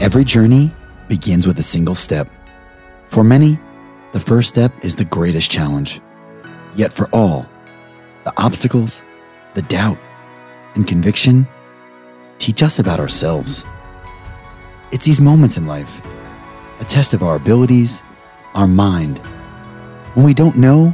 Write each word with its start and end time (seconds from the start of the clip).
Every 0.00 0.24
journey 0.24 0.74
begins 1.08 1.46
with 1.46 1.56
a 1.60 1.62
single 1.62 1.94
step. 1.94 2.28
For 3.06 3.22
many, 3.22 3.60
the 4.10 4.18
first 4.18 4.48
step 4.48 4.72
is 4.84 4.96
the 4.96 5.04
greatest 5.04 5.52
challenge. 5.52 6.00
Yet 6.74 6.92
for 6.92 7.08
all, 7.12 7.46
the 8.24 8.32
obstacles, 8.36 9.04
the 9.54 9.62
doubt, 9.62 9.96
and 10.74 10.84
conviction 10.84 11.46
teach 12.38 12.60
us 12.60 12.80
about 12.80 12.98
ourselves. 12.98 13.64
It's 14.90 15.04
these 15.04 15.20
moments 15.20 15.56
in 15.56 15.68
life, 15.68 16.04
a 16.80 16.84
test 16.84 17.14
of 17.14 17.22
our 17.22 17.36
abilities, 17.36 18.02
our 18.56 18.66
mind, 18.66 19.18
when 20.14 20.26
we 20.26 20.34
don't 20.34 20.56
know, 20.56 20.92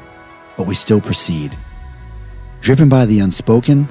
but 0.58 0.66
we 0.66 0.74
still 0.74 1.00
proceed, 1.00 1.56
driven 2.60 2.90
by 2.90 3.06
the 3.06 3.20
unspoken, 3.20 3.88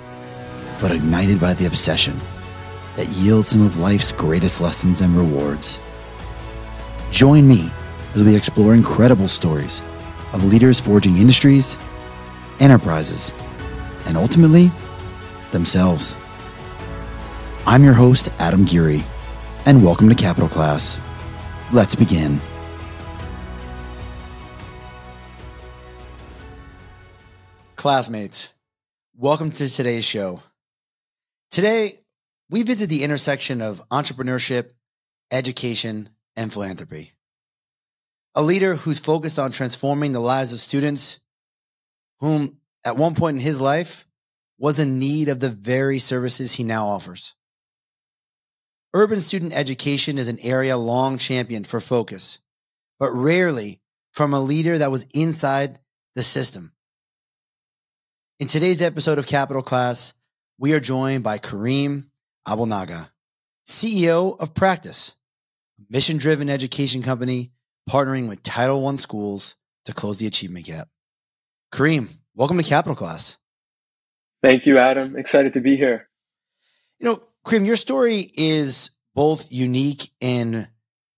but 0.80 0.92
ignited 0.92 1.40
by 1.40 1.56
the 1.56 1.66
obsession 1.66 2.20
that 3.00 3.08
yields 3.12 3.48
some 3.48 3.66
of 3.66 3.78
life's 3.78 4.12
greatest 4.12 4.60
lessons 4.60 5.00
and 5.00 5.16
rewards. 5.16 5.80
Join 7.12 7.48
me 7.48 7.72
as 8.14 8.26
we 8.26 8.36
explore 8.36 8.74
incredible 8.74 9.30
stories 9.30 9.82
of 10.34 10.44
leaders 10.44 10.82
forging 10.82 11.18
industries, 11.18 11.78
enterprises, 12.60 13.32
and 14.06 14.18
ultimately, 14.18 14.70
themselves. 15.52 16.18
I'm 17.66 17.86
your 17.86 17.94
host, 17.94 18.34
Adam 18.38 18.66
Geary, 18.66 19.06
and 19.66 19.82
welcome 19.82 20.10
to 20.10 20.16
Capital 20.16 20.50
Class. 20.50 21.00
Let's 21.72 21.96
begin. 21.96 22.42
Classmates, 27.78 28.54
welcome 29.16 29.54
to 29.54 29.70
today's 29.70 30.04
show. 30.04 30.42
Today, 31.50 32.00
we 32.50 32.64
visit 32.64 32.90
the 32.90 33.04
intersection 33.04 33.62
of 33.62 33.82
entrepreneurship, 33.90 34.72
education, 35.32 36.10
and 36.36 36.52
philanthropy. 36.52 37.14
A 38.36 38.42
leader 38.42 38.76
who's 38.76 39.00
focused 39.00 39.40
on 39.40 39.52
transforming 39.52 40.14
the 40.14 40.20
lives 40.20 40.54
of 40.54 40.60
students 40.60 41.20
whom, 42.20 42.58
at 42.84 42.98
one 42.98 43.16
point 43.16 43.38
in 43.38 43.44
his 43.44 43.62
life, 43.62 44.06
was 44.58 44.80
in 44.80 45.00
need 45.00 45.30
of 45.30 45.40
the 45.40 45.50
very 45.50 46.00
services 46.00 46.54
he 46.54 46.64
now 46.64 46.88
offers. 46.88 47.34
Urban 48.94 49.20
student 49.20 49.54
education 49.54 50.18
is 50.18 50.28
an 50.28 50.40
area 50.42 50.76
long 50.76 51.18
championed 51.18 51.68
for 51.68 51.80
focus, 51.80 52.40
but 53.00 53.12
rarely 53.12 53.80
from 54.12 54.34
a 54.34 54.42
leader 54.42 54.78
that 54.78 54.92
was 54.92 55.06
inside 55.14 55.80
the 56.16 56.24
system. 56.24 56.74
In 58.40 58.48
today's 58.48 58.82
episode 58.82 59.20
of 59.20 59.28
Capital 59.28 59.62
Class, 59.62 60.14
we 60.58 60.74
are 60.74 60.80
joined 60.80 61.24
by 61.24 61.38
Karim 61.38 62.09
Abouelnaga, 62.48 63.10
CEO 63.66 64.40
of 64.40 64.54
Practice, 64.54 65.16
a 65.80 65.84
mission 65.92 66.18
driven 66.18 66.50
education 66.50 67.02
company 67.02 67.52
partnering 67.90 68.28
with 68.28 68.44
Title 68.44 68.88
I 68.88 68.96
schools 68.96 69.56
to 69.86 69.94
close 69.94 70.20
the 70.20 70.28
achievement 70.28 70.66
gap. 70.66 70.88
Karim, 71.72 72.10
welcome 72.36 72.58
to 72.58 72.64
Capital 72.64 72.96
Class. 72.96 73.38
Thank 74.42 74.66
you, 74.66 74.78
Adam. 74.78 75.16
Excited 75.18 75.54
to 75.54 75.62
be 75.62 75.76
here. 75.76 76.08
You 77.00 77.06
know, 77.08 77.24
Karim, 77.46 77.66
your 77.66 77.76
story 77.76 78.32
is 78.34 78.92
both 79.16 79.52
unique 79.52 80.10
and 80.22 80.68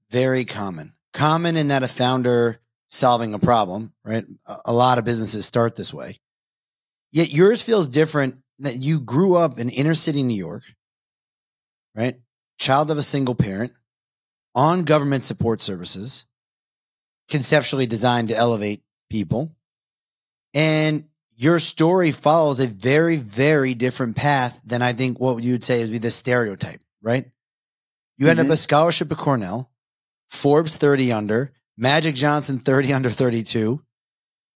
very 0.10 0.46
common. 0.46 0.94
Common 1.14 1.58
in 1.58 1.70
that 1.70 1.84
a 1.84 1.88
founder 1.88 2.60
solving 2.88 3.34
a 3.34 3.40
problem, 3.40 3.94
right? 4.04 4.26
A 4.66 4.74
lot 4.74 4.98
of 4.98 5.06
businesses 5.06 5.46
start 5.46 5.76
this 5.76 5.94
way. 5.94 6.18
Yet 7.12 7.32
yours 7.32 7.62
feels 7.62 7.90
different 7.90 8.38
that 8.60 8.78
you 8.78 9.00
grew 9.00 9.36
up 9.36 9.60
in 9.60 9.70
inner 9.70 9.94
city 9.94 10.24
New 10.24 10.36
York, 10.36 10.64
right? 11.96 12.20
Child 12.60 12.92
of 12.92 12.98
a 12.98 13.04
single 13.04 13.36
parent, 13.36 13.74
on 14.54 14.84
government 14.84 15.24
support 15.24 15.62
services, 15.62 16.26
conceptually 17.30 17.86
designed 17.86 18.28
to 18.28 18.36
elevate 18.36 18.84
people. 19.10 19.56
And 20.54 21.06
your 21.36 21.60
story 21.60 22.12
follows 22.12 22.60
a 22.60 22.68
very, 22.68 23.16
very 23.16 23.74
different 23.74 24.16
path 24.16 24.60
than 24.66 24.82
I 24.82 24.94
think 24.94 25.20
what 25.20 25.42
you 25.44 25.54
would 25.54 25.64
say 25.64 25.82
is 25.82 25.90
be 25.90 25.98
the 25.98 26.12
stereotype, 26.12 26.82
right? 27.02 27.26
You 28.18 28.26
mm-hmm. 28.26 28.30
end 28.30 28.40
up 28.40 28.46
mm-hmm. 28.46 28.54
a 28.54 28.58
scholarship 28.58 29.12
at 29.12 29.18
Cornell, 29.18 29.72
Forbes 30.30 30.78
30 30.78 31.12
under, 31.12 31.52
Magic 31.78 32.16
Johnson 32.16 32.60
30 32.60 32.94
under 32.94 33.10
32, 33.10 33.82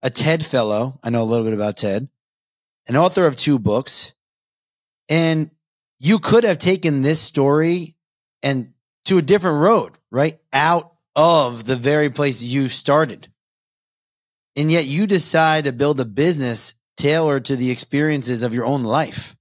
a 0.03 0.09
TED 0.09 0.45
fellow. 0.45 0.99
I 1.03 1.09
know 1.09 1.23
a 1.23 1.25
little 1.25 1.45
bit 1.45 1.53
about 1.53 1.77
TED, 1.77 2.07
an 2.87 2.95
author 2.95 3.25
of 3.25 3.35
two 3.35 3.57
books. 3.57 4.13
And 5.09 5.51
you 5.99 6.19
could 6.19 6.43
have 6.43 6.57
taken 6.57 7.01
this 7.01 7.19
story 7.19 7.95
and 8.43 8.73
to 9.05 9.17
a 9.17 9.21
different 9.21 9.59
road, 9.59 9.97
right? 10.11 10.39
Out 10.53 10.93
of 11.15 11.65
the 11.65 11.75
very 11.75 12.09
place 12.09 12.43
you 12.43 12.69
started. 12.69 13.27
And 14.55 14.71
yet 14.71 14.85
you 14.85 15.07
decide 15.07 15.65
to 15.65 15.73
build 15.73 15.99
a 15.99 16.05
business 16.05 16.75
tailored 16.97 17.45
to 17.45 17.55
the 17.55 17.71
experiences 17.71 18.43
of 18.43 18.53
your 18.53 18.65
own 18.65 18.83
life. 18.83 19.35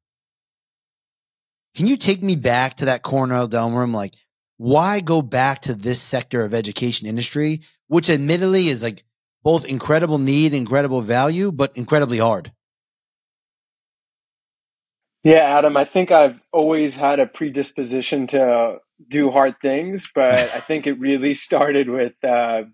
Can 1.77 1.87
you 1.87 1.97
take 1.97 2.23
me 2.23 2.37
back 2.37 2.77
to 2.77 2.87
that 2.87 3.03
Cornell 3.03 3.49
Dome 3.49 3.75
room? 3.75 3.93
Like, 3.93 4.15
why 4.57 5.01
go 5.01 5.23
back 5.23 5.63
to 5.63 5.75
this 5.75 6.01
sector 6.01 6.45
of 6.45 6.55
education 6.55 7.09
industry, 7.09 7.63
which 7.89 8.11
admittedly 8.11 8.69
is 8.69 8.83
like 8.83 9.05
both 9.43 9.67
incredible 9.67 10.19
need, 10.19 10.55
incredible 10.55 11.01
value, 11.01 11.51
but 11.51 11.77
incredibly 11.77 12.19
hard? 12.19 12.53
Yeah, 15.25 15.59
Adam, 15.59 15.77
I 15.77 15.87
think 15.87 16.13
I've 16.13 16.41
always 16.53 16.97
had 16.97 17.21
a 17.21 17.29
predisposition 17.29 18.27
to 18.29 18.79
do 19.09 19.31
hard 19.31 19.57
things, 19.63 20.09
but 20.15 20.33
I 20.33 20.61
think 20.61 20.89
it 20.89 21.01
really 21.01 21.35
started 21.35 21.91
with 21.91 22.15
uh, 22.25 22.65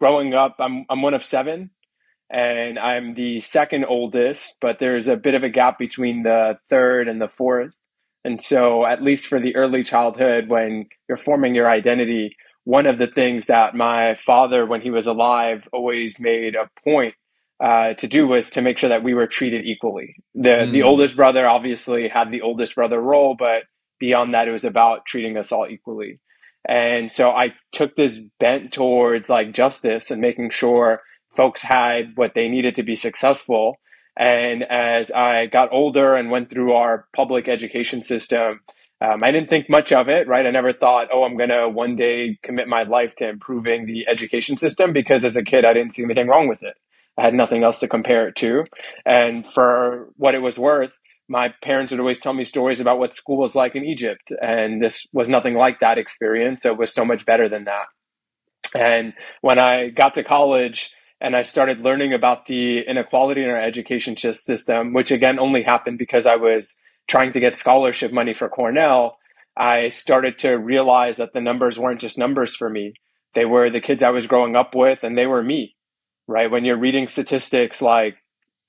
growing 0.00 0.34
up. 0.34 0.56
I'm 0.60 0.86
I'm 0.90 1.02
one 1.02 1.14
of 1.14 1.24
seven, 1.24 1.70
and 2.30 2.78
I'm 2.78 3.14
the 3.14 3.40
second 3.40 3.86
oldest, 3.86 4.56
but 4.62 4.78
there's 4.80 5.08
a 5.08 5.16
bit 5.16 5.34
of 5.34 5.44
a 5.44 5.50
gap 5.50 5.78
between 5.78 6.24
the 6.24 6.58
third 6.70 7.08
and 7.08 7.20
the 7.22 7.28
fourth. 7.28 7.74
And 8.24 8.42
so, 8.42 8.86
at 8.86 9.02
least 9.02 9.28
for 9.28 9.40
the 9.40 9.56
early 9.56 9.84
childhood, 9.84 10.48
when 10.48 10.86
you're 11.08 11.18
forming 11.18 11.54
your 11.54 11.68
identity, 11.70 12.36
one 12.64 12.86
of 12.86 12.98
the 12.98 13.08
things 13.08 13.46
that 13.46 13.76
my 13.76 14.16
father, 14.16 14.66
when 14.66 14.82
he 14.82 14.90
was 14.90 15.06
alive, 15.06 15.68
always 15.72 16.20
made 16.20 16.56
a 16.56 16.70
point 16.84 17.14
uh, 17.62 17.94
to 17.94 18.06
do 18.08 18.26
was 18.26 18.50
to 18.50 18.62
make 18.62 18.78
sure 18.78 18.88
that 18.88 19.04
we 19.04 19.14
were 19.14 19.26
treated 19.26 19.64
equally. 19.64 20.16
The 20.34 20.48
mm. 20.48 20.70
the 20.70 20.82
oldest 20.82 21.16
brother 21.16 21.46
obviously 21.46 22.08
had 22.08 22.30
the 22.30 22.42
oldest 22.42 22.74
brother 22.74 23.00
role, 23.00 23.36
but 23.38 23.64
beyond 23.98 24.34
that, 24.34 24.48
it 24.48 24.52
was 24.52 24.64
about 24.64 25.06
treating 25.06 25.36
us 25.36 25.52
all 25.52 25.66
equally. 25.68 26.20
And 26.66 27.10
so 27.12 27.30
I 27.30 27.54
took 27.72 27.94
this 27.94 28.20
bent 28.40 28.72
towards 28.72 29.28
like 29.28 29.52
justice 29.52 30.10
and 30.10 30.20
making 30.20 30.50
sure 30.50 31.02
folks 31.36 31.62
had 31.62 32.12
what 32.16 32.34
they 32.34 32.48
needed 32.48 32.76
to 32.76 32.82
be 32.82 32.96
successful. 32.96 33.76
And 34.16 34.62
as 34.62 35.10
I 35.10 35.46
got 35.46 35.72
older 35.72 36.14
and 36.14 36.30
went 36.30 36.50
through 36.50 36.72
our 36.72 37.06
public 37.14 37.48
education 37.48 38.00
system, 38.00 38.60
um, 39.00 39.22
I 39.22 39.32
didn't 39.32 39.50
think 39.50 39.68
much 39.68 39.92
of 39.92 40.08
it, 40.08 40.28
right? 40.28 40.46
I 40.46 40.50
never 40.50 40.72
thought, 40.72 41.08
oh, 41.12 41.24
I'm 41.24 41.36
going 41.36 41.50
to 41.50 41.68
one 41.68 41.96
day 41.96 42.38
commit 42.42 42.68
my 42.68 42.84
life 42.84 43.14
to 43.16 43.28
improving 43.28 43.86
the 43.86 44.06
education 44.08 44.56
system 44.56 44.92
because 44.92 45.24
as 45.24 45.36
a 45.36 45.42
kid, 45.42 45.64
I 45.64 45.74
didn't 45.74 45.92
see 45.92 46.04
anything 46.04 46.28
wrong 46.28 46.48
with 46.48 46.62
it. 46.62 46.76
I 47.18 47.22
had 47.22 47.34
nothing 47.34 47.62
else 47.62 47.78
to 47.80 47.88
compare 47.88 48.28
it 48.28 48.36
to. 48.36 48.64
And 49.06 49.44
for 49.54 50.08
what 50.16 50.34
it 50.34 50.42
was 50.42 50.58
worth, 50.58 50.92
my 51.28 51.54
parents 51.62 51.92
would 51.92 52.00
always 52.00 52.20
tell 52.20 52.34
me 52.34 52.44
stories 52.44 52.80
about 52.80 52.98
what 52.98 53.14
school 53.14 53.38
was 53.38 53.54
like 53.54 53.74
in 53.74 53.84
Egypt. 53.84 54.32
And 54.42 54.82
this 54.82 55.06
was 55.12 55.28
nothing 55.28 55.54
like 55.54 55.80
that 55.80 55.98
experience. 55.98 56.62
So 56.62 56.72
it 56.72 56.78
was 56.78 56.92
so 56.92 57.04
much 57.04 57.24
better 57.24 57.48
than 57.48 57.64
that. 57.64 57.86
And 58.74 59.14
when 59.40 59.58
I 59.58 59.90
got 59.90 60.14
to 60.14 60.24
college 60.24 60.90
and 61.20 61.36
I 61.36 61.42
started 61.42 61.80
learning 61.80 62.12
about 62.12 62.46
the 62.46 62.80
inequality 62.80 63.42
in 63.42 63.48
our 63.50 63.60
education 63.60 64.16
system, 64.16 64.92
which 64.92 65.12
again 65.12 65.38
only 65.38 65.62
happened 65.62 65.98
because 65.98 66.26
I 66.26 66.36
was 66.36 66.78
trying 67.06 67.32
to 67.32 67.40
get 67.40 67.56
scholarship 67.56 68.12
money 68.12 68.34
for 68.34 68.48
Cornell, 68.48 69.18
I 69.56 69.90
started 69.90 70.38
to 70.40 70.54
realize 70.54 71.18
that 71.18 71.32
the 71.32 71.40
numbers 71.40 71.78
weren't 71.78 72.00
just 72.00 72.18
numbers 72.18 72.56
for 72.56 72.68
me. 72.68 72.94
They 73.34 73.44
were 73.44 73.70
the 73.70 73.80
kids 73.80 74.02
I 74.02 74.10
was 74.10 74.26
growing 74.26 74.56
up 74.56 74.74
with, 74.74 75.00
and 75.02 75.16
they 75.16 75.26
were 75.26 75.42
me 75.42 75.73
right? 76.26 76.50
When 76.50 76.64
you're 76.64 76.78
reading 76.78 77.08
statistics 77.08 77.82
like 77.82 78.16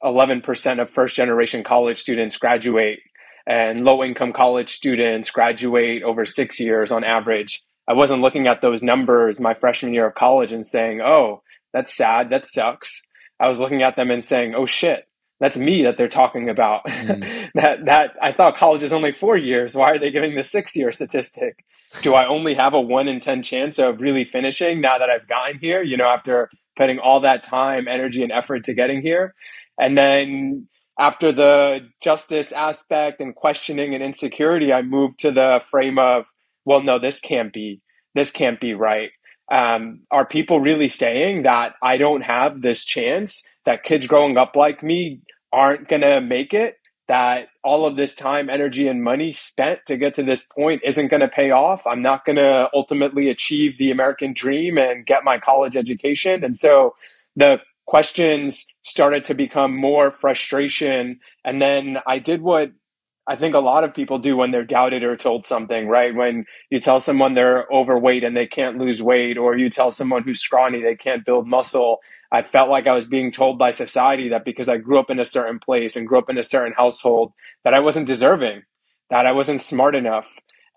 11% 0.04 0.82
of 0.82 0.90
first 0.90 1.16
generation 1.16 1.64
college 1.64 1.98
students 1.98 2.38
graduate 2.38 3.00
and 3.48 3.86
low 3.86 4.04
income 4.04 4.34
college 4.34 4.74
students 4.74 5.30
graduate 5.32 6.04
over 6.04 6.26
six 6.26 6.60
years 6.60 6.92
on 6.92 7.04
average. 7.04 7.62
I 7.88 7.94
wasn't 7.94 8.22
looking 8.22 8.48
at 8.48 8.62
those 8.62 8.82
numbers 8.82 9.40
my 9.40 9.54
freshman 9.54 9.94
year 9.94 10.08
of 10.08 10.16
college 10.16 10.52
and 10.52 10.66
saying, 10.66 11.02
oh, 11.02 11.44
that's 11.72 11.94
sad. 11.94 12.30
That 12.30 12.48
sucks. 12.48 13.04
I 13.40 13.48
was 13.48 13.60
looking 13.60 13.84
at 13.84 13.96
them 13.96 14.12
and 14.12 14.24
saying, 14.24 14.56
oh 14.56 14.66
shit, 14.66 15.08
that's 15.40 15.58
me 15.58 15.84
that 15.84 15.98
they're 15.98 16.08
talking 16.08 16.50
about. 16.50 16.86
Mm. 16.86 17.52
that, 17.56 17.86
that 17.86 18.12
I 18.22 18.32
thought 18.32 18.56
college 18.56 18.84
is 18.84 18.94
only 18.94 19.12
four 19.12 19.38
years. 19.38 19.76
Why 19.76 19.92
are 19.92 20.00
they 20.00 20.12
giving 20.12 20.36
the 20.36 20.44
six 20.44 20.76
year 20.76 20.92
statistic? 20.92 21.64
Do 22.02 22.14
I 22.14 22.26
only 22.28 22.56
have 22.56 22.74
a 22.74 22.82
one 22.82 23.08
in 23.08 23.20
10 23.20 23.44
chance 23.44 23.78
of 23.78 24.02
really 24.02 24.26
finishing 24.26 24.82
now 24.82 24.98
that 24.98 25.10
I've 25.10 25.28
gotten 25.28 25.60
here? 25.60 25.84
You 25.84 25.98
know, 25.98 26.08
after 26.08 26.50
putting 26.76 27.00
all 27.00 27.22
that 27.22 27.44
time, 27.44 27.88
energy, 27.88 28.24
and 28.24 28.32
effort 28.32 28.66
to 28.66 28.74
getting 28.74 29.02
here. 29.02 29.34
And 29.78 29.98
then 29.98 30.68
after 31.00 31.32
the 31.32 31.90
justice 32.02 32.52
aspect 32.52 33.20
and 33.20 33.36
questioning 33.36 33.94
and 33.94 34.04
insecurity, 34.04 34.72
I 34.72 34.82
moved 34.82 35.20
to 35.20 35.32
the 35.32 35.62
frame 35.70 36.00
of, 36.00 36.26
well, 36.64 36.82
no, 36.82 37.00
this 37.00 37.20
can't 37.20 37.52
be. 37.52 37.82
this 38.16 38.32
can't 38.32 38.60
be 38.60 38.74
right. 38.74 39.12
Um, 39.52 40.02
are 40.10 40.26
people 40.26 40.60
really 40.60 40.88
saying 40.88 41.44
that 41.44 41.74
I 41.84 41.98
don't 41.98 42.22
have 42.22 42.62
this 42.62 42.84
chance, 42.84 43.44
that 43.66 43.84
kids 43.84 44.08
growing 44.08 44.38
up 44.38 44.56
like 44.56 44.82
me 44.82 45.22
aren't 45.54 45.88
going 45.88 46.02
to 46.02 46.22
make 46.22 46.54
it? 46.54 46.78
That 47.08 47.50
all 47.64 47.86
of 47.86 47.96
this 47.96 48.16
time, 48.16 48.50
energy, 48.50 48.88
and 48.88 49.04
money 49.04 49.32
spent 49.32 49.80
to 49.86 49.98
get 49.98 50.16
to 50.16 50.24
this 50.24 50.44
point 50.44 50.82
isn't 50.84 51.08
going 51.08 51.22
to 51.22 51.28
pay 51.28 51.52
off. 51.52 51.86
I'm 51.86 52.02
not 52.02 52.26
going 52.26 52.38
to 52.38 52.70
ultimately 52.74 53.30
achieve 53.30 53.78
the 53.78 53.92
American 53.92 54.34
dream 54.34 54.78
and 54.78 55.06
get 55.06 55.24
my 55.24 55.38
college 55.38 55.78
education. 55.78 56.44
And 56.44 56.56
so 56.56 56.96
the 57.36 57.62
questions 57.86 58.66
started 58.84 59.24
to 59.26 59.36
become 59.36 59.76
more 59.76 60.12
frustration. 60.12 61.20
And 61.44 61.62
then 61.62 62.00
I 62.08 62.20
did 62.20 62.42
what 62.42 62.72
I 63.28 63.36
think 63.36 63.56
a 63.56 63.60
lot 63.60 63.84
of 63.84 63.96
people 63.96 64.20
do 64.20 64.38
when 64.38 64.52
they're 64.52 64.64
doubted 64.64 65.04
or 65.04 65.18
told 65.18 65.48
something, 65.48 65.88
right? 65.88 66.14
When 66.14 66.46
you 66.70 66.80
tell 66.80 67.00
someone 67.00 67.34
they're 67.34 67.66
overweight 67.72 68.24
and 68.24 68.38
they 68.38 68.46
can't 68.46 68.78
lose 68.78 69.02
weight, 69.02 69.38
or 69.38 69.58
you 69.58 69.70
tell 69.70 69.90
someone 69.90 70.22
who's 70.22 70.42
scrawny 70.42 70.82
they 70.82 70.96
can't 70.96 71.26
build 71.26 71.48
muscle, 71.48 72.02
I 72.32 72.44
felt 72.44 72.70
like 72.70 72.88
I 72.88 72.94
was 72.94 73.08
being 73.08 73.32
told 73.32 73.58
by 73.58 73.72
society 73.72 74.30
that 74.30 74.46
because 74.46 74.70
I 74.70 74.78
grew 74.78 75.00
up 75.00 75.10
in 75.10 75.20
a 75.20 75.26
certain 75.26 75.60
place 75.60 75.96
and 75.96 76.08
grew 76.08 76.18
up 76.18 76.30
in 76.30 76.38
a 76.38 76.44
certain 76.44 76.74
household, 76.74 77.34
that 77.64 77.74
I 77.74 77.80
wasn't 77.80 78.08
deserving, 78.08 78.64
that 79.10 79.26
I 79.26 79.32
wasn't 79.32 79.62
smart 79.62 79.96
enough, 79.96 80.28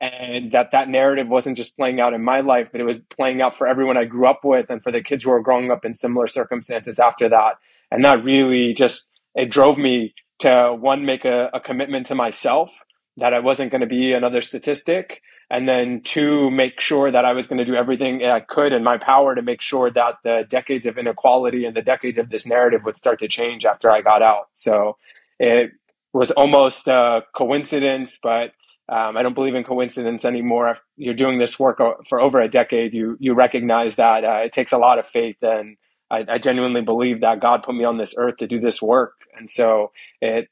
and 0.01 0.53
that 0.53 0.71
that 0.73 0.89
narrative 0.89 1.29
wasn't 1.29 1.57
just 1.57 1.77
playing 1.77 2.01
out 2.01 2.15
in 2.15 2.23
my 2.23 2.41
life, 2.41 2.69
but 2.71 2.81
it 2.81 2.85
was 2.85 3.01
playing 3.01 3.43
out 3.43 3.57
for 3.57 3.67
everyone 3.67 3.97
I 3.97 4.05
grew 4.05 4.29
up 4.29 4.45
with 4.45 4.71
and 4.71 4.83
for 4.83 4.93
the 4.93 5.03
kids 5.03 5.25
who 5.25 5.31
were 5.31 5.43
growing 5.43 5.71
up 5.71 5.85
in 5.85 5.95
similar 5.95 6.27
circumstances 6.27 6.99
after 6.99 7.29
that. 7.31 7.55
And 7.91 8.05
that 8.05 8.23
really 8.23 8.75
just 8.75 9.11
it 9.35 9.51
drove 9.51 9.79
me 9.79 10.15
to 10.41 10.77
one 10.79 11.05
make 11.05 11.25
a, 11.25 11.51
a 11.53 11.61
commitment 11.61 12.07
to 12.07 12.15
myself 12.15 12.71
that 13.17 13.35
I 13.35 13.41
wasn't 13.41 13.73
going 13.73 13.81
to 13.81 13.87
be 13.87 14.13
another 14.13 14.41
statistic 14.41 15.23
and 15.51 15.69
then 15.69 16.03
two, 16.03 16.51
make 16.51 16.79
sure 16.79 17.11
that 17.11 17.25
I 17.25 17.33
was 17.33 17.49
going 17.49 17.59
to 17.59 17.65
do 17.65 17.75
everything 17.75 18.25
I 18.25 18.41
could 18.41 18.73
in 18.73 18.85
my 18.85 18.99
power 18.99 19.35
to 19.35 19.43
make 19.43 19.61
sure 19.63 19.91
that 19.91 20.17
the 20.23 20.45
decades 20.49 20.85
of 20.85 20.99
inequality 20.99 21.65
and 21.65 21.75
the 21.75 21.83
decades 21.83 22.19
of 22.19 22.29
this 22.29 22.47
narrative 22.47 22.83
would 22.85 22.99
start 22.99 23.21
to 23.21 23.29
change 23.29 23.65
after 23.65 23.91
I 23.91 24.03
got 24.03 24.23
out. 24.23 24.49
So 24.53 24.99
it 25.39 25.73
was 26.13 26.31
almost 26.33 26.87
a 26.89 27.23
coincidence, 27.35 28.19
but 28.23 28.53
um, 28.91 29.17
I 29.17 29.23
don't 29.23 29.35
believe 29.35 29.55
in 29.55 29.65
coincidence 29.65 30.25
anymore. 30.25 30.79
You're 30.97 31.15
doing 31.15 31.39
this 31.39 31.59
work 31.59 31.79
for 32.09 32.21
over 32.21 32.41
a 32.41 32.49
decade. 32.49 32.95
You 32.95 33.17
you 33.21 33.35
recognize 33.35 33.97
that 33.97 34.25
uh, 34.25 34.41
it 34.45 34.53
takes 34.53 34.73
a 34.73 34.79
lot 34.79 34.99
of 34.99 35.07
faith, 35.07 35.37
and 35.43 35.77
I, 36.11 36.25
I 36.29 36.39
genuinely 36.39 36.81
believe 36.81 37.21
that 37.21 37.41
God 37.41 37.63
put 37.63 37.75
me 37.75 37.85
on 37.85 37.99
this 37.99 38.15
earth 38.17 38.39
to 38.39 38.47
do 38.47 38.61
this 38.61 38.81
work, 38.81 39.15
and 39.37 39.49
so 39.49 39.93
it 40.23 40.49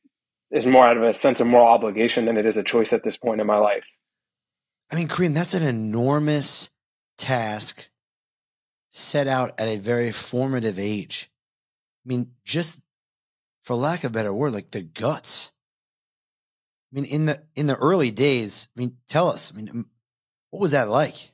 is 0.51 0.67
more 0.67 0.87
out 0.87 0.99
of 0.99 1.03
a 1.03 1.15
sense 1.15 1.41
of 1.41 1.47
moral 1.47 1.67
obligation 1.67 2.27
than 2.27 2.37
it 2.37 2.47
is 2.47 2.57
a 2.57 2.63
choice 2.63 2.93
at 2.93 3.03
this 3.03 3.17
point 3.17 3.41
in 3.41 3.47
my 3.47 3.57
life. 3.57 3.87
I 4.91 4.97
mean, 4.97 5.09
Karim, 5.09 5.35
that's 5.35 5.55
an 5.55 5.65
enormous 5.65 6.71
task 7.19 7.89
set 8.91 9.27
out 9.27 9.61
at 9.61 9.69
a 9.69 9.79
very 9.79 10.13
formative 10.13 10.79
age. 10.79 11.31
I 12.05 12.09
mean, 12.09 12.31
just 12.45 12.81
for 13.65 13.75
lack 13.75 14.05
of 14.05 14.13
a 14.13 14.15
better 14.15 14.33
word, 14.33 14.53
like 14.53 14.71
the 14.71 14.83
guts. 14.83 15.53
I 16.93 17.01
mean, 17.01 17.05
in 17.05 17.27
the 17.27 17.43
in 17.57 17.67
the 17.67 17.77
early 17.77 18.13
days, 18.13 18.69
I 18.77 18.81
mean, 18.81 18.97
tell 19.09 19.29
us. 19.29 19.53
I 19.53 19.57
mean, 19.61 19.87
what 20.51 20.61
was 20.61 20.71
that 20.71 20.89
like? 20.89 21.33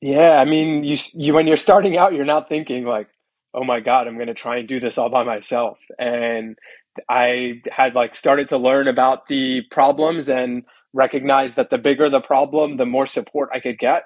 Yeah, 0.00 0.32
I 0.32 0.44
mean, 0.44 0.84
you 0.84 0.98
you 1.14 1.32
when 1.32 1.46
you're 1.46 1.56
starting 1.56 1.96
out, 1.96 2.12
you're 2.12 2.26
not 2.26 2.48
thinking 2.50 2.84
like, 2.84 3.08
"Oh 3.54 3.64
my 3.64 3.80
god, 3.80 4.06
I'm 4.06 4.16
going 4.16 4.28
to 4.28 4.34
try 4.34 4.58
and 4.58 4.68
do 4.68 4.78
this 4.78 4.98
all 4.98 5.08
by 5.08 5.24
myself." 5.24 5.78
And 5.98 6.58
I 7.08 7.62
had 7.72 7.94
like 7.94 8.14
started 8.14 8.48
to 8.50 8.58
learn 8.58 8.88
about 8.88 9.28
the 9.28 9.62
problems 9.70 10.28
and 10.28 10.64
recognized 10.94 11.56
that 11.56 11.68
the 11.68 11.76
bigger 11.78 12.08
the 12.08 12.20
problem, 12.20 12.76
the 12.76 12.86
more 12.86 13.04
support 13.04 13.50
I 13.52 13.60
could 13.60 13.78
get. 13.78 14.04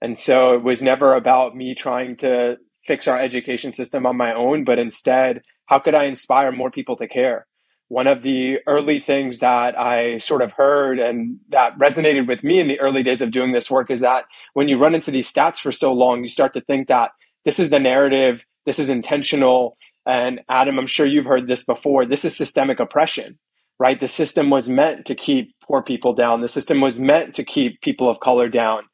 And 0.00 0.18
so 0.18 0.54
it 0.54 0.64
was 0.64 0.82
never 0.82 1.14
about 1.14 1.54
me 1.54 1.74
trying 1.74 2.16
to 2.16 2.56
fix 2.84 3.06
our 3.06 3.20
education 3.20 3.72
system 3.72 4.04
on 4.06 4.16
my 4.16 4.34
own, 4.34 4.64
but 4.64 4.78
instead, 4.78 5.42
how 5.66 5.78
could 5.78 5.94
I 5.94 6.04
inspire 6.04 6.52
more 6.52 6.70
people 6.70 6.96
to 6.96 7.08
care? 7.08 7.46
One 7.88 8.06
of 8.06 8.22
the 8.22 8.58
early 8.66 8.98
things 8.98 9.38
that 9.38 9.78
I 9.78 10.18
sort 10.18 10.42
of 10.42 10.52
heard 10.52 10.98
and 10.98 11.38
that 11.50 11.78
resonated 11.78 12.26
with 12.26 12.42
me 12.42 12.58
in 12.58 12.68
the 12.68 12.80
early 12.80 13.02
days 13.02 13.20
of 13.22 13.30
doing 13.30 13.52
this 13.52 13.70
work 13.70 13.90
is 13.90 14.00
that 14.00 14.24
when 14.54 14.68
you 14.68 14.78
run 14.78 14.94
into 14.94 15.10
these 15.10 15.30
stats 15.30 15.58
for 15.58 15.70
so 15.70 15.92
long, 15.92 16.22
you 16.22 16.28
start 16.28 16.54
to 16.54 16.60
think 16.62 16.88
that 16.88 17.10
this 17.44 17.58
is 17.58 17.70
the 17.70 17.78
narrative, 17.78 18.44
this 18.66 18.78
is 18.78 18.88
intentional. 18.88 19.76
And 20.06 20.40
Adam, 20.48 20.78
I'm 20.78 20.86
sure 20.86 21.06
you've 21.06 21.26
heard 21.26 21.46
this 21.46 21.64
before. 21.64 22.04
This 22.04 22.24
is 22.24 22.36
systemic 22.36 22.80
oppression 22.80 23.38
right? 23.84 24.00
The 24.00 24.08
system 24.08 24.48
was 24.48 24.66
meant 24.66 25.04
to 25.04 25.14
keep 25.14 25.54
poor 25.62 25.82
people 25.82 26.14
down. 26.14 26.40
The 26.40 26.48
system 26.48 26.80
was 26.80 26.98
meant 26.98 27.34
to 27.34 27.44
keep 27.44 27.82
people 27.82 28.08
of 28.08 28.18
color 28.18 28.48
down. 28.48 28.84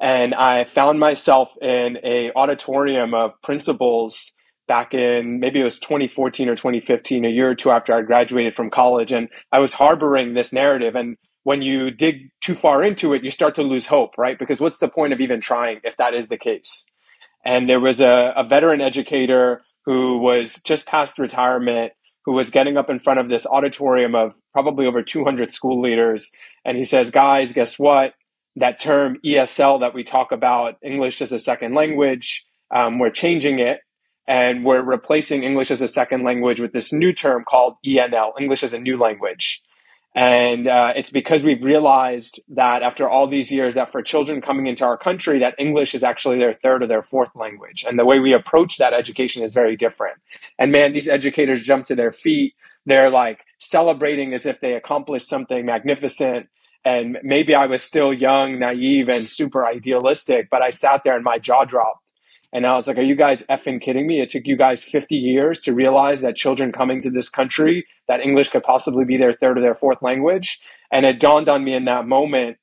And 0.00 0.34
I 0.34 0.64
found 0.64 0.98
myself 0.98 1.50
in 1.60 1.98
a 2.02 2.32
auditorium 2.34 3.12
of 3.12 3.32
principals 3.42 4.32
back 4.66 4.94
in 4.94 5.38
maybe 5.38 5.60
it 5.60 5.64
was 5.64 5.78
2014 5.78 6.48
or 6.48 6.56
2015, 6.56 7.26
a 7.26 7.28
year 7.28 7.50
or 7.50 7.54
two 7.54 7.70
after 7.70 7.92
I 7.92 8.00
graduated 8.00 8.56
from 8.56 8.70
college. 8.70 9.12
And 9.12 9.28
I 9.52 9.58
was 9.58 9.74
harboring 9.74 10.32
this 10.32 10.50
narrative. 10.50 10.94
And 10.94 11.18
when 11.42 11.60
you 11.60 11.90
dig 11.90 12.30
too 12.40 12.54
far 12.54 12.82
into 12.82 13.12
it, 13.12 13.24
you 13.24 13.30
start 13.30 13.54
to 13.56 13.62
lose 13.62 13.86
hope, 13.86 14.16
right? 14.16 14.38
Because 14.38 14.62
what's 14.62 14.78
the 14.78 14.88
point 14.88 15.12
of 15.12 15.20
even 15.20 15.42
trying 15.42 15.80
if 15.84 15.98
that 15.98 16.14
is 16.14 16.28
the 16.28 16.38
case? 16.38 16.90
And 17.44 17.68
there 17.68 17.80
was 17.80 18.00
a, 18.00 18.32
a 18.34 18.44
veteran 18.44 18.80
educator 18.80 19.60
who 19.84 20.16
was 20.16 20.58
just 20.64 20.86
past 20.86 21.18
retirement 21.18 21.92
who 22.28 22.34
was 22.34 22.50
getting 22.50 22.76
up 22.76 22.90
in 22.90 22.98
front 22.98 23.18
of 23.18 23.30
this 23.30 23.46
auditorium 23.46 24.14
of 24.14 24.34
probably 24.52 24.84
over 24.84 25.02
200 25.02 25.50
school 25.50 25.80
leaders. 25.80 26.30
And 26.62 26.76
he 26.76 26.84
says, 26.84 27.10
guys, 27.10 27.54
guess 27.54 27.78
what? 27.78 28.12
That 28.56 28.78
term 28.78 29.16
ESL 29.24 29.80
that 29.80 29.94
we 29.94 30.04
talk 30.04 30.30
about, 30.30 30.76
English 30.82 31.22
as 31.22 31.32
a 31.32 31.38
second 31.38 31.74
language, 31.74 32.44
um, 32.70 32.98
we're 32.98 33.08
changing 33.08 33.60
it 33.60 33.78
and 34.26 34.62
we're 34.62 34.82
replacing 34.82 35.42
English 35.42 35.70
as 35.70 35.80
a 35.80 35.88
second 35.88 36.22
language 36.22 36.60
with 36.60 36.74
this 36.74 36.92
new 36.92 37.14
term 37.14 37.46
called 37.48 37.76
ENL, 37.86 38.32
English 38.38 38.62
as 38.62 38.74
a 38.74 38.78
new 38.78 38.98
language. 38.98 39.62
And 40.14 40.66
uh, 40.66 40.94
it's 40.96 41.10
because 41.10 41.44
we've 41.44 41.62
realized 41.62 42.40
that 42.48 42.82
after 42.82 43.08
all 43.08 43.26
these 43.28 43.52
years, 43.52 43.74
that 43.74 43.92
for 43.92 44.02
children 44.02 44.40
coming 44.40 44.66
into 44.66 44.84
our 44.84 44.96
country, 44.96 45.38
that 45.40 45.54
English 45.58 45.94
is 45.94 46.02
actually 46.02 46.38
their 46.38 46.54
third 46.54 46.82
or 46.82 46.86
their 46.86 47.02
fourth 47.02 47.30
language. 47.36 47.84
And 47.86 47.98
the 47.98 48.04
way 48.04 48.18
we 48.18 48.32
approach 48.32 48.78
that 48.78 48.94
education 48.94 49.44
is 49.44 49.54
very 49.54 49.76
different. 49.76 50.18
And 50.58 50.72
man, 50.72 50.92
these 50.92 51.08
educators 51.08 51.62
jump 51.62 51.86
to 51.86 51.94
their 51.94 52.12
feet. 52.12 52.54
They're 52.86 53.10
like 53.10 53.44
celebrating 53.58 54.34
as 54.34 54.46
if 54.46 54.60
they 54.60 54.74
accomplished 54.74 55.28
something 55.28 55.64
magnificent. 55.64 56.48
And 56.84 57.18
maybe 57.22 57.54
I 57.54 57.66
was 57.66 57.82
still 57.82 58.12
young, 58.12 58.58
naive, 58.58 59.08
and 59.08 59.24
super 59.24 59.66
idealistic, 59.66 60.48
but 60.50 60.62
I 60.62 60.70
sat 60.70 61.04
there 61.04 61.14
and 61.14 61.24
my 61.24 61.38
jaw 61.38 61.64
dropped 61.64 62.07
and 62.52 62.66
I 62.66 62.76
was 62.76 62.86
like, 62.86 62.96
are 62.96 63.02
you 63.02 63.14
guys 63.14 63.44
effing 63.50 63.80
kidding 63.80 64.06
me? 64.06 64.20
It 64.20 64.30
took 64.30 64.46
you 64.46 64.56
guys 64.56 64.82
50 64.82 65.16
years 65.16 65.60
to 65.60 65.74
realize 65.74 66.22
that 66.22 66.36
children 66.36 66.72
coming 66.72 67.02
to 67.02 67.10
this 67.10 67.28
country, 67.28 67.86
that 68.06 68.24
English 68.24 68.48
could 68.48 68.62
possibly 68.62 69.04
be 69.04 69.18
their 69.18 69.34
third 69.34 69.58
or 69.58 69.60
their 69.60 69.74
fourth 69.74 70.00
language. 70.00 70.60
And 70.90 71.04
it 71.04 71.20
dawned 71.20 71.48
on 71.48 71.62
me 71.62 71.74
in 71.74 71.84
that 71.84 72.06
moment 72.06 72.56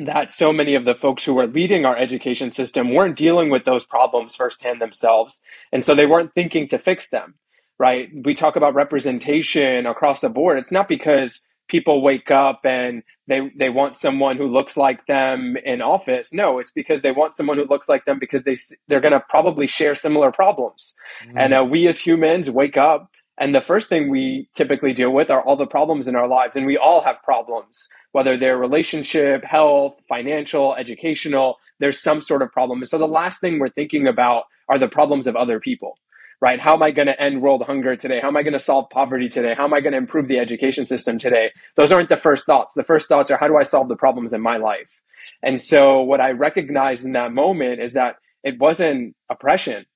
that 0.00 0.32
so 0.32 0.52
many 0.52 0.74
of 0.74 0.86
the 0.86 0.94
folks 0.94 1.24
who 1.24 1.34
were 1.34 1.46
leading 1.46 1.84
our 1.84 1.96
education 1.96 2.50
system 2.50 2.94
weren't 2.94 3.16
dealing 3.16 3.50
with 3.50 3.64
those 3.64 3.84
problems 3.84 4.34
firsthand 4.34 4.80
themselves. 4.80 5.42
And 5.70 5.84
so 5.84 5.94
they 5.94 6.06
weren't 6.06 6.34
thinking 6.34 6.66
to 6.68 6.78
fix 6.78 7.10
them, 7.10 7.34
right? 7.78 8.08
We 8.24 8.34
talk 8.34 8.56
about 8.56 8.74
representation 8.74 9.86
across 9.86 10.20
the 10.20 10.30
board. 10.30 10.58
It's 10.58 10.72
not 10.72 10.88
because 10.88 11.42
people 11.68 12.02
wake 12.02 12.30
up 12.30 12.60
and 12.64 13.02
they 13.26 13.50
they 13.56 13.70
want 13.70 13.96
someone 13.96 14.36
who 14.36 14.46
looks 14.46 14.76
like 14.76 15.06
them 15.06 15.56
in 15.64 15.80
office. 15.80 16.32
No, 16.32 16.58
it's 16.58 16.70
because 16.70 17.02
they 17.02 17.12
want 17.12 17.34
someone 17.34 17.58
who 17.58 17.64
looks 17.64 17.88
like 17.88 18.04
them 18.04 18.18
because 18.18 18.44
they 18.44 18.54
they're 18.88 19.00
going 19.00 19.12
to 19.12 19.24
probably 19.28 19.66
share 19.66 19.94
similar 19.94 20.30
problems. 20.30 20.96
Mm. 21.26 21.32
And 21.36 21.54
uh, 21.54 21.64
we 21.68 21.86
as 21.86 21.98
humans 21.98 22.50
wake 22.50 22.76
up 22.76 23.10
and 23.36 23.54
the 23.54 23.60
first 23.60 23.88
thing 23.88 24.10
we 24.10 24.48
typically 24.54 24.92
deal 24.92 25.10
with 25.10 25.30
are 25.30 25.42
all 25.42 25.56
the 25.56 25.66
problems 25.66 26.06
in 26.06 26.14
our 26.14 26.28
lives 26.28 26.54
and 26.54 26.66
we 26.66 26.76
all 26.76 27.00
have 27.00 27.22
problems, 27.22 27.88
whether 28.12 28.36
they're 28.36 28.58
relationship, 28.58 29.44
health, 29.44 29.98
financial, 30.08 30.74
educational, 30.76 31.56
there's 31.80 32.00
some 32.00 32.20
sort 32.20 32.42
of 32.42 32.52
problem. 32.52 32.84
So 32.84 32.98
the 32.98 33.08
last 33.08 33.40
thing 33.40 33.58
we're 33.58 33.70
thinking 33.70 34.06
about 34.06 34.44
are 34.68 34.78
the 34.78 34.88
problems 34.88 35.26
of 35.26 35.34
other 35.34 35.58
people 35.58 35.98
right? 36.40 36.60
How 36.60 36.74
am 36.74 36.82
I 36.82 36.90
going 36.90 37.06
to 37.06 37.20
end 37.20 37.42
world 37.42 37.62
hunger 37.62 37.96
today? 37.96 38.20
How 38.20 38.28
am 38.28 38.36
I 38.36 38.42
going 38.42 38.52
to 38.52 38.58
solve 38.58 38.90
poverty 38.90 39.28
today? 39.28 39.54
How 39.56 39.64
am 39.64 39.74
I 39.74 39.80
going 39.80 39.92
to 39.92 39.98
improve 39.98 40.28
the 40.28 40.38
education 40.38 40.86
system 40.86 41.18
today? 41.18 41.50
Those 41.76 41.92
aren't 41.92 42.08
the 42.08 42.16
first 42.16 42.46
thoughts. 42.46 42.74
The 42.74 42.84
first 42.84 43.08
thoughts 43.08 43.30
are 43.30 43.36
how 43.36 43.48
do 43.48 43.56
I 43.56 43.62
solve 43.62 43.88
the 43.88 43.96
problems 43.96 44.32
in 44.32 44.40
my 44.40 44.56
life? 44.56 45.00
And 45.42 45.60
so 45.60 46.02
what 46.02 46.20
I 46.20 46.32
recognized 46.32 47.04
in 47.06 47.12
that 47.12 47.32
moment 47.32 47.80
is 47.80 47.94
that 47.94 48.16
it 48.42 48.58
wasn't 48.58 49.14
oppression 49.30 49.86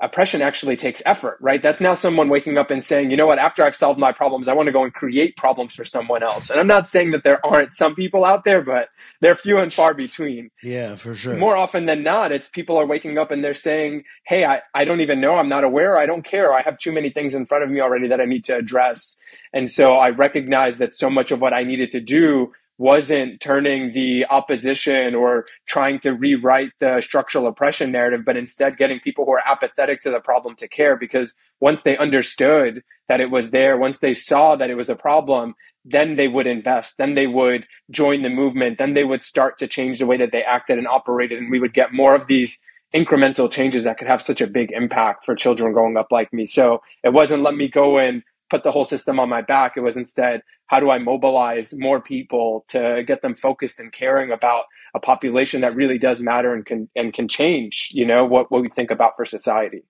oppression 0.00 0.40
actually 0.40 0.76
takes 0.76 1.02
effort, 1.04 1.36
right? 1.40 1.62
That's 1.62 1.80
now 1.80 1.94
someone 1.94 2.28
waking 2.28 2.56
up 2.56 2.70
and 2.70 2.82
saying, 2.82 3.10
you 3.10 3.16
know 3.16 3.26
what, 3.26 3.38
after 3.38 3.62
I've 3.62 3.76
solved 3.76 3.98
my 3.98 4.12
problems, 4.12 4.48
I 4.48 4.54
want 4.54 4.66
to 4.66 4.72
go 4.72 4.82
and 4.82 4.92
create 4.92 5.36
problems 5.36 5.74
for 5.74 5.84
someone 5.84 6.22
else. 6.22 6.48
And 6.50 6.58
I'm 6.58 6.66
not 6.66 6.88
saying 6.88 7.10
that 7.10 7.22
there 7.22 7.44
aren't 7.44 7.74
some 7.74 7.94
people 7.94 8.24
out 8.24 8.44
there, 8.44 8.62
but 8.62 8.88
they're 9.20 9.34
few 9.34 9.58
and 9.58 9.72
far 9.72 9.92
between. 9.92 10.50
Yeah, 10.62 10.96
for 10.96 11.14
sure. 11.14 11.36
More 11.36 11.56
often 11.56 11.86
than 11.86 12.02
not, 12.02 12.32
it's 12.32 12.48
people 12.48 12.78
are 12.78 12.86
waking 12.86 13.18
up 13.18 13.30
and 13.30 13.44
they're 13.44 13.54
saying, 13.54 14.04
hey, 14.24 14.44
I, 14.44 14.62
I 14.74 14.84
don't 14.84 15.02
even 15.02 15.20
know, 15.20 15.34
I'm 15.34 15.48
not 15.48 15.64
aware, 15.64 15.98
I 15.98 16.06
don't 16.06 16.24
care, 16.24 16.52
I 16.52 16.62
have 16.62 16.78
too 16.78 16.92
many 16.92 17.10
things 17.10 17.34
in 17.34 17.46
front 17.46 17.64
of 17.64 17.70
me 17.70 17.80
already 17.80 18.08
that 18.08 18.20
I 18.20 18.24
need 18.24 18.44
to 18.44 18.56
address. 18.56 19.20
And 19.52 19.68
so 19.68 19.96
I 19.96 20.10
recognize 20.10 20.78
that 20.78 20.94
so 20.94 21.10
much 21.10 21.30
of 21.30 21.40
what 21.40 21.52
I 21.52 21.62
needed 21.62 21.90
to 21.90 22.00
do 22.00 22.52
wasn't 22.80 23.42
turning 23.42 23.92
the 23.92 24.24
opposition 24.30 25.14
or 25.14 25.44
trying 25.66 26.00
to 26.00 26.14
rewrite 26.14 26.70
the 26.80 26.98
structural 27.02 27.46
oppression 27.46 27.92
narrative, 27.92 28.24
but 28.24 28.38
instead 28.38 28.78
getting 28.78 28.98
people 28.98 29.26
who 29.26 29.32
are 29.32 29.46
apathetic 29.46 30.00
to 30.00 30.10
the 30.10 30.18
problem 30.18 30.56
to 30.56 30.66
care 30.66 30.96
because 30.96 31.34
once 31.60 31.82
they 31.82 31.98
understood 31.98 32.82
that 33.06 33.20
it 33.20 33.30
was 33.30 33.50
there, 33.50 33.76
once 33.76 33.98
they 33.98 34.14
saw 34.14 34.56
that 34.56 34.70
it 34.70 34.76
was 34.76 34.88
a 34.88 34.96
problem, 34.96 35.54
then 35.84 36.16
they 36.16 36.26
would 36.26 36.46
invest, 36.46 36.96
then 36.96 37.12
they 37.12 37.26
would 37.26 37.66
join 37.90 38.22
the 38.22 38.30
movement, 38.30 38.78
then 38.78 38.94
they 38.94 39.04
would 39.04 39.22
start 39.22 39.58
to 39.58 39.68
change 39.68 39.98
the 39.98 40.06
way 40.06 40.16
that 40.16 40.32
they 40.32 40.42
acted 40.42 40.78
and 40.78 40.88
operated, 40.88 41.38
and 41.38 41.50
we 41.50 41.60
would 41.60 41.74
get 41.74 41.92
more 41.92 42.14
of 42.14 42.28
these 42.28 42.58
incremental 42.94 43.50
changes 43.50 43.84
that 43.84 43.98
could 43.98 44.08
have 44.08 44.22
such 44.22 44.40
a 44.40 44.46
big 44.46 44.72
impact 44.72 45.26
for 45.26 45.34
children 45.34 45.74
growing 45.74 45.98
up 45.98 46.10
like 46.10 46.32
me. 46.32 46.46
So 46.46 46.80
it 47.04 47.12
wasn't 47.12 47.42
let 47.42 47.54
me 47.54 47.68
go 47.68 47.98
and 47.98 48.22
put 48.50 48.62
the 48.62 48.72
whole 48.72 48.84
system 48.84 49.18
on 49.20 49.28
my 49.28 49.42
back. 49.42 49.76
It 49.76 49.80
was 49.80 49.96
instead, 49.96 50.42
how 50.66 50.80
do 50.80 50.90
I 50.90 50.98
mobilize 50.98 51.72
more 51.76 52.00
people 52.00 52.64
to 52.68 53.02
get 53.06 53.22
them 53.22 53.36
focused 53.36 53.80
and 53.80 53.92
caring 53.92 54.32
about 54.32 54.64
a 54.94 55.00
population 55.00 55.60
that 55.62 55.74
really 55.74 55.98
does 55.98 56.20
matter 56.20 56.52
and 56.52 56.66
can 56.66 56.88
and 56.94 57.12
can 57.12 57.28
change, 57.28 57.90
you 57.92 58.06
know, 58.06 58.24
what, 58.24 58.50
what 58.50 58.62
we 58.62 58.68
think 58.68 58.90
about 58.90 59.12
for 59.16 59.24
society. 59.24 59.84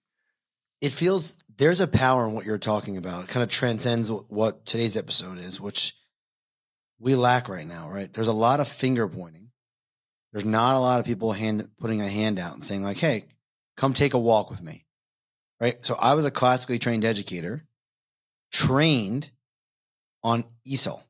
It 0.80 0.92
feels 0.92 1.36
there's 1.56 1.80
a 1.80 1.88
power 1.88 2.26
in 2.26 2.34
what 2.34 2.46
you're 2.46 2.58
talking 2.58 2.96
about. 2.96 3.24
It 3.24 3.28
kind 3.28 3.42
of 3.42 3.50
transcends 3.50 4.10
what 4.10 4.64
today's 4.64 4.96
episode 4.96 5.38
is, 5.38 5.60
which 5.60 5.94
we 6.98 7.14
lack 7.14 7.48
right 7.48 7.66
now, 7.66 7.90
right? 7.90 8.12
There's 8.12 8.28
a 8.28 8.32
lot 8.32 8.60
of 8.60 8.68
finger 8.68 9.08
pointing 9.08 9.40
there's 10.32 10.44
not 10.44 10.76
a 10.76 10.80
lot 10.80 11.00
of 11.00 11.06
people 11.06 11.32
hand 11.32 11.68
putting 11.78 12.00
a 12.00 12.08
hand 12.08 12.38
out 12.38 12.54
and 12.54 12.62
saying 12.62 12.82
like, 12.82 12.98
"Hey, 12.98 13.24
come 13.76 13.94
take 13.94 14.14
a 14.14 14.18
walk 14.18 14.50
with 14.50 14.62
me." 14.62 14.86
Right? 15.60 15.84
So 15.84 15.94
I 15.94 16.14
was 16.14 16.24
a 16.24 16.30
classically 16.30 16.78
trained 16.78 17.04
educator, 17.04 17.66
trained 18.50 19.30
on 20.22 20.44
ESOL. 20.66 21.02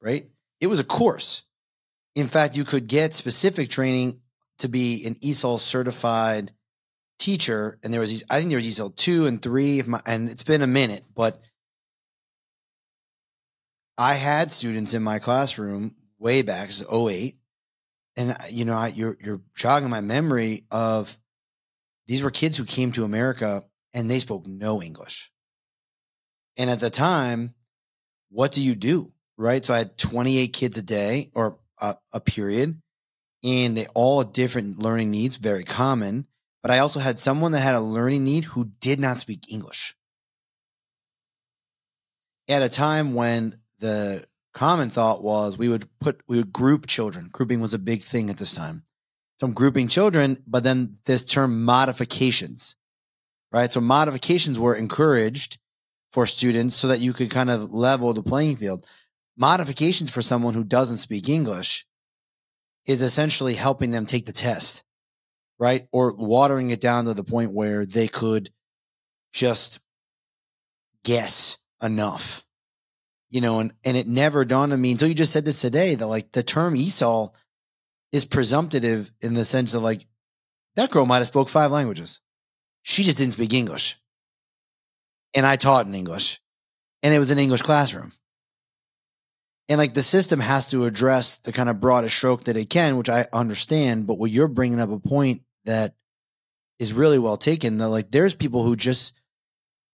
Right? 0.00 0.28
It 0.60 0.66
was 0.66 0.80
a 0.80 0.84
course. 0.84 1.42
In 2.14 2.28
fact, 2.28 2.56
you 2.56 2.64
could 2.64 2.86
get 2.86 3.14
specific 3.14 3.70
training 3.70 4.20
to 4.58 4.68
be 4.68 5.06
an 5.06 5.14
ESOL 5.16 5.58
certified 5.58 6.52
teacher, 7.18 7.78
and 7.82 7.92
there 7.92 8.00
was 8.00 8.24
I 8.28 8.38
think 8.38 8.50
there 8.50 8.58
was 8.58 8.66
ESOL 8.66 8.94
two 8.94 9.26
and 9.26 9.40
three, 9.40 9.82
my, 9.82 10.00
and 10.06 10.28
it's 10.28 10.42
been 10.42 10.62
a 10.62 10.66
minute, 10.66 11.04
but 11.14 11.38
I 13.96 14.14
had 14.14 14.50
students 14.50 14.94
in 14.94 15.02
my 15.02 15.18
classroom 15.18 15.94
way 16.18 16.42
back, 16.42 16.70
it's 16.70 16.82
08. 16.90 17.36
And 18.16 18.32
uh, 18.32 18.34
you 18.50 18.64
know, 18.64 18.74
I, 18.74 18.88
you're 18.88 19.16
you're 19.20 19.40
jogging 19.54 19.90
my 19.90 20.00
memory 20.00 20.64
of 20.70 21.16
these 22.06 22.22
were 22.22 22.30
kids 22.30 22.56
who 22.56 22.64
came 22.64 22.92
to 22.92 23.04
America 23.04 23.64
and 23.94 24.10
they 24.10 24.18
spoke 24.18 24.46
no 24.46 24.82
English. 24.82 25.30
And 26.56 26.70
at 26.70 26.80
the 26.80 26.90
time, 26.90 27.54
what 28.30 28.52
do 28.52 28.62
you 28.62 28.74
do? 28.74 29.12
Right. 29.36 29.64
So 29.64 29.74
I 29.74 29.78
had 29.78 29.98
28 29.98 30.48
kids 30.48 30.78
a 30.78 30.82
day 30.82 31.30
or 31.34 31.58
a, 31.80 31.96
a 32.12 32.20
period, 32.20 32.80
and 33.42 33.76
they 33.76 33.86
all 33.94 34.22
different 34.22 34.78
learning 34.78 35.10
needs, 35.10 35.36
very 35.36 35.64
common. 35.64 36.26
But 36.62 36.70
I 36.70 36.78
also 36.78 37.00
had 37.00 37.18
someone 37.18 37.52
that 37.52 37.60
had 37.60 37.74
a 37.74 37.80
learning 37.80 38.24
need 38.24 38.44
who 38.44 38.70
did 38.80 39.00
not 39.00 39.18
speak 39.18 39.52
English. 39.52 39.96
At 42.48 42.62
a 42.62 42.68
time 42.68 43.14
when 43.14 43.58
the 43.78 44.24
common 44.52 44.90
thought 44.90 45.22
was 45.22 45.56
we 45.56 45.68
would 45.68 45.88
put 45.98 46.22
we 46.28 46.36
would 46.36 46.52
group 46.52 46.86
children. 46.86 47.28
Grouping 47.32 47.60
was 47.60 47.74
a 47.74 47.78
big 47.78 48.02
thing 48.02 48.30
at 48.30 48.36
this 48.36 48.54
time. 48.54 48.84
So 49.40 49.46
I'm 49.46 49.54
grouping 49.54 49.88
children, 49.88 50.42
but 50.46 50.62
then 50.62 50.98
this 51.04 51.26
term 51.26 51.64
modifications, 51.64 52.76
right? 53.52 53.70
So 53.70 53.80
modifications 53.80 54.58
were 54.58 54.74
encouraged 54.74 55.58
for 56.10 56.26
students 56.26 56.76
so 56.76 56.88
that 56.88 57.00
you 57.00 57.12
could 57.12 57.30
kind 57.30 57.50
of 57.50 57.72
level 57.72 58.12
the 58.12 58.22
playing 58.22 58.56
field. 58.56 58.86
Modifications 59.36 60.10
for 60.10 60.22
someone 60.22 60.54
who 60.54 60.64
doesn't 60.64 60.98
speak 60.98 61.28
English 61.28 61.86
is 62.86 63.02
essentially 63.02 63.54
helping 63.54 63.90
them 63.90 64.06
take 64.06 64.26
the 64.26 64.32
test, 64.32 64.82
right? 65.58 65.86
Or 65.92 66.12
watering 66.12 66.70
it 66.70 66.80
down 66.80 67.04
to 67.06 67.14
the 67.14 67.24
point 67.24 67.52
where 67.52 67.86
they 67.86 68.08
could 68.08 68.50
just 69.32 69.80
guess 71.04 71.56
enough 71.82 72.44
you 73.32 73.40
know, 73.40 73.60
and, 73.60 73.72
and 73.82 73.96
it 73.96 74.06
never 74.06 74.44
dawned 74.44 74.74
on 74.74 74.80
me 74.80 74.92
until 74.92 75.08
you 75.08 75.14
just 75.14 75.32
said 75.32 75.46
this 75.46 75.62
today 75.62 75.94
that 75.94 76.06
like 76.06 76.30
the 76.32 76.42
term 76.42 76.74
ESOL 76.74 77.30
is 78.12 78.26
presumptive 78.26 79.10
in 79.22 79.32
the 79.32 79.44
sense 79.46 79.72
of 79.72 79.82
like 79.82 80.06
that 80.76 80.90
girl 80.90 81.06
might 81.06 81.16
have 81.16 81.26
spoke 81.26 81.48
five 81.48 81.72
languages. 81.72 82.20
She 82.82 83.02
just 83.02 83.18
didn't 83.18 83.34
speak 83.34 83.52
English. 83.52 83.98
And 85.34 85.46
I 85.46 85.56
taught 85.56 85.86
in 85.86 85.94
English 85.94 86.40
and 87.02 87.14
it 87.14 87.18
was 87.18 87.30
an 87.30 87.38
English 87.38 87.62
classroom. 87.62 88.12
And 89.68 89.78
like 89.78 89.94
the 89.94 90.02
system 90.02 90.40
has 90.40 90.70
to 90.70 90.84
address 90.84 91.38
the 91.38 91.52
kind 91.52 91.68
of 91.68 91.80
broadest 91.80 92.16
stroke 92.16 92.44
that 92.44 92.56
it 92.56 92.68
can, 92.68 92.96
which 92.96 93.08
I 93.08 93.26
understand. 93.32 94.06
But 94.06 94.18
what 94.18 94.30
you're 94.30 94.48
bringing 94.48 94.80
up 94.80 94.90
a 94.90 94.98
point 94.98 95.42
that 95.64 95.94
is 96.78 96.92
really 96.92 97.18
well 97.18 97.36
taken. 97.36 97.78
That 97.78 97.88
like 97.88 98.10
there's 98.10 98.34
people 98.34 98.64
who 98.64 98.76
just 98.76 99.14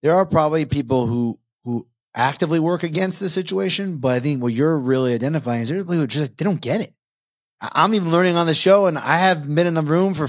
there 0.02 0.14
are 0.14 0.26
probably 0.26 0.64
people 0.64 1.06
who 1.06 1.38
who 1.64 1.86
actively 2.14 2.58
work 2.58 2.82
against 2.82 3.20
the 3.20 3.28
situation, 3.28 3.98
but 3.98 4.14
I 4.14 4.20
think 4.20 4.42
what 4.42 4.54
you're 4.54 4.78
really 4.78 5.14
identifying 5.14 5.62
is 5.62 5.68
there's 5.68 5.82
people 5.82 5.96
who 5.96 6.06
just 6.06 6.36
they 6.36 6.44
don't 6.44 6.60
get 6.60 6.80
it. 6.80 6.94
I'm 7.60 7.94
even 7.94 8.10
learning 8.10 8.36
on 8.36 8.46
the 8.46 8.54
show, 8.54 8.86
and 8.86 8.96
I 8.96 9.18
have 9.18 9.52
been 9.54 9.66
in 9.66 9.74
the 9.74 9.82
room 9.82 10.14
for 10.14 10.28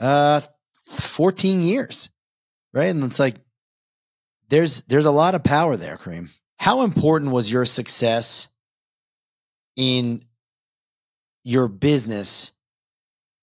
uh 0.00 0.40
14 0.86 1.62
years, 1.62 2.10
right? 2.72 2.86
And 2.86 3.04
it's 3.04 3.18
like 3.18 3.36
there's 4.48 4.82
there's 4.82 5.06
a 5.06 5.12
lot 5.12 5.34
of 5.34 5.44
power 5.44 5.76
there, 5.76 5.96
Karim. 5.96 6.30
How 6.58 6.82
important 6.82 7.32
was 7.32 7.50
your 7.50 7.64
success 7.64 8.48
in 9.76 10.24
your 11.44 11.68
business 11.68 12.52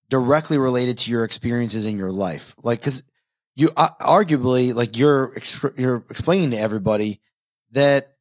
directly 0.08 0.58
related 0.58 0.98
to 0.98 1.10
your 1.10 1.24
experiences 1.24 1.86
in 1.86 1.96
your 1.96 2.10
life? 2.10 2.54
Like, 2.62 2.80
because 2.80 3.02
you 3.56 3.70
uh, 3.76 3.90
arguably 4.00 4.74
like 4.74 4.96
you're 4.96 5.32
you're 5.76 6.04
explaining 6.10 6.50
to 6.50 6.58
everybody 6.58 7.20
that 7.72 8.16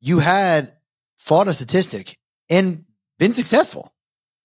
you 0.00 0.20
had 0.20 0.72
fought 1.16 1.48
a 1.48 1.52
statistic 1.52 2.18
and 2.48 2.84
been 3.18 3.32
successful, 3.32 3.92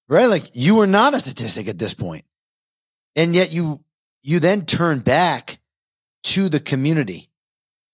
right? 0.07 0.25
Like 0.25 0.43
you 0.53 0.75
were 0.75 0.87
not 0.87 1.13
a 1.13 1.19
statistic 1.19 1.67
at 1.67 1.77
this 1.77 1.93
point, 1.93 2.25
and 3.15 3.35
yet 3.35 3.53
you 3.53 3.84
you 4.25 4.39
then 4.39 4.65
turn 4.65 4.99
back 4.99 5.59
to 6.23 6.49
the 6.49 6.59
community. 6.59 7.29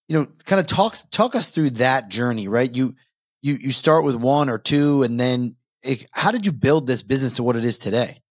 You 0.08 0.18
know, 0.20 0.28
kind 0.46 0.60
of 0.62 0.66
talk 0.66 0.96
talk 1.12 1.36
us 1.36 1.50
through 1.50 1.72
that 1.72 2.10
journey, 2.10 2.48
right? 2.48 2.74
You 2.74 2.96
you 3.42 3.56
you 3.56 3.72
start 3.72 4.06
with 4.06 4.16
one 4.16 4.50
or 4.50 4.58
two, 4.58 5.04
and 5.04 5.20
then 5.20 5.56
it, 5.84 6.08
how 6.12 6.32
did 6.32 6.46
you 6.46 6.54
build 6.54 6.88
this 6.88 7.04
business 7.04 7.34
to 7.34 7.44
what 7.44 7.58
it 7.58 7.66
is 7.66 7.78
today? 7.78 8.22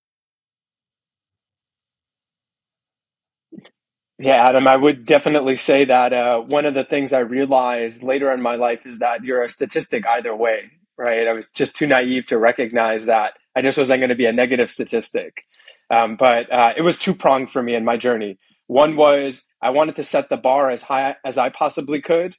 Yeah, 4.18 4.48
Adam, 4.48 4.66
I 4.66 4.76
would 4.76 5.06
definitely 5.06 5.56
say 5.56 5.84
that 5.86 6.12
uh, 6.12 6.40
one 6.40 6.66
of 6.66 6.74
the 6.74 6.84
things 6.84 7.12
I 7.12 7.20
realized 7.20 8.02
later 8.02 8.32
in 8.32 8.42
my 8.42 8.56
life 8.56 8.86
is 8.86 8.98
that 8.98 9.24
you're 9.24 9.42
a 9.42 9.48
statistic 9.48 10.06
either 10.06 10.34
way, 10.36 10.70
right? 10.98 11.26
I 11.26 11.32
was 11.32 11.50
just 11.50 11.76
too 11.76 11.86
naive 11.86 12.26
to 12.26 12.38
recognize 12.38 13.06
that. 13.06 13.34
I 13.56 13.62
just 13.62 13.78
wasn't 13.78 14.00
going 14.00 14.10
to 14.10 14.14
be 14.16 14.26
a 14.26 14.32
negative 14.32 14.70
statistic. 14.70 15.44
Um, 15.90 16.16
but 16.16 16.52
uh, 16.52 16.72
it 16.76 16.82
was 16.82 16.98
two 16.98 17.14
pronged 17.14 17.50
for 17.50 17.62
me 17.62 17.74
in 17.74 17.84
my 17.84 17.96
journey. 17.96 18.38
One 18.66 18.96
was 18.96 19.42
I 19.62 19.70
wanted 19.70 19.96
to 19.96 20.04
set 20.04 20.28
the 20.28 20.36
bar 20.36 20.70
as 20.70 20.82
high 20.82 21.16
as 21.24 21.36
I 21.36 21.48
possibly 21.48 22.00
could, 22.00 22.36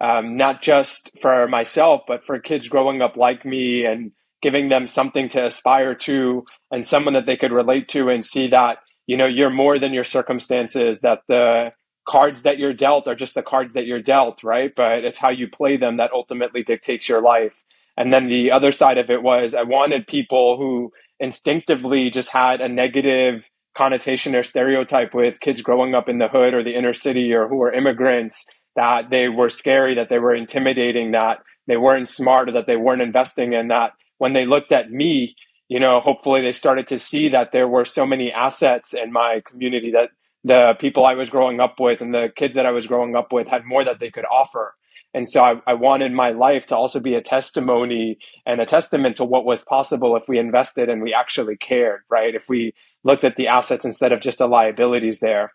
um, 0.00 0.36
not 0.36 0.62
just 0.62 1.10
for 1.20 1.48
myself, 1.48 2.02
but 2.06 2.24
for 2.24 2.38
kids 2.38 2.68
growing 2.68 3.02
up 3.02 3.16
like 3.16 3.44
me 3.44 3.84
and 3.84 4.12
giving 4.42 4.68
them 4.68 4.86
something 4.86 5.28
to 5.30 5.44
aspire 5.46 5.94
to 5.94 6.44
and 6.70 6.86
someone 6.86 7.14
that 7.14 7.26
they 7.26 7.36
could 7.36 7.52
relate 7.52 7.88
to 7.88 8.10
and 8.10 8.24
see 8.24 8.48
that 8.48 8.78
you 9.06 9.16
know 9.16 9.26
you're 9.26 9.50
more 9.50 9.78
than 9.78 9.92
your 9.92 10.04
circumstances 10.04 11.00
that 11.00 11.20
the 11.28 11.72
cards 12.08 12.42
that 12.42 12.58
you're 12.58 12.72
dealt 12.72 13.06
are 13.06 13.14
just 13.14 13.34
the 13.34 13.42
cards 13.42 13.74
that 13.74 13.86
you're 13.86 14.02
dealt 14.02 14.42
right 14.42 14.72
but 14.74 15.04
it's 15.04 15.18
how 15.18 15.28
you 15.30 15.48
play 15.48 15.76
them 15.76 15.96
that 15.96 16.12
ultimately 16.12 16.62
dictates 16.64 17.08
your 17.08 17.22
life 17.22 17.62
and 17.96 18.12
then 18.12 18.26
the 18.28 18.50
other 18.50 18.72
side 18.72 18.98
of 18.98 19.08
it 19.10 19.22
was 19.22 19.54
i 19.54 19.62
wanted 19.62 20.06
people 20.06 20.56
who 20.56 20.92
instinctively 21.22 22.10
just 22.10 22.28
had 22.30 22.60
a 22.60 22.68
negative 22.68 23.48
connotation 23.74 24.34
or 24.34 24.42
stereotype 24.42 25.14
with 25.14 25.40
kids 25.40 25.62
growing 25.62 25.94
up 25.94 26.08
in 26.08 26.18
the 26.18 26.28
hood 26.28 26.52
or 26.52 26.62
the 26.62 26.76
inner 26.76 26.92
city 26.92 27.32
or 27.32 27.48
who 27.48 27.56
were 27.56 27.72
immigrants 27.72 28.44
that 28.76 29.08
they 29.10 29.30
were 29.30 29.48
scary 29.48 29.94
that 29.94 30.10
they 30.10 30.18
were 30.18 30.34
intimidating 30.34 31.12
that 31.12 31.38
they 31.66 31.78
weren't 31.78 32.08
smart 32.08 32.50
or 32.50 32.52
that 32.52 32.66
they 32.66 32.76
weren't 32.76 33.00
investing 33.00 33.54
and 33.54 33.70
that 33.70 33.92
when 34.18 34.34
they 34.34 34.44
looked 34.44 34.72
at 34.72 34.90
me 34.90 35.34
you 35.72 35.80
know, 35.80 36.00
hopefully 36.00 36.42
they 36.42 36.52
started 36.52 36.88
to 36.88 36.98
see 36.98 37.30
that 37.30 37.50
there 37.50 37.66
were 37.66 37.86
so 37.86 38.04
many 38.04 38.30
assets 38.30 38.92
in 38.92 39.10
my 39.10 39.40
community 39.46 39.92
that 39.92 40.10
the 40.44 40.76
people 40.78 41.06
I 41.06 41.14
was 41.14 41.30
growing 41.30 41.60
up 41.60 41.80
with 41.80 42.02
and 42.02 42.12
the 42.12 42.30
kids 42.36 42.56
that 42.56 42.66
I 42.66 42.72
was 42.72 42.86
growing 42.86 43.16
up 43.16 43.32
with 43.32 43.48
had 43.48 43.64
more 43.64 43.82
that 43.82 43.98
they 43.98 44.10
could 44.10 44.26
offer. 44.26 44.74
And 45.14 45.28
so 45.28 45.42
I, 45.42 45.54
I, 45.66 45.74
wanted 45.74 46.12
my 46.12 46.30
life 46.30 46.66
to 46.66 46.76
also 46.76 46.98
be 46.98 47.14
a 47.14 47.20
testimony 47.20 48.18
and 48.46 48.60
a 48.60 48.66
testament 48.66 49.16
to 49.16 49.24
what 49.24 49.44
was 49.44 49.62
possible 49.62 50.16
if 50.16 50.26
we 50.26 50.38
invested 50.38 50.88
and 50.88 51.02
we 51.02 51.12
actually 51.12 51.56
cared, 51.56 52.00
right? 52.10 52.34
If 52.34 52.48
we 52.48 52.72
looked 53.04 53.24
at 53.24 53.36
the 53.36 53.48
assets 53.48 53.84
instead 53.84 54.12
of 54.12 54.20
just 54.20 54.38
the 54.38 54.46
liabilities 54.46 55.20
there. 55.20 55.52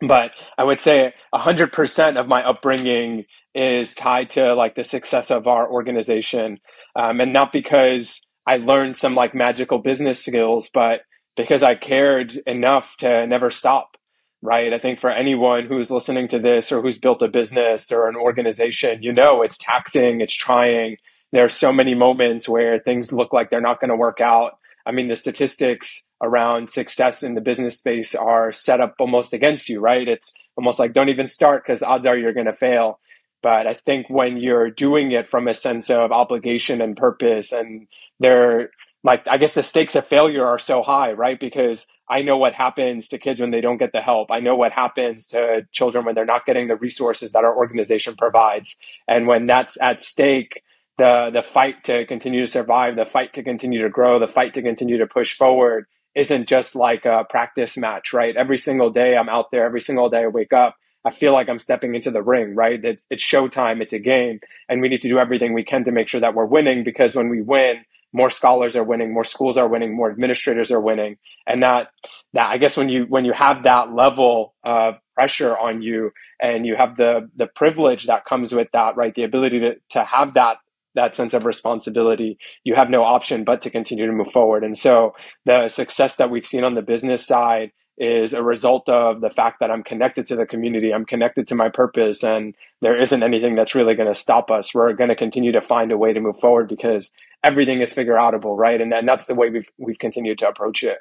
But 0.00 0.30
I 0.56 0.64
would 0.64 0.80
say 0.80 1.12
100% 1.34 2.16
of 2.16 2.28
my 2.28 2.42
upbringing 2.42 3.24
is 3.54 3.92
tied 3.92 4.30
to 4.30 4.54
like 4.54 4.74
the 4.74 4.84
success 4.84 5.30
of 5.30 5.46
our 5.46 5.68
organization. 5.70 6.58
Um, 6.96 7.20
and 7.20 7.32
not 7.32 7.52
because 7.52 8.22
I 8.46 8.56
learned 8.56 8.96
some 8.96 9.14
like 9.14 9.34
magical 9.34 9.78
business 9.78 10.24
skills, 10.24 10.70
but 10.72 11.00
because 11.36 11.62
I 11.62 11.74
cared 11.74 12.36
enough 12.46 12.96
to 12.98 13.26
never 13.26 13.50
stop. 13.50 13.97
Right. 14.40 14.72
I 14.72 14.78
think 14.78 15.00
for 15.00 15.10
anyone 15.10 15.66
who's 15.66 15.90
listening 15.90 16.28
to 16.28 16.38
this 16.38 16.70
or 16.70 16.80
who's 16.80 16.98
built 16.98 17.22
a 17.22 17.28
business 17.28 17.90
or 17.90 18.08
an 18.08 18.14
organization, 18.14 19.02
you 19.02 19.12
know, 19.12 19.42
it's 19.42 19.58
taxing, 19.58 20.20
it's 20.20 20.34
trying. 20.34 20.96
There 21.32 21.44
are 21.44 21.48
so 21.48 21.72
many 21.72 21.94
moments 21.94 22.48
where 22.48 22.78
things 22.78 23.12
look 23.12 23.32
like 23.32 23.50
they're 23.50 23.60
not 23.60 23.80
going 23.80 23.90
to 23.90 23.96
work 23.96 24.20
out. 24.20 24.58
I 24.86 24.92
mean, 24.92 25.08
the 25.08 25.16
statistics 25.16 26.06
around 26.22 26.70
success 26.70 27.22
in 27.24 27.34
the 27.34 27.40
business 27.40 27.78
space 27.78 28.14
are 28.14 28.52
set 28.52 28.80
up 28.80 28.94
almost 29.00 29.32
against 29.32 29.68
you, 29.68 29.80
right? 29.80 30.06
It's 30.06 30.32
almost 30.56 30.78
like 30.78 30.92
don't 30.92 31.08
even 31.08 31.26
start 31.26 31.64
because 31.64 31.82
odds 31.82 32.06
are 32.06 32.16
you're 32.16 32.32
going 32.32 32.46
to 32.46 32.54
fail. 32.54 33.00
But 33.42 33.66
I 33.66 33.74
think 33.74 34.08
when 34.08 34.36
you're 34.36 34.70
doing 34.70 35.12
it 35.12 35.28
from 35.28 35.48
a 35.48 35.54
sense 35.54 35.90
of 35.90 36.12
obligation 36.12 36.80
and 36.80 36.96
purpose, 36.96 37.52
and 37.52 37.88
they're 38.20 38.70
like, 39.04 39.26
I 39.28 39.38
guess 39.38 39.54
the 39.54 39.62
stakes 39.62 39.94
of 39.94 40.06
failure 40.06 40.46
are 40.46 40.58
so 40.58 40.82
high, 40.82 41.12
right? 41.12 41.38
Because 41.38 41.86
I 42.10 42.22
know 42.22 42.36
what 42.36 42.54
happens 42.54 43.08
to 43.08 43.18
kids 43.18 43.40
when 43.40 43.50
they 43.50 43.60
don't 43.60 43.76
get 43.76 43.92
the 43.92 44.00
help. 44.00 44.30
I 44.30 44.40
know 44.40 44.56
what 44.56 44.72
happens 44.72 45.28
to 45.28 45.66
children 45.72 46.04
when 46.04 46.14
they're 46.14 46.24
not 46.24 46.46
getting 46.46 46.68
the 46.68 46.76
resources 46.76 47.32
that 47.32 47.44
our 47.44 47.56
organization 47.56 48.16
provides. 48.16 48.76
And 49.06 49.26
when 49.26 49.46
that's 49.46 49.78
at 49.80 50.00
stake, 50.00 50.62
the 50.96 51.30
the 51.32 51.42
fight 51.42 51.84
to 51.84 52.04
continue 52.06 52.40
to 52.40 52.46
survive, 52.46 52.96
the 52.96 53.06
fight 53.06 53.34
to 53.34 53.42
continue 53.42 53.82
to 53.82 53.88
grow, 53.88 54.18
the 54.18 54.26
fight 54.26 54.54
to 54.54 54.62
continue 54.62 54.98
to 54.98 55.06
push 55.06 55.34
forward 55.34 55.86
isn't 56.14 56.48
just 56.48 56.74
like 56.74 57.04
a 57.06 57.24
practice 57.30 57.76
match, 57.76 58.12
right? 58.12 58.36
Every 58.36 58.58
single 58.58 58.90
day 58.90 59.16
I'm 59.16 59.28
out 59.28 59.52
there, 59.52 59.64
every 59.64 59.80
single 59.80 60.10
day 60.10 60.24
I 60.24 60.26
wake 60.26 60.52
up, 60.52 60.74
I 61.04 61.12
feel 61.12 61.32
like 61.32 61.48
I'm 61.48 61.60
stepping 61.60 61.94
into 61.94 62.10
the 62.10 62.22
ring, 62.22 62.56
right? 62.56 62.84
It's 62.84 63.06
it's 63.10 63.22
showtime, 63.22 63.80
it's 63.80 63.92
a 63.92 64.00
game, 64.00 64.40
and 64.68 64.80
we 64.80 64.88
need 64.88 65.02
to 65.02 65.08
do 65.08 65.18
everything 65.18 65.52
we 65.52 65.62
can 65.62 65.84
to 65.84 65.92
make 65.92 66.08
sure 66.08 66.20
that 66.20 66.34
we're 66.34 66.44
winning 66.44 66.82
because 66.82 67.14
when 67.14 67.28
we 67.28 67.42
win, 67.42 67.84
more 68.12 68.30
scholars 68.30 68.76
are 68.76 68.84
winning, 68.84 69.12
more 69.12 69.24
schools 69.24 69.56
are 69.56 69.68
winning, 69.68 69.94
more 69.94 70.10
administrators 70.10 70.70
are 70.70 70.80
winning, 70.80 71.16
and 71.46 71.62
that 71.62 71.88
that 72.34 72.48
I 72.48 72.58
guess 72.58 72.76
when 72.76 72.88
you 72.88 73.06
when 73.08 73.24
you 73.24 73.32
have 73.32 73.64
that 73.64 73.92
level 73.92 74.54
of 74.64 74.94
pressure 75.14 75.56
on 75.56 75.82
you 75.82 76.10
and 76.40 76.66
you 76.66 76.76
have 76.76 76.96
the 76.96 77.28
the 77.36 77.46
privilege 77.46 78.06
that 78.06 78.24
comes 78.24 78.54
with 78.54 78.68
that, 78.72 78.96
right? 78.96 79.14
The 79.14 79.24
ability 79.24 79.60
to 79.60 79.74
to 79.90 80.04
have 80.04 80.34
that 80.34 80.56
that 80.94 81.14
sense 81.14 81.34
of 81.34 81.44
responsibility, 81.44 82.38
you 82.64 82.74
have 82.74 82.90
no 82.90 83.02
option 83.02 83.44
but 83.44 83.62
to 83.62 83.70
continue 83.70 84.06
to 84.06 84.12
move 84.12 84.32
forward. 84.32 84.64
And 84.64 84.76
so 84.76 85.14
the 85.44 85.68
success 85.68 86.16
that 86.16 86.30
we've 86.30 86.46
seen 86.46 86.64
on 86.64 86.74
the 86.74 86.82
business 86.82 87.26
side 87.26 87.70
is 87.98 88.32
a 88.32 88.42
result 88.42 88.88
of 88.88 89.20
the 89.20 89.30
fact 89.30 89.58
that 89.60 89.70
I'm 89.70 89.82
connected 89.82 90.28
to 90.28 90.36
the 90.36 90.46
community, 90.46 90.94
I'm 90.94 91.04
connected 91.04 91.48
to 91.48 91.56
my 91.56 91.68
purpose, 91.68 92.22
and 92.22 92.54
there 92.80 92.96
isn't 92.96 93.22
anything 93.22 93.56
that's 93.56 93.74
really 93.74 93.96
going 93.96 94.08
to 94.08 94.14
stop 94.14 94.50
us. 94.50 94.72
We're 94.72 94.92
going 94.92 95.08
to 95.08 95.16
continue 95.16 95.52
to 95.52 95.60
find 95.60 95.90
a 95.90 95.98
way 95.98 96.12
to 96.12 96.20
move 96.20 96.38
forward 96.38 96.68
because 96.68 97.10
everything 97.42 97.80
is 97.80 97.92
figure 97.92 98.14
outable, 98.14 98.56
right? 98.56 98.80
And, 98.80 98.92
and 98.92 99.06
that's 99.06 99.26
the 99.26 99.34
way 99.34 99.50
we've 99.50 99.68
we've 99.78 99.98
continued 99.98 100.38
to 100.38 100.48
approach 100.48 100.84
it. 100.84 100.98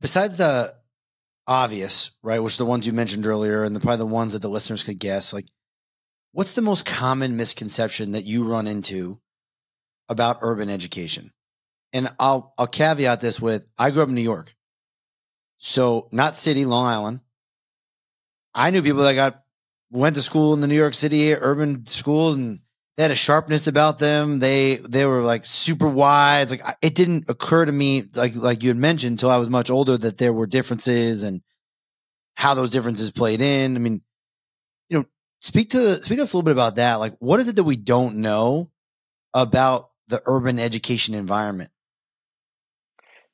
Besides 0.00 0.36
the 0.36 0.74
obvious, 1.46 2.10
right, 2.22 2.40
which 2.40 2.56
are 2.56 2.64
the 2.64 2.66
ones 2.66 2.86
you 2.86 2.92
mentioned 2.92 3.26
earlier, 3.26 3.64
and 3.64 3.74
the, 3.74 3.80
probably 3.80 3.98
the 3.98 4.06
ones 4.06 4.34
that 4.34 4.42
the 4.42 4.48
listeners 4.48 4.84
could 4.84 4.98
guess, 4.98 5.32
like 5.32 5.46
what's 6.32 6.52
the 6.52 6.62
most 6.62 6.84
common 6.84 7.36
misconception 7.38 8.12
that 8.12 8.24
you 8.24 8.44
run 8.44 8.66
into 8.66 9.18
about 10.10 10.38
urban 10.42 10.68
education? 10.68 11.30
And 11.94 12.14
I'll 12.18 12.52
I'll 12.58 12.66
caveat 12.66 13.22
this 13.22 13.40
with 13.40 13.64
I 13.78 13.90
grew 13.90 14.02
up 14.02 14.08
in 14.08 14.14
New 14.14 14.20
York. 14.20 14.54
So 15.58 16.08
not 16.12 16.36
city, 16.36 16.64
Long 16.64 16.86
Island. 16.86 17.20
I 18.54 18.70
knew 18.70 18.82
people 18.82 19.02
that 19.02 19.14
got 19.14 19.42
went 19.90 20.16
to 20.16 20.22
school 20.22 20.54
in 20.54 20.60
the 20.60 20.66
New 20.66 20.76
York 20.76 20.94
City 20.94 21.34
urban 21.34 21.86
schools 21.86 22.36
and 22.36 22.60
they 22.96 23.02
had 23.02 23.12
a 23.12 23.16
sharpness 23.16 23.66
about 23.66 23.98
them. 23.98 24.38
They 24.38 24.76
they 24.76 25.04
were 25.04 25.20
like 25.20 25.44
super 25.44 25.88
wise. 25.88 26.50
Like 26.50 26.62
it 26.80 26.94
didn't 26.94 27.28
occur 27.28 27.64
to 27.64 27.72
me 27.72 28.04
like 28.14 28.34
like 28.34 28.62
you 28.62 28.70
had 28.70 28.78
mentioned 28.78 29.12
until 29.12 29.30
I 29.30 29.36
was 29.36 29.50
much 29.50 29.70
older 29.70 29.96
that 29.98 30.18
there 30.18 30.32
were 30.32 30.46
differences 30.46 31.22
and 31.22 31.42
how 32.36 32.54
those 32.54 32.70
differences 32.70 33.10
played 33.10 33.40
in. 33.40 33.76
I 33.76 33.78
mean, 33.78 34.00
you 34.88 34.98
know, 34.98 35.04
speak 35.40 35.70
to 35.70 36.02
speak 36.02 36.18
to 36.18 36.22
us 36.22 36.32
a 36.32 36.36
little 36.36 36.44
bit 36.44 36.52
about 36.52 36.76
that. 36.76 36.94
Like, 36.96 37.14
what 37.18 37.40
is 37.40 37.48
it 37.48 37.56
that 37.56 37.64
we 37.64 37.76
don't 37.76 38.16
know 38.16 38.70
about 39.34 39.90
the 40.08 40.22
urban 40.26 40.58
education 40.58 41.14
environment? 41.14 41.70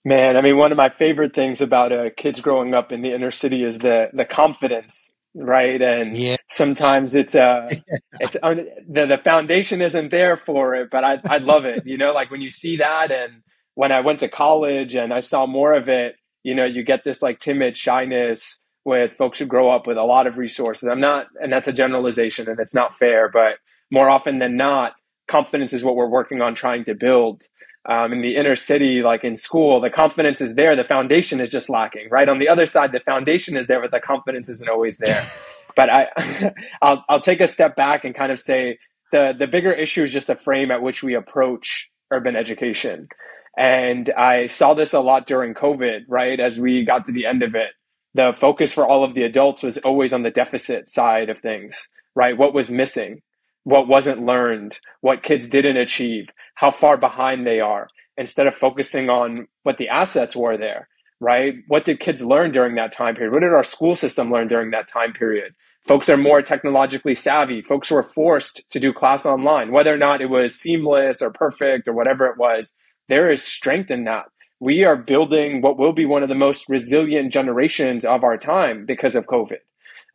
Man, 0.04 0.36
I 0.36 0.40
mean, 0.40 0.56
one 0.56 0.72
of 0.72 0.76
my 0.76 0.88
favorite 0.90 1.34
things 1.34 1.60
about 1.60 1.92
uh, 1.92 2.10
kids 2.16 2.40
growing 2.40 2.74
up 2.74 2.90
in 2.90 3.02
the 3.02 3.14
inner 3.14 3.30
city 3.30 3.62
is 3.62 3.78
the 3.78 4.10
the 4.12 4.24
confidence, 4.24 5.18
right? 5.34 5.80
And 5.80 6.16
yeah. 6.16 6.36
sometimes 6.50 7.14
it's 7.14 7.36
uh, 7.36 7.68
it's 8.20 8.36
un- 8.42 8.68
the 8.88 9.06
the 9.06 9.18
foundation 9.18 9.80
isn't 9.80 10.10
there 10.10 10.36
for 10.36 10.74
it, 10.74 10.88
but 10.90 11.04
I 11.04 11.20
I 11.28 11.38
love 11.38 11.64
it. 11.66 11.86
You 11.86 11.98
know, 11.98 12.12
like 12.12 12.32
when 12.32 12.40
you 12.40 12.50
see 12.50 12.78
that, 12.78 13.12
and 13.12 13.42
when 13.74 13.92
I 13.92 14.00
went 14.00 14.20
to 14.20 14.28
college 14.28 14.96
and 14.96 15.14
I 15.14 15.20
saw 15.20 15.46
more 15.46 15.72
of 15.72 15.88
it, 15.88 16.16
you 16.42 16.54
know, 16.54 16.64
you 16.64 16.82
get 16.82 17.04
this 17.04 17.22
like 17.22 17.38
timid 17.38 17.76
shyness 17.76 18.64
with 18.84 19.12
folks 19.12 19.38
who 19.38 19.46
grow 19.46 19.70
up 19.70 19.86
with 19.86 19.96
a 19.96 20.02
lot 20.02 20.26
of 20.26 20.36
resources. 20.36 20.88
I'm 20.88 21.00
not, 21.00 21.26
and 21.40 21.52
that's 21.52 21.68
a 21.68 21.72
generalization, 21.72 22.48
and 22.48 22.58
it's 22.58 22.74
not 22.74 22.96
fair, 22.96 23.28
but 23.28 23.58
more 23.90 24.10
often 24.10 24.40
than 24.40 24.56
not, 24.56 24.94
confidence 25.28 25.72
is 25.72 25.84
what 25.84 25.94
we're 25.94 26.08
working 26.08 26.40
on 26.40 26.54
trying 26.54 26.84
to 26.86 26.94
build 26.94 27.42
um, 27.88 28.12
in 28.12 28.22
the 28.22 28.36
inner 28.36 28.56
city, 28.56 29.02
like 29.02 29.24
in 29.24 29.34
school, 29.34 29.80
the 29.80 29.90
confidence 29.90 30.40
is 30.40 30.54
there. 30.54 30.76
The 30.76 30.84
foundation 30.84 31.40
is 31.40 31.50
just 31.50 31.68
lacking, 31.68 32.08
right? 32.10 32.28
On 32.28 32.38
the 32.38 32.48
other 32.48 32.66
side, 32.66 32.92
the 32.92 33.00
foundation 33.00 33.56
is 33.56 33.66
there, 33.66 33.80
but 33.80 33.90
the 33.90 34.00
confidence 34.00 34.48
isn't 34.48 34.68
always 34.68 34.98
there. 34.98 35.20
but 35.76 35.90
I, 35.90 36.52
I'll, 36.82 37.04
I'll 37.08 37.20
take 37.20 37.40
a 37.40 37.48
step 37.48 37.74
back 37.74 38.04
and 38.04 38.14
kind 38.14 38.30
of 38.30 38.38
say 38.38 38.78
the, 39.10 39.34
the 39.36 39.46
bigger 39.46 39.72
issue 39.72 40.04
is 40.04 40.12
just 40.12 40.28
the 40.28 40.36
frame 40.36 40.70
at 40.70 40.82
which 40.82 41.02
we 41.02 41.14
approach 41.14 41.90
urban 42.10 42.36
education. 42.36 43.08
And 43.56 44.10
I 44.10 44.46
saw 44.46 44.74
this 44.74 44.92
a 44.92 45.00
lot 45.00 45.26
during 45.26 45.54
COVID, 45.54 46.04
right? 46.08 46.38
As 46.38 46.58
we 46.58 46.84
got 46.84 47.04
to 47.06 47.12
the 47.12 47.26
end 47.26 47.42
of 47.42 47.54
it, 47.54 47.70
the 48.14 48.32
focus 48.36 48.72
for 48.72 48.86
all 48.86 49.04
of 49.04 49.14
the 49.14 49.24
adults 49.24 49.62
was 49.62 49.78
always 49.78 50.12
on 50.12 50.22
the 50.22 50.30
deficit 50.30 50.90
side 50.90 51.30
of 51.30 51.38
things, 51.38 51.88
right? 52.14 52.36
What 52.36 52.54
was 52.54 52.70
missing? 52.70 53.22
What 53.64 53.88
wasn't 53.88 54.24
learned, 54.24 54.78
what 55.00 55.22
kids 55.22 55.46
didn't 55.46 55.76
achieve, 55.76 56.28
how 56.54 56.70
far 56.70 56.96
behind 56.96 57.46
they 57.46 57.60
are, 57.60 57.88
instead 58.16 58.46
of 58.46 58.54
focusing 58.54 59.08
on 59.08 59.46
what 59.62 59.78
the 59.78 59.88
assets 59.88 60.34
were 60.36 60.56
there, 60.56 60.88
right? 61.20 61.54
What 61.68 61.84
did 61.84 62.00
kids 62.00 62.22
learn 62.22 62.50
during 62.50 62.74
that 62.74 62.92
time 62.92 63.14
period? 63.14 63.32
What 63.32 63.40
did 63.40 63.52
our 63.52 63.64
school 63.64 63.94
system 63.94 64.30
learn 64.30 64.48
during 64.48 64.70
that 64.72 64.88
time 64.88 65.12
period? 65.12 65.54
Folks 65.86 66.08
are 66.08 66.16
more 66.16 66.42
technologically 66.42 67.14
savvy. 67.14 67.60
Folks 67.60 67.90
were 67.90 68.02
forced 68.02 68.70
to 68.70 68.78
do 68.78 68.92
class 68.92 69.26
online, 69.26 69.72
whether 69.72 69.92
or 69.92 69.98
not 69.98 70.20
it 70.20 70.30
was 70.30 70.54
seamless 70.54 71.20
or 71.20 71.30
perfect 71.30 71.88
or 71.88 71.92
whatever 71.92 72.26
it 72.26 72.38
was. 72.38 72.76
There 73.08 73.30
is 73.30 73.42
strength 73.42 73.90
in 73.90 74.04
that. 74.04 74.26
We 74.60 74.84
are 74.84 74.96
building 74.96 75.60
what 75.60 75.76
will 75.76 75.92
be 75.92 76.06
one 76.06 76.22
of 76.22 76.28
the 76.28 76.36
most 76.36 76.68
resilient 76.68 77.32
generations 77.32 78.04
of 78.04 78.22
our 78.22 78.36
time 78.38 78.86
because 78.86 79.16
of 79.16 79.26
COVID 79.26 79.58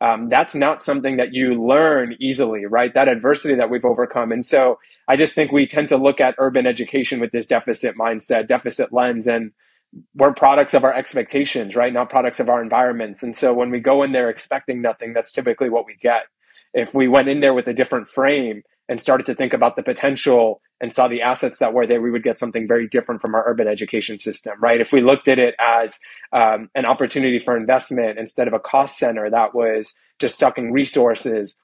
um, 0.00 0.28
that's 0.28 0.54
not 0.54 0.82
something 0.82 1.16
that 1.16 1.34
you 1.34 1.62
learn 1.62 2.16
easily, 2.20 2.66
right? 2.66 2.94
That 2.94 3.08
adversity 3.08 3.54
that 3.56 3.70
we've 3.70 3.84
overcome. 3.84 4.30
And 4.30 4.46
so 4.46 4.78
I 5.08 5.16
just 5.16 5.34
think 5.34 5.50
we 5.50 5.66
tend 5.66 5.88
to 5.88 5.96
look 5.96 6.20
at 6.20 6.36
urban 6.38 6.66
education 6.66 7.18
with 7.18 7.32
this 7.32 7.46
deficit 7.46 7.96
mindset, 7.96 8.46
deficit 8.46 8.92
lens, 8.92 9.26
and 9.26 9.52
we're 10.14 10.32
products 10.32 10.74
of 10.74 10.84
our 10.84 10.94
expectations, 10.94 11.74
right? 11.74 11.92
Not 11.92 12.10
products 12.10 12.38
of 12.40 12.48
our 12.48 12.62
environments. 12.62 13.22
And 13.22 13.36
so 13.36 13.52
when 13.54 13.70
we 13.70 13.80
go 13.80 14.02
in 14.02 14.12
there 14.12 14.30
expecting 14.30 14.82
nothing, 14.82 15.14
that's 15.14 15.32
typically 15.32 15.70
what 15.70 15.86
we 15.86 15.96
get. 15.96 16.24
If 16.74 16.94
we 16.94 17.08
went 17.08 17.28
in 17.28 17.40
there 17.40 17.54
with 17.54 17.66
a 17.66 17.72
different 17.72 18.08
frame 18.08 18.62
and 18.88 19.00
started 19.00 19.26
to 19.26 19.34
think 19.34 19.52
about 19.52 19.76
the 19.76 19.82
potential 19.82 20.60
and 20.80 20.92
saw 20.92 21.08
the 21.08 21.22
assets 21.22 21.58
that 21.58 21.74
were 21.74 21.86
there, 21.86 22.00
we 22.00 22.10
would 22.10 22.22
get 22.22 22.38
something 22.38 22.66
very 22.66 22.88
different 22.88 23.20
from 23.20 23.34
our 23.34 23.44
urban 23.46 23.68
education 23.68 24.18
system, 24.18 24.54
right? 24.60 24.80
If 24.80 24.92
we 24.92 25.00
looked 25.00 25.28
at 25.28 25.38
it 25.38 25.54
as 25.60 25.98
um, 26.32 26.70
an 26.74 26.86
opportunity 26.86 27.38
for 27.38 27.56
investment 27.56 28.18
instead 28.18 28.48
of 28.48 28.54
a 28.54 28.60
cost 28.60 28.98
center 28.98 29.28
that 29.28 29.54
was 29.54 29.94
just 30.18 30.38
sucking 30.38 30.72
resources, 30.72 31.58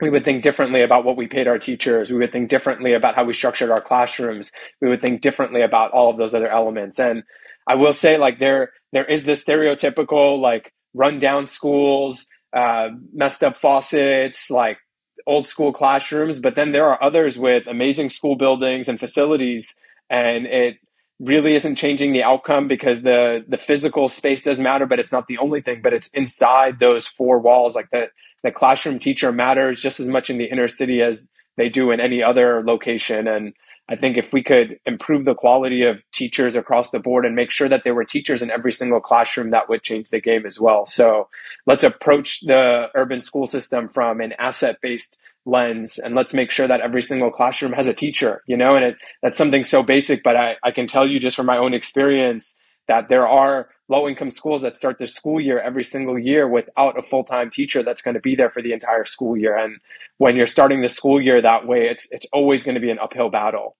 we 0.00 0.10
would 0.10 0.24
think 0.24 0.42
differently 0.42 0.82
about 0.82 1.04
what 1.04 1.16
we 1.16 1.26
paid 1.26 1.48
our 1.48 1.58
teachers. 1.58 2.10
We 2.10 2.18
would 2.18 2.32
think 2.32 2.50
differently 2.50 2.92
about 2.92 3.14
how 3.14 3.24
we 3.24 3.32
structured 3.32 3.70
our 3.70 3.80
classrooms. 3.80 4.52
We 4.80 4.88
would 4.88 5.00
think 5.00 5.22
differently 5.22 5.62
about 5.62 5.92
all 5.92 6.10
of 6.10 6.18
those 6.18 6.34
other 6.34 6.48
elements. 6.48 6.98
And 6.98 7.22
I 7.66 7.74
will 7.76 7.94
say, 7.94 8.18
like 8.18 8.38
there, 8.38 8.72
there 8.92 9.06
is 9.06 9.24
this 9.24 9.44
stereotypical 9.44 10.38
like 10.38 10.72
rundown 10.94 11.48
schools, 11.48 12.26
uh, 12.54 12.88
messed 13.12 13.42
up 13.42 13.58
faucets, 13.58 14.50
like 14.50 14.78
old 15.26 15.48
school 15.48 15.72
classrooms, 15.72 16.38
but 16.38 16.54
then 16.54 16.72
there 16.72 16.86
are 16.86 17.02
others 17.02 17.38
with 17.38 17.66
amazing 17.66 18.10
school 18.10 18.36
buildings 18.36 18.88
and 18.88 19.00
facilities, 19.00 19.74
and 20.08 20.46
it 20.46 20.76
really 21.18 21.54
isn't 21.54 21.76
changing 21.76 22.12
the 22.12 22.22
outcome 22.22 22.68
because 22.68 23.02
the 23.02 23.44
the 23.48 23.58
physical 23.58 24.08
space 24.08 24.42
does 24.42 24.60
matter, 24.60 24.86
but 24.86 24.98
it's 24.98 25.12
not 25.12 25.26
the 25.26 25.38
only 25.38 25.60
thing. 25.60 25.80
But 25.82 25.92
it's 25.92 26.08
inside 26.08 26.78
those 26.78 27.06
four 27.06 27.38
walls. 27.38 27.74
Like 27.74 27.90
the 27.90 28.08
the 28.42 28.50
classroom 28.50 28.98
teacher 28.98 29.32
matters 29.32 29.80
just 29.80 29.98
as 29.98 30.08
much 30.08 30.30
in 30.30 30.38
the 30.38 30.44
inner 30.44 30.68
city 30.68 31.02
as 31.02 31.28
they 31.56 31.68
do 31.68 31.90
in 31.90 32.00
any 32.00 32.22
other 32.22 32.62
location. 32.64 33.26
And 33.26 33.54
I 33.88 33.96
think 33.96 34.16
if 34.16 34.32
we 34.32 34.42
could 34.42 34.80
improve 34.84 35.24
the 35.24 35.34
quality 35.34 35.84
of 35.84 36.02
teachers 36.12 36.56
across 36.56 36.90
the 36.90 36.98
board 36.98 37.24
and 37.24 37.36
make 37.36 37.50
sure 37.50 37.68
that 37.68 37.84
there 37.84 37.94
were 37.94 38.04
teachers 38.04 38.42
in 38.42 38.50
every 38.50 38.72
single 38.72 39.00
classroom, 39.00 39.50
that 39.50 39.68
would 39.68 39.82
change 39.82 40.10
the 40.10 40.20
game 40.20 40.44
as 40.44 40.58
well. 40.58 40.86
So 40.86 41.28
let's 41.66 41.84
approach 41.84 42.40
the 42.40 42.90
urban 42.94 43.20
school 43.20 43.46
system 43.46 43.88
from 43.88 44.20
an 44.20 44.32
asset 44.38 44.80
based 44.80 45.18
lens 45.44 45.98
and 45.98 46.16
let's 46.16 46.34
make 46.34 46.50
sure 46.50 46.66
that 46.66 46.80
every 46.80 47.02
single 47.02 47.30
classroom 47.30 47.72
has 47.72 47.86
a 47.86 47.94
teacher, 47.94 48.42
you 48.46 48.56
know, 48.56 48.74
and 48.74 48.84
it, 48.84 48.96
that's 49.22 49.38
something 49.38 49.62
so 49.62 49.82
basic, 49.82 50.24
but 50.24 50.36
I, 50.36 50.56
I 50.64 50.72
can 50.72 50.88
tell 50.88 51.06
you 51.06 51.20
just 51.20 51.36
from 51.36 51.46
my 51.46 51.56
own 51.56 51.72
experience 51.72 52.58
that 52.88 53.08
there 53.08 53.28
are 53.28 53.68
low 53.88 54.08
income 54.08 54.30
schools 54.30 54.62
that 54.62 54.76
start 54.76 54.98
their 54.98 55.06
school 55.06 55.40
year 55.40 55.60
every 55.60 55.84
single 55.84 56.18
year 56.18 56.48
without 56.48 56.98
a 56.98 57.02
full 57.02 57.24
time 57.24 57.50
teacher 57.50 57.82
that's 57.82 58.02
going 58.02 58.14
to 58.14 58.20
be 58.20 58.34
there 58.34 58.50
for 58.50 58.62
the 58.62 58.72
entire 58.72 59.04
school 59.04 59.36
year. 59.36 59.56
And 59.56 59.78
when 60.18 60.36
you're 60.36 60.46
starting 60.46 60.82
the 60.82 60.88
school 60.88 61.20
year 61.20 61.40
that 61.40 61.66
way, 61.66 61.88
it's 61.88 62.08
it's 62.10 62.26
always 62.32 62.64
going 62.64 62.74
to 62.74 62.80
be 62.80 62.90
an 62.90 62.98
uphill 62.98 63.30
battle. 63.30 63.76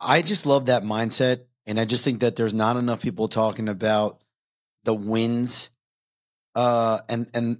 I 0.00 0.22
just 0.22 0.46
love 0.46 0.66
that 0.66 0.82
mindset, 0.82 1.44
and 1.66 1.78
I 1.78 1.84
just 1.84 2.04
think 2.04 2.20
that 2.20 2.36
there's 2.36 2.54
not 2.54 2.76
enough 2.76 3.02
people 3.02 3.28
talking 3.28 3.68
about 3.68 4.22
the 4.84 4.94
wins. 4.94 5.70
Uh, 6.54 7.00
and 7.08 7.28
and 7.34 7.58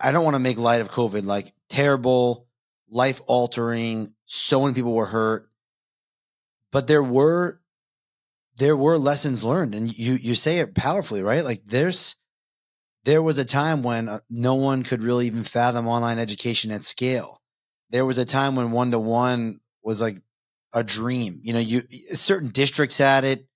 I 0.00 0.12
don't 0.12 0.24
want 0.24 0.34
to 0.34 0.40
make 0.40 0.58
light 0.58 0.80
of 0.80 0.90
COVID, 0.90 1.24
like 1.24 1.52
terrible, 1.68 2.46
life 2.88 3.20
altering. 3.26 4.14
So 4.26 4.62
many 4.62 4.74
people 4.74 4.94
were 4.94 5.06
hurt, 5.06 5.50
but 6.72 6.86
there 6.86 7.02
were 7.02 7.60
there 8.56 8.76
were 8.76 8.98
lessons 8.98 9.44
learned 9.44 9.74
and 9.74 9.96
you 9.96 10.14
you 10.14 10.34
say 10.34 10.58
it 10.58 10.74
powerfully 10.74 11.22
right? 11.22 11.44
Like 11.44 11.62
there's 11.66 12.16
there 13.04 13.22
was 13.22 13.38
a 13.38 13.44
time 13.44 13.82
when 13.82 14.08
uh, 14.08 14.20
no 14.30 14.54
one 14.54 14.82
could 14.82 15.02
really 15.02 15.26
even 15.26 15.44
fathom 15.44 15.86
online 15.86 16.18
education 16.18 16.70
at 16.70 16.84
scale. 16.84 17.42
There 17.90 18.06
was 18.06 18.18
a 18.18 18.24
time 18.24 18.56
when 18.56 18.70
one 18.70 18.90
to 18.92 18.98
one 18.98 19.60
was 19.82 20.00
like 20.00 20.22
a 20.72 20.82
dream. 20.82 21.40
You 21.42 21.52
know 21.54 21.58
you 21.58 21.82
certain 22.12 22.50
districts 22.50 22.98
had 22.98 23.24
it. 23.24 23.46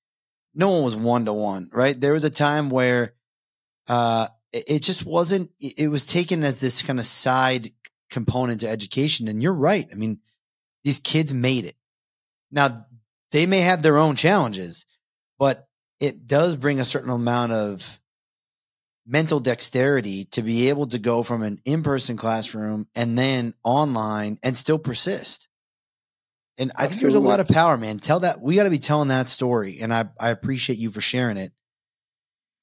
No 0.54 0.70
one 0.70 0.84
was 0.84 0.96
one 0.96 1.24
to 1.26 1.32
one 1.32 1.70
right? 1.72 1.98
There 1.98 2.12
was 2.12 2.24
a 2.24 2.30
time 2.30 2.70
where 2.70 3.14
uh 3.88 4.28
it 4.52 4.82
just 4.82 5.04
wasn't 5.04 5.50
it 5.60 5.90
was 5.90 6.06
taken 6.06 6.42
as 6.42 6.60
this 6.60 6.82
kind 6.82 6.98
of 6.98 7.04
side 7.04 7.70
component 8.10 8.60
to 8.62 8.68
education 8.68 9.28
and 9.28 9.42
you're 9.42 9.52
right. 9.52 9.88
I 9.92 9.94
mean 9.94 10.18
these 10.84 10.98
kids 10.98 11.32
made 11.32 11.64
it. 11.64 11.76
Now 12.50 12.86
they 13.32 13.46
may 13.46 13.60
have 13.60 13.82
their 13.82 13.98
own 13.98 14.16
challenges, 14.16 14.86
but 15.38 15.66
it 16.00 16.26
does 16.26 16.56
bring 16.56 16.80
a 16.80 16.84
certain 16.84 17.10
amount 17.10 17.52
of 17.52 18.00
mental 19.06 19.40
dexterity 19.40 20.26
to 20.26 20.42
be 20.42 20.68
able 20.68 20.86
to 20.86 20.98
go 20.98 21.22
from 21.22 21.42
an 21.42 21.60
in-person 21.64 22.16
classroom 22.16 22.86
and 22.94 23.18
then 23.18 23.54
online 23.64 24.38
and 24.42 24.56
still 24.56 24.78
persist. 24.78 25.48
And 26.58 26.70
I 26.72 26.84
Absolutely. 26.84 26.90
think 26.90 27.02
there's 27.02 27.14
a 27.14 27.28
lot 27.28 27.40
of 27.40 27.48
power, 27.48 27.76
man. 27.76 27.98
Tell 27.98 28.20
that 28.20 28.40
we 28.40 28.56
got 28.56 28.64
to 28.64 28.70
be 28.70 28.80
telling 28.80 29.08
that 29.08 29.28
story, 29.28 29.78
and 29.80 29.94
I 29.94 30.06
I 30.18 30.30
appreciate 30.30 30.78
you 30.78 30.90
for 30.90 31.00
sharing 31.00 31.36
it. 31.36 31.52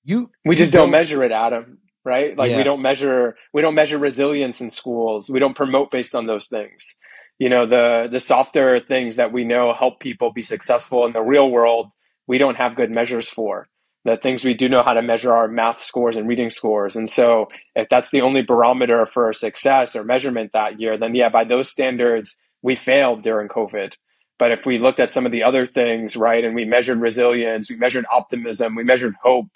You 0.04 0.32
we 0.44 0.58
just 0.58 0.74
don't, 0.74 0.84
don't 0.84 0.92
measure 0.92 1.24
it, 1.24 1.32
Adam. 1.32 1.80
Right? 2.04 2.38
Like 2.38 2.52
yeah. 2.52 2.58
we 2.58 2.64
don't 2.64 2.82
measure 2.82 3.38
we 3.54 3.62
don't 3.62 3.74
measure 3.74 3.98
resilience 3.98 4.60
in 4.60 4.70
schools. 4.70 5.30
We 5.30 5.40
don't 5.40 5.56
promote 5.56 5.92
based 5.92 6.14
on 6.14 6.28
those 6.28 6.50
things 6.50 7.00
you 7.40 7.50
know 7.50 7.66
the 7.66 8.08
the 8.12 8.20
softer 8.20 8.80
things 8.80 9.18
that 9.18 9.32
we 9.32 9.44
know 9.44 9.74
help 9.74 10.00
people 10.00 10.32
be 10.32 10.42
successful 10.42 11.06
in 11.06 11.14
the 11.14 11.22
real 11.22 11.50
world 11.50 11.94
we 12.28 12.38
don't 12.38 12.58
have 12.58 12.76
good 12.76 12.92
measures 12.92 13.30
for. 13.30 13.68
The 14.04 14.18
things 14.18 14.44
we 14.44 14.54
do 14.54 14.70
know 14.70 14.84
how 14.84 14.94
to 14.94 15.02
measure 15.02 15.34
are 15.34 15.48
math 15.48 15.84
scores 15.84 16.16
and 16.16 16.28
reading 16.28 16.50
scores. 16.52 16.96
And 16.96 17.10
so 17.10 17.48
if 17.76 17.90
that's 17.90 18.12
the 18.12 18.22
only 18.22 18.44
barometer 18.44 19.06
for 19.06 19.34
success 19.34 19.96
or 19.96 20.04
measurement 20.04 20.52
that 20.54 20.80
year 20.80 20.98
then 20.98 21.16
yeah 21.16 21.30
by 21.30 21.44
those 21.44 21.70
standards 21.70 22.40
we 22.62 22.76
failed 22.76 23.24
during 23.24 23.48
covid. 23.48 23.94
But 24.38 24.52
if 24.52 24.66
we 24.66 24.80
looked 24.80 25.00
at 25.00 25.12
some 25.12 25.26
of 25.26 25.32
the 25.32 25.44
other 25.44 25.66
things 25.66 26.16
right 26.16 26.44
and 26.44 26.56
we 26.56 26.66
measured 26.66 27.00
resilience 27.00 27.70
we 27.70 27.78
measured 27.78 28.06
optimism 28.12 28.76
we 28.76 28.84
measured 28.84 29.16
hope 29.22 29.48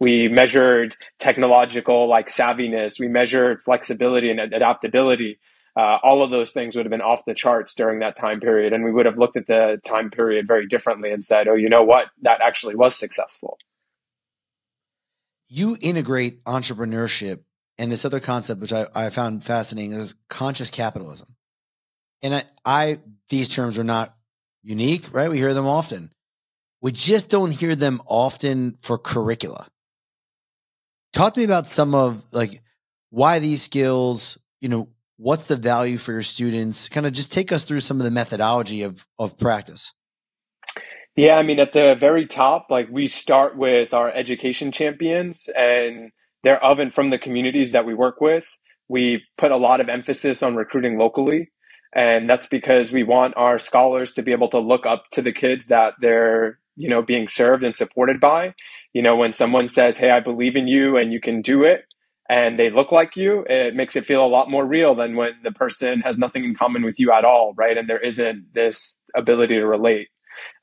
we 0.00 0.28
measured 0.28 0.96
technological 1.18 2.08
like 2.08 2.28
savviness 2.28 3.00
we 3.00 3.08
measured 3.08 3.62
flexibility 3.62 4.30
and 4.30 4.40
adaptability 4.40 5.38
uh, 5.78 5.96
all 6.02 6.24
of 6.24 6.30
those 6.30 6.50
things 6.50 6.74
would 6.74 6.84
have 6.84 6.90
been 6.90 7.00
off 7.00 7.24
the 7.24 7.34
charts 7.34 7.76
during 7.76 8.00
that 8.00 8.16
time 8.16 8.40
period. 8.40 8.72
And 8.72 8.84
we 8.84 8.90
would 8.90 9.06
have 9.06 9.16
looked 9.16 9.36
at 9.36 9.46
the 9.46 9.80
time 9.86 10.10
period 10.10 10.48
very 10.48 10.66
differently 10.66 11.12
and 11.12 11.22
said, 11.22 11.46
oh, 11.46 11.54
you 11.54 11.68
know 11.68 11.84
what? 11.84 12.08
That 12.22 12.40
actually 12.44 12.74
was 12.74 12.96
successful. 12.96 13.58
You 15.48 15.76
integrate 15.80 16.42
entrepreneurship 16.44 17.42
and 17.78 17.92
this 17.92 18.04
other 18.04 18.18
concept, 18.18 18.60
which 18.60 18.72
I, 18.72 18.88
I 18.92 19.10
found 19.10 19.44
fascinating, 19.44 19.92
is 19.92 20.16
conscious 20.28 20.68
capitalism. 20.68 21.36
And 22.22 22.34
I, 22.34 22.42
I, 22.64 22.98
these 23.28 23.48
terms 23.48 23.78
are 23.78 23.84
not 23.84 24.16
unique, 24.64 25.14
right? 25.14 25.30
We 25.30 25.38
hear 25.38 25.54
them 25.54 25.68
often. 25.68 26.10
We 26.80 26.90
just 26.90 27.30
don't 27.30 27.52
hear 27.52 27.76
them 27.76 28.02
often 28.04 28.78
for 28.80 28.98
curricula. 28.98 29.68
Talk 31.12 31.34
to 31.34 31.40
me 31.40 31.44
about 31.44 31.68
some 31.68 31.94
of 31.94 32.24
like 32.32 32.62
why 33.10 33.38
these 33.38 33.62
skills, 33.62 34.38
you 34.60 34.68
know, 34.68 34.88
what's 35.18 35.46
the 35.46 35.56
value 35.56 35.98
for 35.98 36.12
your 36.12 36.24
students? 36.24 36.88
Kind 36.88 37.06
of 37.06 37.12
just 37.14 37.32
take 37.32 37.52
us 37.52 37.64
through 37.64 37.80
some 37.82 38.00
of 38.00 38.04
the 38.04 38.12
methodology 38.12 38.82
of 38.84 39.06
of 39.18 39.38
practice. 39.38 39.94
Yeah 41.16 41.36
i 41.36 41.42
mean 41.44 41.60
at 41.60 41.72
the 41.74 41.96
very 42.00 42.26
top 42.26 42.68
like 42.70 42.88
we 42.90 43.06
start 43.06 43.56
with 43.56 43.94
our 43.94 44.10
education 44.10 44.72
champions 44.72 45.48
and 45.56 46.12
they're 46.44 46.62
of 46.64 46.78
and 46.80 46.94
from 46.94 47.10
the 47.10 47.18
communities 47.18 47.72
that 47.72 47.86
we 47.86 47.94
work 47.94 48.20
with. 48.20 48.46
We 48.88 49.24
put 49.38 49.52
a 49.52 49.56
lot 49.58 49.80
of 49.80 49.88
emphasis 49.88 50.42
on 50.42 50.56
recruiting 50.56 50.98
locally 50.98 51.50
and 51.94 52.28
that's 52.30 52.46
because 52.46 52.92
we 52.92 53.02
want 53.04 53.34
our 53.36 53.58
scholars 53.58 54.14
to 54.14 54.22
be 54.22 54.32
able 54.32 54.48
to 54.50 54.60
look 54.60 54.86
up 54.86 55.04
to 55.12 55.22
the 55.22 55.32
kids 55.32 55.68
that 55.68 55.94
they're 56.00 56.58
you 56.76 56.88
know 56.88 57.02
being 57.02 57.28
served 57.28 57.64
and 57.64 57.76
supported 57.76 58.20
by. 58.20 58.54
You 58.94 59.02
know 59.02 59.16
when 59.16 59.32
someone 59.34 59.68
says 59.68 59.96
hey 59.98 60.10
i 60.10 60.20
believe 60.20 60.56
in 60.56 60.68
you 60.68 60.96
and 60.98 61.12
you 61.12 61.20
can 61.20 61.42
do 61.42 61.64
it 61.64 61.84
and 62.28 62.58
they 62.58 62.70
look 62.70 62.92
like 62.92 63.16
you, 63.16 63.44
it 63.48 63.74
makes 63.74 63.96
it 63.96 64.04
feel 64.04 64.24
a 64.24 64.28
lot 64.28 64.50
more 64.50 64.66
real 64.66 64.94
than 64.94 65.16
when 65.16 65.32
the 65.42 65.52
person 65.52 66.00
has 66.00 66.18
nothing 66.18 66.44
in 66.44 66.54
common 66.54 66.84
with 66.84 67.00
you 67.00 67.10
at 67.10 67.24
all, 67.24 67.54
right? 67.56 67.76
And 67.76 67.88
there 67.88 67.98
isn't 68.00 68.52
this 68.54 69.00
ability 69.16 69.54
to 69.54 69.66
relate. 69.66 70.08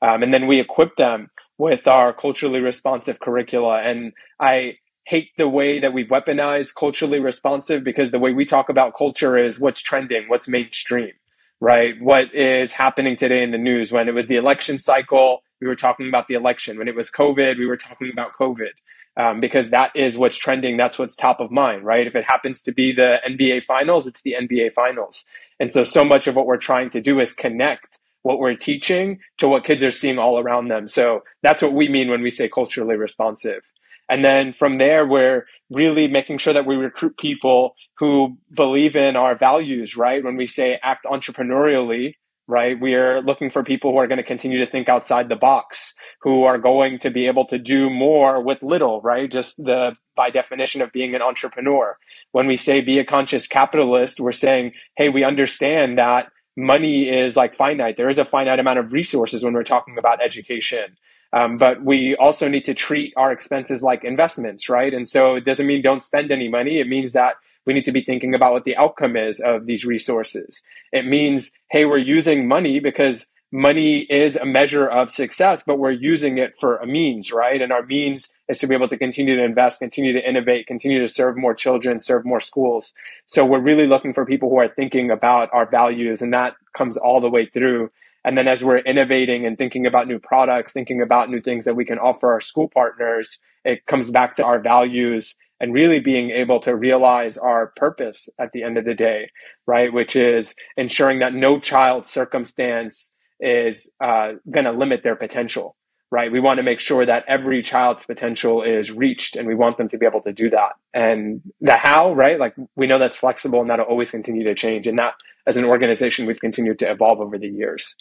Um, 0.00 0.22
and 0.22 0.32
then 0.32 0.46
we 0.46 0.60
equip 0.60 0.96
them 0.96 1.28
with 1.58 1.88
our 1.88 2.12
culturally 2.12 2.60
responsive 2.60 3.18
curricula. 3.18 3.80
And 3.82 4.12
I 4.38 4.78
hate 5.06 5.30
the 5.38 5.48
way 5.48 5.80
that 5.80 5.92
we've 5.92 6.08
weaponized 6.08 6.74
culturally 6.76 7.18
responsive 7.18 7.82
because 7.82 8.12
the 8.12 8.18
way 8.18 8.32
we 8.32 8.44
talk 8.44 8.68
about 8.68 8.94
culture 8.96 9.36
is 9.36 9.58
what's 9.58 9.80
trending, 9.80 10.28
what's 10.28 10.46
mainstream, 10.46 11.12
right? 11.60 11.94
What 12.00 12.32
is 12.32 12.72
happening 12.72 13.16
today 13.16 13.42
in 13.42 13.50
the 13.50 13.58
news. 13.58 13.90
When 13.90 14.08
it 14.08 14.14
was 14.14 14.28
the 14.28 14.36
election 14.36 14.78
cycle, 14.78 15.42
we 15.60 15.66
were 15.66 15.76
talking 15.76 16.08
about 16.08 16.28
the 16.28 16.34
election. 16.34 16.78
When 16.78 16.86
it 16.86 16.94
was 16.94 17.10
COVID, 17.10 17.58
we 17.58 17.66
were 17.66 17.76
talking 17.76 18.10
about 18.12 18.32
COVID 18.38 18.70
um, 19.16 19.40
because 19.40 19.70
that 19.70 19.92
is 19.94 20.18
what's 20.18 20.36
trending. 20.36 20.76
That's 20.76 20.98
what's 20.98 21.16
top 21.16 21.40
of 21.40 21.50
mind, 21.50 21.84
right? 21.84 22.06
If 22.06 22.14
it 22.14 22.24
happens 22.24 22.62
to 22.62 22.72
be 22.72 22.92
the 22.92 23.20
NBA 23.26 23.64
finals, 23.64 24.06
it's 24.06 24.22
the 24.22 24.36
NBA 24.40 24.72
finals. 24.72 25.24
And 25.58 25.72
so, 25.72 25.84
so 25.84 26.04
much 26.04 26.26
of 26.26 26.36
what 26.36 26.46
we're 26.46 26.58
trying 26.58 26.90
to 26.90 27.00
do 27.00 27.20
is 27.20 27.32
connect 27.32 27.98
what 28.22 28.38
we're 28.38 28.56
teaching 28.56 29.20
to 29.38 29.48
what 29.48 29.64
kids 29.64 29.84
are 29.84 29.90
seeing 29.90 30.18
all 30.18 30.38
around 30.38 30.68
them. 30.68 30.88
So 30.88 31.22
that's 31.42 31.62
what 31.62 31.72
we 31.72 31.88
mean 31.88 32.10
when 32.10 32.22
we 32.22 32.30
say 32.30 32.48
culturally 32.48 32.96
responsive. 32.96 33.62
And 34.08 34.24
then 34.24 34.52
from 34.52 34.78
there, 34.78 35.06
we're 35.06 35.46
really 35.70 36.08
making 36.08 36.38
sure 36.38 36.52
that 36.52 36.66
we 36.66 36.76
recruit 36.76 37.16
people 37.18 37.74
who 37.98 38.36
believe 38.52 38.96
in 38.96 39.16
our 39.16 39.36
values, 39.36 39.96
right? 39.96 40.22
When 40.22 40.36
we 40.36 40.46
say 40.46 40.78
act 40.82 41.04
entrepreneurially, 41.06 42.14
right? 42.48 42.78
We 42.80 42.94
are 42.94 43.20
looking 43.20 43.50
for 43.50 43.62
people 43.62 43.92
who 43.92 43.98
are 43.98 44.06
going 44.06 44.18
to 44.18 44.24
continue 44.24 44.58
to 44.58 44.70
think 44.70 44.88
outside 44.88 45.28
the 45.28 45.36
box, 45.36 45.94
who 46.20 46.44
are 46.44 46.58
going 46.58 46.98
to 47.00 47.10
be 47.10 47.26
able 47.26 47.44
to 47.46 47.58
do 47.58 47.90
more 47.90 48.40
with 48.42 48.62
little, 48.62 49.00
right? 49.00 49.30
Just 49.30 49.56
the 49.56 49.96
by 50.14 50.30
definition 50.30 50.80
of 50.80 50.92
being 50.92 51.14
an 51.14 51.22
entrepreneur. 51.22 51.98
When 52.32 52.46
we 52.46 52.56
say 52.56 52.80
be 52.80 52.98
a 52.98 53.04
conscious 53.04 53.46
capitalist, 53.46 54.20
we're 54.20 54.32
saying, 54.32 54.72
hey, 54.96 55.08
we 55.08 55.24
understand 55.24 55.98
that 55.98 56.30
money 56.56 57.08
is 57.08 57.36
like 57.36 57.54
finite. 57.54 57.96
There 57.96 58.08
is 58.08 58.18
a 58.18 58.24
finite 58.24 58.58
amount 58.58 58.78
of 58.78 58.92
resources 58.92 59.44
when 59.44 59.52
we're 59.52 59.62
talking 59.62 59.98
about 59.98 60.22
education. 60.22 60.96
Um, 61.32 61.58
but 61.58 61.82
we 61.84 62.16
also 62.16 62.48
need 62.48 62.64
to 62.64 62.74
treat 62.74 63.12
our 63.16 63.30
expenses 63.30 63.82
like 63.82 64.04
investments, 64.04 64.68
right? 64.68 64.94
And 64.94 65.06
so 65.06 65.34
it 65.34 65.44
doesn't 65.44 65.66
mean 65.66 65.82
don't 65.82 66.04
spend 66.04 66.30
any 66.30 66.48
money. 66.48 66.78
It 66.78 66.88
means 66.88 67.12
that 67.12 67.34
we 67.66 67.74
need 67.74 67.84
to 67.84 67.92
be 67.92 68.02
thinking 68.02 68.34
about 68.34 68.52
what 68.52 68.64
the 68.64 68.76
outcome 68.76 69.16
is 69.16 69.40
of 69.40 69.66
these 69.66 69.84
resources. 69.84 70.62
It 70.92 71.04
means, 71.04 71.50
hey, 71.70 71.84
we're 71.84 71.98
using 71.98 72.46
money 72.46 72.80
because 72.80 73.26
money 73.52 74.00
is 74.00 74.36
a 74.36 74.44
measure 74.44 74.86
of 74.86 75.10
success, 75.10 75.62
but 75.66 75.78
we're 75.78 75.90
using 75.90 76.38
it 76.38 76.54
for 76.58 76.76
a 76.76 76.86
means, 76.86 77.32
right? 77.32 77.60
And 77.60 77.72
our 77.72 77.84
means 77.84 78.32
is 78.48 78.58
to 78.58 78.66
be 78.66 78.74
able 78.74 78.88
to 78.88 78.98
continue 78.98 79.36
to 79.36 79.44
invest, 79.44 79.78
continue 79.78 80.12
to 80.12 80.28
innovate, 80.28 80.66
continue 80.66 81.00
to 81.00 81.08
serve 81.08 81.36
more 81.36 81.54
children, 81.54 81.98
serve 81.98 82.24
more 82.24 82.40
schools. 82.40 82.94
So 83.26 83.44
we're 83.44 83.60
really 83.60 83.86
looking 83.86 84.14
for 84.14 84.26
people 84.26 84.50
who 84.50 84.58
are 84.58 84.68
thinking 84.68 85.10
about 85.10 85.50
our 85.52 85.68
values, 85.68 86.22
and 86.22 86.32
that 86.32 86.54
comes 86.72 86.96
all 86.96 87.20
the 87.20 87.30
way 87.30 87.46
through. 87.46 87.90
And 88.26 88.36
then 88.36 88.48
as 88.48 88.62
we're 88.62 88.78
innovating 88.78 89.46
and 89.46 89.56
thinking 89.56 89.86
about 89.86 90.08
new 90.08 90.18
products, 90.18 90.72
thinking 90.72 91.00
about 91.00 91.30
new 91.30 91.40
things 91.40 91.64
that 91.64 91.76
we 91.76 91.84
can 91.84 91.98
offer 91.98 92.32
our 92.32 92.40
school 92.40 92.68
partners, 92.68 93.38
it 93.64 93.86
comes 93.86 94.10
back 94.10 94.34
to 94.34 94.44
our 94.44 94.60
values 94.60 95.36
and 95.60 95.72
really 95.72 96.00
being 96.00 96.30
able 96.30 96.60
to 96.60 96.76
realize 96.76 97.38
our 97.38 97.68
purpose 97.76 98.28
at 98.38 98.50
the 98.52 98.64
end 98.64 98.76
of 98.76 98.84
the 98.84 98.94
day, 98.94 99.30
right? 99.66 99.92
Which 99.92 100.16
is 100.16 100.54
ensuring 100.76 101.20
that 101.20 101.34
no 101.34 101.60
child 101.60 102.08
circumstance 102.08 103.18
is 103.40 103.94
uh, 104.04 104.32
going 104.50 104.66
to 104.66 104.72
limit 104.72 105.02
their 105.02 105.16
potential 105.16 105.76
right? 106.10 106.30
We 106.30 106.40
want 106.40 106.58
to 106.58 106.62
make 106.62 106.80
sure 106.80 107.04
that 107.04 107.24
every 107.26 107.62
child's 107.62 108.04
potential 108.04 108.62
is 108.62 108.92
reached 108.92 109.36
and 109.36 109.48
we 109.48 109.54
want 109.54 109.76
them 109.76 109.88
to 109.88 109.98
be 109.98 110.06
able 110.06 110.20
to 110.22 110.32
do 110.32 110.50
that. 110.50 110.74
And 110.94 111.42
the 111.60 111.76
how, 111.76 112.14
right? 112.14 112.38
Like 112.38 112.54
we 112.76 112.86
know 112.86 112.98
that's 112.98 113.16
flexible 113.16 113.60
and 113.60 113.68
that'll 113.68 113.86
always 113.86 114.10
continue 114.12 114.44
to 114.44 114.54
change. 114.54 114.86
And 114.86 114.98
that 114.98 115.14
as 115.46 115.56
an 115.56 115.64
organization, 115.64 116.26
we've 116.26 116.40
continued 116.40 116.78
to 116.80 116.90
evolve 116.90 117.20
over 117.20 117.38
the 117.38 117.48
years. 117.48 117.96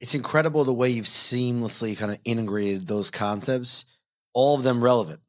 It's 0.00 0.14
incredible 0.14 0.64
the 0.64 0.74
way 0.74 0.90
you've 0.90 1.06
seamlessly 1.06 1.96
kind 1.96 2.12
of 2.12 2.18
integrated 2.24 2.86
those 2.86 3.10
concepts, 3.10 3.86
all 4.34 4.56
of 4.56 4.62
them 4.62 4.82
relevant, 4.82 5.20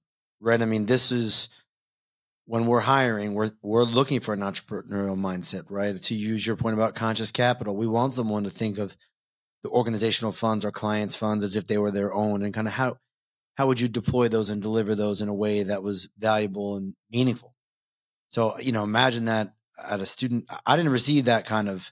right? 0.41 0.62
I 0.62 0.65
mean, 0.65 0.86
this 0.86 1.12
is 1.12 1.49
when 2.45 2.67
we're 2.67 2.82
hiring, 2.82 3.34
we're 3.34 3.51
we're 3.62 3.84
looking 3.84 4.19
for 4.19 4.34
an 4.34 4.41
entrepreneurial 4.41 5.17
mindset, 5.17 5.65
right? 5.69 5.99
To 6.01 6.15
use 6.15 6.45
your 6.45 6.56
point 6.56 6.75
about 6.75 6.95
conscious 6.95 7.32
capital, 7.32 7.75
we 7.75 7.88
want 7.88 8.13
someone 8.13 8.43
to 8.43 8.49
think 8.49 8.78
of 8.78 8.95
the 9.63 9.69
organizational 9.69 10.32
funds 10.32 10.63
or 10.63 10.71
clients' 10.71 11.15
funds 11.15 11.43
as 11.43 11.56
if 11.56 11.67
they 11.67 11.78
were 11.78 11.91
their 11.91 12.13
own, 12.13 12.43
and 12.43 12.54
kind 12.54 12.67
of 12.67 12.73
how 12.73 12.97
how 13.56 13.67
would 13.67 13.80
you 13.80 13.88
deploy 13.88 14.28
those 14.28 14.49
and 14.49 14.62
deliver 14.62 14.93
those 14.93 15.21
in 15.21 15.30
a 15.30 15.34
way 15.34 15.63
that 15.63 15.82
was 15.82 16.10
valuable 16.17 16.75
and 16.75 16.93
meaningful? 17.12 17.56
So 18.30 18.60
you 18.60 18.71
know, 18.71 18.84
imagine 18.84 19.25
that 19.25 19.54
at 19.89 20.01
a 20.01 20.06
student. 20.06 20.45
I 20.65 20.75
didn't 20.75 20.91
receive 20.91 21.25
that 21.25 21.45
kind 21.45 21.69
of 21.69 21.91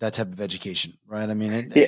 that 0.00 0.14
type 0.14 0.32
of 0.32 0.40
education, 0.40 0.94
right? 1.06 1.28
I 1.28 1.34
mean, 1.34 1.52
it, 1.52 1.72
yeah. 1.74 1.86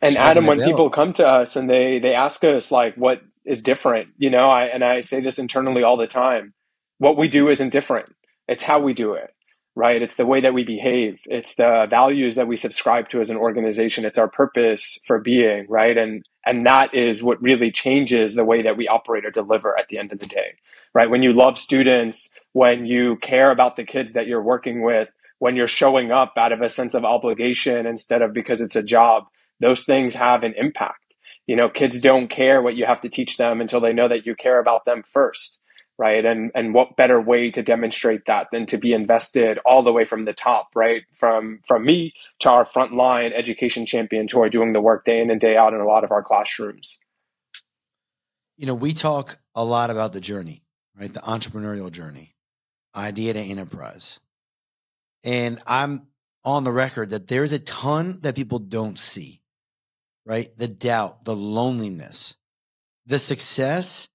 And 0.00 0.16
Adam, 0.16 0.46
when 0.46 0.60
people 0.60 0.90
come 0.90 1.12
to 1.14 1.26
us 1.26 1.56
and 1.56 1.68
they 1.68 1.98
they 1.98 2.14
ask 2.14 2.44
us 2.44 2.70
like, 2.70 2.94
what 2.94 3.20
is 3.44 3.62
different, 3.62 4.10
you 4.16 4.30
know, 4.30 4.48
I 4.48 4.64
and 4.66 4.84
I 4.84 5.00
say 5.00 5.20
this 5.20 5.38
internally 5.38 5.82
all 5.82 5.96
the 5.96 6.06
time. 6.06 6.54
What 6.98 7.16
we 7.16 7.28
do 7.28 7.48
isn't 7.48 7.70
different. 7.70 8.14
It's 8.46 8.62
how 8.62 8.80
we 8.80 8.92
do 8.92 9.14
it 9.14 9.32
right? 9.78 10.02
It's 10.02 10.16
the 10.16 10.26
way 10.26 10.40
that 10.40 10.54
we 10.54 10.64
behave. 10.64 11.20
It's 11.26 11.54
the 11.54 11.86
values 11.88 12.34
that 12.34 12.48
we 12.48 12.56
subscribe 12.56 13.10
to 13.10 13.20
as 13.20 13.30
an 13.30 13.36
organization. 13.36 14.04
It's 14.04 14.18
our 14.18 14.26
purpose 14.26 14.98
for 15.06 15.20
being, 15.20 15.66
right? 15.68 15.96
And 15.96 16.24
and 16.44 16.66
that 16.66 16.94
is 16.94 17.22
what 17.22 17.40
really 17.40 17.70
changes 17.70 18.34
the 18.34 18.44
way 18.44 18.62
that 18.62 18.76
we 18.76 18.88
operate 18.88 19.24
or 19.24 19.30
deliver 19.30 19.78
at 19.78 19.86
the 19.88 19.98
end 19.98 20.12
of 20.12 20.18
the 20.18 20.26
day, 20.26 20.56
right? 20.94 21.08
When 21.08 21.22
you 21.22 21.32
love 21.32 21.58
students, 21.58 22.30
when 22.54 22.86
you 22.86 23.16
care 23.18 23.52
about 23.52 23.76
the 23.76 23.84
kids 23.84 24.14
that 24.14 24.26
you're 24.26 24.42
working 24.42 24.82
with, 24.82 25.10
when 25.38 25.56
you're 25.56 25.66
showing 25.66 26.10
up 26.10 26.34
out 26.36 26.52
of 26.52 26.60
a 26.60 26.68
sense 26.68 26.94
of 26.94 27.04
obligation 27.04 27.86
instead 27.86 28.22
of 28.22 28.32
because 28.32 28.60
it's 28.60 28.76
a 28.76 28.82
job, 28.82 29.24
those 29.60 29.84
things 29.84 30.14
have 30.14 30.42
an 30.42 30.54
impact. 30.56 31.14
You 31.46 31.56
know, 31.56 31.68
kids 31.68 32.00
don't 32.00 32.28
care 32.28 32.60
what 32.60 32.76
you 32.76 32.84
have 32.86 33.00
to 33.02 33.08
teach 33.08 33.36
them 33.36 33.60
until 33.60 33.80
they 33.80 33.92
know 33.92 34.08
that 34.08 34.26
you 34.26 34.34
care 34.34 34.60
about 34.60 34.84
them 34.84 35.02
first 35.12 35.60
right? 35.98 36.24
And 36.24 36.52
and 36.54 36.72
what 36.72 36.96
better 36.96 37.20
way 37.20 37.50
to 37.50 37.62
demonstrate 37.62 38.22
that 38.26 38.46
than 38.52 38.66
to 38.66 38.78
be 38.78 38.92
invested 38.92 39.58
all 39.66 39.82
the 39.82 39.92
way 39.92 40.04
from 40.04 40.22
the 40.22 40.32
top 40.32 40.68
right? 40.74 41.02
From 41.18 41.60
from 41.66 41.84
me 41.84 42.14
to 42.40 42.50
our 42.50 42.64
frontline 42.64 43.32
education 43.36 43.84
champions 43.84 44.32
who 44.32 44.40
are 44.40 44.48
doing 44.48 44.72
the 44.72 44.80
work 44.80 45.04
day 45.04 45.20
in 45.20 45.30
and 45.30 45.40
day 45.40 45.56
out 45.56 45.74
in 45.74 45.80
a 45.80 45.86
lot 45.86 46.04
of 46.04 46.12
our 46.12 46.22
classrooms. 46.22 47.00
You 48.56 48.66
know 48.66 48.74
we 48.74 48.92
talk 48.92 49.38
a 49.54 49.64
lot 49.64 49.90
about 49.90 50.12
the 50.12 50.20
journey 50.20 50.62
right? 50.98 51.12
The 51.12 51.20
entrepreneurial 51.20 51.90
journey. 51.90 52.34
Idea 52.94 53.34
to 53.34 53.40
enterprise 53.40 54.18
and 55.24 55.60
i'm 55.66 56.06
on 56.44 56.64
the 56.64 56.72
record 56.72 57.10
that 57.10 57.28
there's 57.28 57.52
a 57.52 57.58
ton 57.58 58.18
that 58.22 58.36
people 58.36 58.58
don't 58.58 58.98
see 58.98 59.40
right 60.24 60.56
the 60.58 60.68
doubt 60.68 61.24
the 61.24 61.36
loneliness 61.36 62.36
the 63.06 63.18
success 63.18 64.08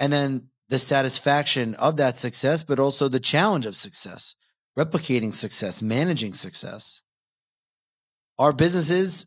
and 0.00 0.12
then 0.12 0.48
the 0.68 0.78
satisfaction 0.78 1.74
of 1.74 1.96
that 1.96 2.16
success, 2.16 2.62
but 2.62 2.78
also 2.78 3.08
the 3.08 3.20
challenge 3.20 3.66
of 3.66 3.74
success, 3.74 4.36
replicating 4.78 5.32
success, 5.32 5.82
managing 5.82 6.34
success. 6.34 7.02
Our 8.38 8.52
businesses, 8.52 9.26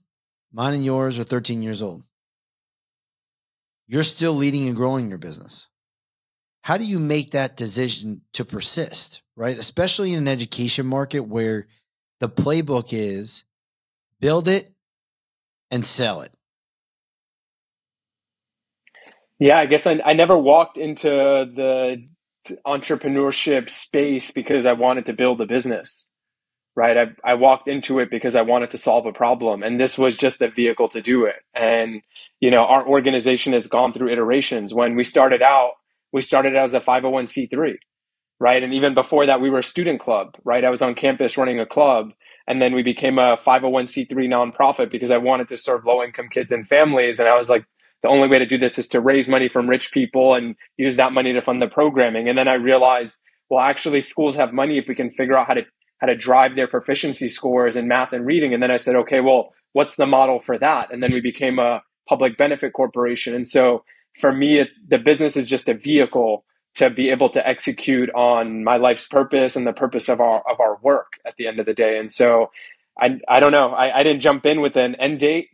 mine 0.53 0.75
and 0.75 0.85
yours, 0.85 1.19
are 1.19 1.23
13 1.23 1.61
years 1.61 1.81
old. 1.81 2.03
You're 3.87 4.03
still 4.03 4.33
leading 4.33 4.67
and 4.67 4.75
growing 4.75 5.09
your 5.09 5.17
business. 5.17 5.67
How 6.63 6.77
do 6.77 6.85
you 6.85 6.99
make 6.99 7.31
that 7.31 7.57
decision 7.57 8.21
to 8.33 8.45
persist, 8.45 9.23
right? 9.35 9.57
Especially 9.57 10.13
in 10.13 10.19
an 10.19 10.27
education 10.27 10.85
market 10.85 11.21
where 11.21 11.67
the 12.19 12.29
playbook 12.29 12.89
is 12.91 13.45
build 14.19 14.47
it 14.47 14.71
and 15.71 15.85
sell 15.85 16.21
it. 16.21 16.31
Yeah, 19.39 19.57
I 19.57 19.65
guess 19.65 19.87
I, 19.87 19.99
I 20.05 20.13
never 20.13 20.37
walked 20.37 20.77
into 20.77 21.09
the 21.09 22.07
entrepreneurship 22.65 23.71
space 23.71 24.29
because 24.29 24.67
I 24.67 24.73
wanted 24.73 25.07
to 25.07 25.13
build 25.13 25.41
a 25.41 25.47
business, 25.47 26.11
right? 26.75 26.95
I, 26.95 27.31
I 27.31 27.33
walked 27.33 27.67
into 27.67 27.97
it 27.97 28.11
because 28.11 28.35
I 28.35 28.43
wanted 28.43 28.69
to 28.71 28.77
solve 28.77 29.07
a 29.07 29.11
problem, 29.11 29.63
and 29.63 29.79
this 29.79 29.97
was 29.97 30.15
just 30.15 30.37
the 30.37 30.49
vehicle 30.49 30.89
to 30.89 31.01
do 31.01 31.25
it. 31.25 31.37
And, 31.55 32.03
you 32.39 32.51
know, 32.51 32.65
our 32.65 32.87
organization 32.87 33.53
has 33.53 33.65
gone 33.65 33.93
through 33.93 34.11
iterations. 34.11 34.75
When 34.75 34.95
we 34.95 35.03
started 35.03 35.41
out, 35.41 35.71
we 36.13 36.21
started 36.21 36.55
as 36.55 36.73
a 36.73 36.79
501c3, 36.79 37.75
right? 38.39 38.63
And 38.63 38.73
even 38.73 38.93
before 38.93 39.25
that, 39.25 39.41
we 39.41 39.49
were 39.49 39.59
a 39.59 39.63
student 39.63 39.99
club, 39.99 40.35
right? 40.43 40.63
I 40.63 40.69
was 40.69 40.81
on 40.81 40.95
campus 40.95 41.37
running 41.37 41.59
a 41.59 41.65
club. 41.65 42.11
And 42.47 42.61
then 42.61 42.73
we 42.73 42.83
became 42.83 43.17
a 43.17 43.37
501c3 43.37 44.09
nonprofit 44.09 44.89
because 44.89 45.11
I 45.11 45.17
wanted 45.17 45.47
to 45.49 45.57
serve 45.57 45.85
low 45.85 46.03
income 46.03 46.27
kids 46.29 46.51
and 46.51 46.67
families. 46.67 47.19
And 47.19 47.29
I 47.29 47.37
was 47.37 47.49
like, 47.49 47.65
the 48.01 48.09
only 48.09 48.27
way 48.27 48.39
to 48.39 48.47
do 48.47 48.57
this 48.57 48.79
is 48.79 48.87
to 48.89 48.99
raise 48.99 49.29
money 49.29 49.47
from 49.47 49.69
rich 49.69 49.91
people 49.91 50.33
and 50.33 50.55
use 50.75 50.95
that 50.95 51.13
money 51.13 51.33
to 51.33 51.41
fund 51.41 51.61
the 51.61 51.67
programming. 51.67 52.27
And 52.27 52.37
then 52.37 52.47
I 52.47 52.55
realized, 52.55 53.17
well, 53.49 53.59
actually, 53.59 54.01
schools 54.01 54.35
have 54.35 54.53
money 54.53 54.77
if 54.77 54.87
we 54.87 54.95
can 54.95 55.11
figure 55.11 55.37
out 55.37 55.47
how 55.47 55.53
to 55.53 55.65
how 55.99 56.07
to 56.07 56.15
drive 56.15 56.55
their 56.55 56.67
proficiency 56.67 57.29
scores 57.29 57.75
in 57.75 57.87
math 57.87 58.11
and 58.11 58.25
reading. 58.25 58.55
And 58.55 58.63
then 58.63 58.71
I 58.71 58.77
said, 58.77 58.95
okay, 58.95 59.19
well, 59.19 59.53
what's 59.73 59.97
the 59.97 60.07
model 60.07 60.39
for 60.39 60.57
that? 60.57 60.91
And 60.91 61.01
then 61.01 61.13
we 61.13 61.21
became 61.21 61.59
a 61.59 61.83
public 62.09 62.37
benefit 62.37 62.73
corporation. 62.73 63.35
And 63.35 63.47
so 63.47 63.83
for 64.19 64.31
me, 64.31 64.59
it, 64.59 64.69
the 64.87 64.99
business 64.99 65.37
is 65.37 65.47
just 65.47 65.69
a 65.69 65.73
vehicle 65.73 66.45
to 66.75 66.89
be 66.89 67.09
able 67.09 67.29
to 67.29 67.45
execute 67.47 68.09
on 68.15 68.63
my 68.63 68.77
life's 68.77 69.07
purpose 69.07 69.55
and 69.55 69.67
the 69.67 69.73
purpose 69.73 70.09
of 70.09 70.21
our 70.21 70.41
of 70.49 70.59
our 70.59 70.77
work 70.81 71.13
at 71.25 71.35
the 71.37 71.47
end 71.47 71.59
of 71.59 71.65
the 71.65 71.73
day. 71.73 71.97
And 71.97 72.11
so 72.11 72.51
I 72.99 73.19
I 73.27 73.39
don't 73.39 73.51
know. 73.51 73.71
I, 73.71 73.99
I 73.99 74.03
didn't 74.03 74.21
jump 74.21 74.45
in 74.45 74.61
with 74.61 74.75
an 74.77 74.95
end 74.95 75.19
date 75.19 75.49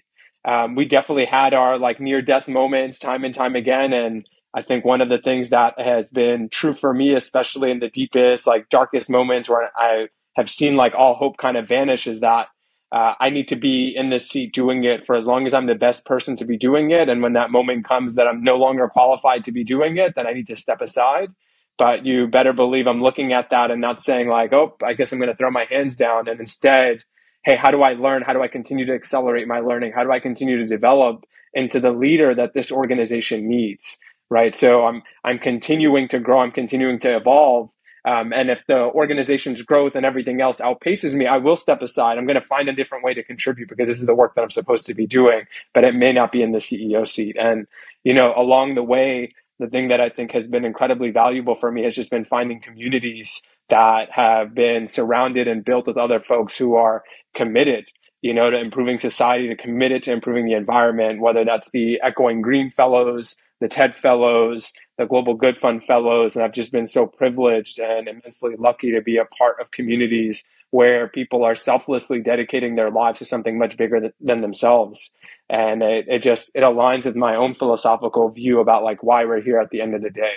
um, 0.46 0.76
we 0.76 0.86
definitely 0.86 1.26
had 1.26 1.54
our 1.54 1.78
like 1.78 2.00
near 2.00 2.22
death 2.22 2.48
moments 2.48 3.00
time 3.00 3.26
and 3.26 3.34
time 3.34 3.56
again. 3.56 3.92
And 3.92 4.28
I 4.54 4.62
think 4.62 4.86
one 4.86 5.02
of 5.02 5.10
the 5.10 5.18
things 5.18 5.50
that 5.50 5.80
has 5.80 6.10
been 6.10 6.48
true 6.50 6.74
for 6.74 6.94
me, 6.94 7.14
especially 7.14 7.70
in 7.70 7.80
the 7.80 7.90
deepest, 7.90 8.48
like 8.48 8.70
darkest 8.70 9.10
moments 9.10 9.50
where 9.50 9.70
I 9.76 10.08
have 10.38 10.50
seen 10.50 10.78
like 10.78 10.94
all 10.98 11.16
hope 11.16 11.38
kind 11.38 11.58
of 11.58 11.68
vanish, 11.68 12.08
is 12.08 12.22
that 12.22 12.48
uh, 12.92 13.14
I 13.20 13.30
need 13.30 13.50
to 13.50 13.56
be 13.56 13.94
in 13.96 14.10
this 14.10 14.28
seat 14.28 14.54
doing 14.54 14.84
it 14.86 15.06
for 15.06 15.16
as 15.16 15.26
long 15.26 15.46
as 15.46 15.54
I'm 15.54 15.66
the 15.66 15.76
best 15.76 16.06
person 16.06 16.38
to 16.38 16.46
be 16.46 16.58
doing 16.58 16.92
it. 16.92 17.10
And 17.10 17.22
when 17.22 17.34
that 17.34 17.52
moment 17.52 17.86
comes 17.86 18.16
that 18.16 18.28
I'm 18.28 18.44
no 18.44 18.56
longer 18.56 18.88
qualified 18.88 19.44
to 19.46 19.52
be 19.52 19.64
doing 19.64 19.98
it, 19.98 20.16
then 20.16 20.26
I 20.26 20.34
need 20.34 20.48
to 20.48 20.56
step 20.56 20.82
aside. 20.82 21.32
But 21.78 22.06
you 22.06 22.28
better 22.28 22.54
believe 22.54 22.88
I'm 22.88 23.04
looking 23.04 23.34
at 23.34 23.50
that 23.50 23.72
and 23.72 23.82
not 23.82 24.02
saying 24.02 24.30
like, 24.30 24.54
oh, 24.54 24.78
I 24.84 24.94
guess 24.94 25.12
I'm 25.12 25.20
going 25.20 25.30
to 25.30 25.36
throw 25.36 25.52
my 25.52 25.66
hands 25.70 25.96
down. 25.96 26.28
And 26.28 26.40
instead, 26.40 27.04
hey, 27.44 27.56
how 27.58 27.72
do 27.72 27.84
I 27.84 27.94
learn? 27.94 28.24
How 28.24 28.34
do 28.34 28.42
I 28.42 28.48
continue 28.48 28.86
to 28.86 28.94
accelerate 28.94 29.48
my 29.48 29.60
learning? 29.60 29.92
How 29.94 30.04
do 30.04 30.12
I 30.12 30.20
continue 30.20 30.58
to 30.58 30.66
develop 30.66 31.26
into 31.54 31.80
the 31.80 31.92
leader 31.92 32.34
that 32.34 32.54
this 32.54 32.72
organization 32.72 33.48
needs? 33.48 33.98
Right. 34.30 34.56
So 34.56 34.86
I'm 34.86 35.04
I'm 35.24 35.40
continuing 35.40 36.08
to 36.10 36.20
grow. 36.20 36.40
I'm 36.40 36.52
continuing 36.52 37.00
to 37.00 37.16
evolve. 37.16 37.70
Um, 38.08 38.32
and 38.32 38.50
if 38.50 38.66
the 38.68 38.78
organization's 38.78 39.62
growth 39.64 39.94
and 39.94 40.06
everything 40.06 40.40
else 40.40 40.62
outpaces 40.62 41.14
me, 41.14 41.28
I 41.28 41.40
will 41.40 41.58
step 41.58 41.82
aside. 41.82 42.18
I'm 42.18 42.26
going 42.26 42.40
to 42.40 42.48
find 42.48 42.70
a 42.70 42.74
different 42.74 43.04
way 43.04 43.14
to 43.14 43.22
contribute 43.22 43.68
because 43.68 43.90
this 43.90 44.00
is 44.00 44.06
the 44.06 44.16
work 44.16 44.34
that 44.36 44.44
I'm 44.44 44.50
supposed 44.50 44.86
to 44.86 44.94
be 44.94 45.06
doing, 45.06 45.44
but 45.74 45.84
it 45.84 45.94
may 45.94 46.14
not 46.14 46.32
be 46.32 46.42
in 46.42 46.54
the 46.54 46.60
CEO 46.60 47.06
seat. 47.06 47.36
And, 47.38 47.68
you 48.06 48.14
know, 48.14 48.34
along 48.34 48.76
the 48.76 48.84
way, 48.84 49.34
the 49.60 49.68
thing 49.68 49.90
that 49.90 50.00
I 50.00 50.08
think 50.08 50.32
has 50.32 50.48
been 50.48 50.64
incredibly 50.64 51.12
valuable 51.12 51.56
for 51.56 51.70
me 51.70 51.84
has 51.84 51.96
just 51.96 52.10
been 52.10 52.24
finding 52.24 52.62
communities 52.62 53.42
that 53.70 54.10
have 54.12 54.56
been 54.56 54.88
surrounded 54.88 55.50
and 55.50 55.66
built 55.66 55.88
with 55.88 55.98
other 55.98 56.22
folks 56.22 56.58
who 56.58 56.76
are 56.76 57.04
committed 57.36 57.90
you 58.22 58.34
know 58.34 58.50
to 58.50 58.58
improving 58.58 58.98
society 58.98 59.48
to 59.48 59.56
committed 59.56 60.02
to 60.04 60.12
improving 60.12 60.46
the 60.46 60.56
environment 60.56 61.22
whether 61.22 61.46
that's 61.46 61.70
the 61.72 62.00
echoing 62.02 62.42
green 62.42 62.72
fellows 62.72 63.36
the 63.60 63.68
ted 63.68 63.96
fellows 63.96 64.74
the 64.98 65.06
global 65.06 65.34
good 65.34 65.58
fund 65.58 65.84
fellows 65.84 66.36
and 66.36 66.44
i've 66.44 66.52
just 66.52 66.72
been 66.72 66.88
so 66.88 67.06
privileged 67.06 67.80
and 67.80 68.08
immensely 68.08 68.56
lucky 68.58 68.92
to 68.92 69.02
be 69.02 69.18
a 69.18 69.26
part 69.26 69.60
of 69.60 69.72
communities 69.72 70.44
where 70.72 71.08
people 71.08 71.44
are 71.44 71.56
selflessly 71.56 72.20
dedicating 72.20 72.76
their 72.76 72.92
lives 72.92 73.20
to 73.20 73.26
something 73.26 73.58
much 73.58 73.78
bigger 73.78 74.12
than 74.20 74.42
themselves. 74.42 75.12
And 75.50 75.82
it, 75.82 76.06
it 76.08 76.22
just 76.22 76.52
it 76.56 76.62
aligns 76.62 77.06
with 77.06 77.16
my 77.16 77.36
own 77.36 77.54
philosophical 77.54 78.30
view 78.30 78.60
about 78.60 78.84
like 78.84 79.02
why 79.02 79.26
we're 79.26 79.42
here 79.42 79.60
at 79.60 79.70
the 79.70 79.82
end 79.82 79.96
of 79.96 80.02
the 80.02 80.10
day. 80.10 80.34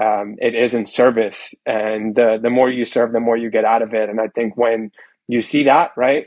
Um, 0.00 0.36
it 0.40 0.54
is 0.54 0.74
in 0.74 0.86
service 0.86 1.54
and 1.64 2.14
the 2.14 2.38
the 2.40 2.50
more 2.50 2.70
you 2.70 2.84
serve 2.84 3.12
the 3.12 3.20
more 3.20 3.36
you 3.36 3.50
get 3.50 3.64
out 3.64 3.82
of 3.82 3.94
it. 3.94 4.08
And 4.08 4.20
i 4.20 4.28
think 4.28 4.56
when 4.56 4.92
you 5.26 5.40
see 5.40 5.64
that 5.64 5.92
right 5.96 6.26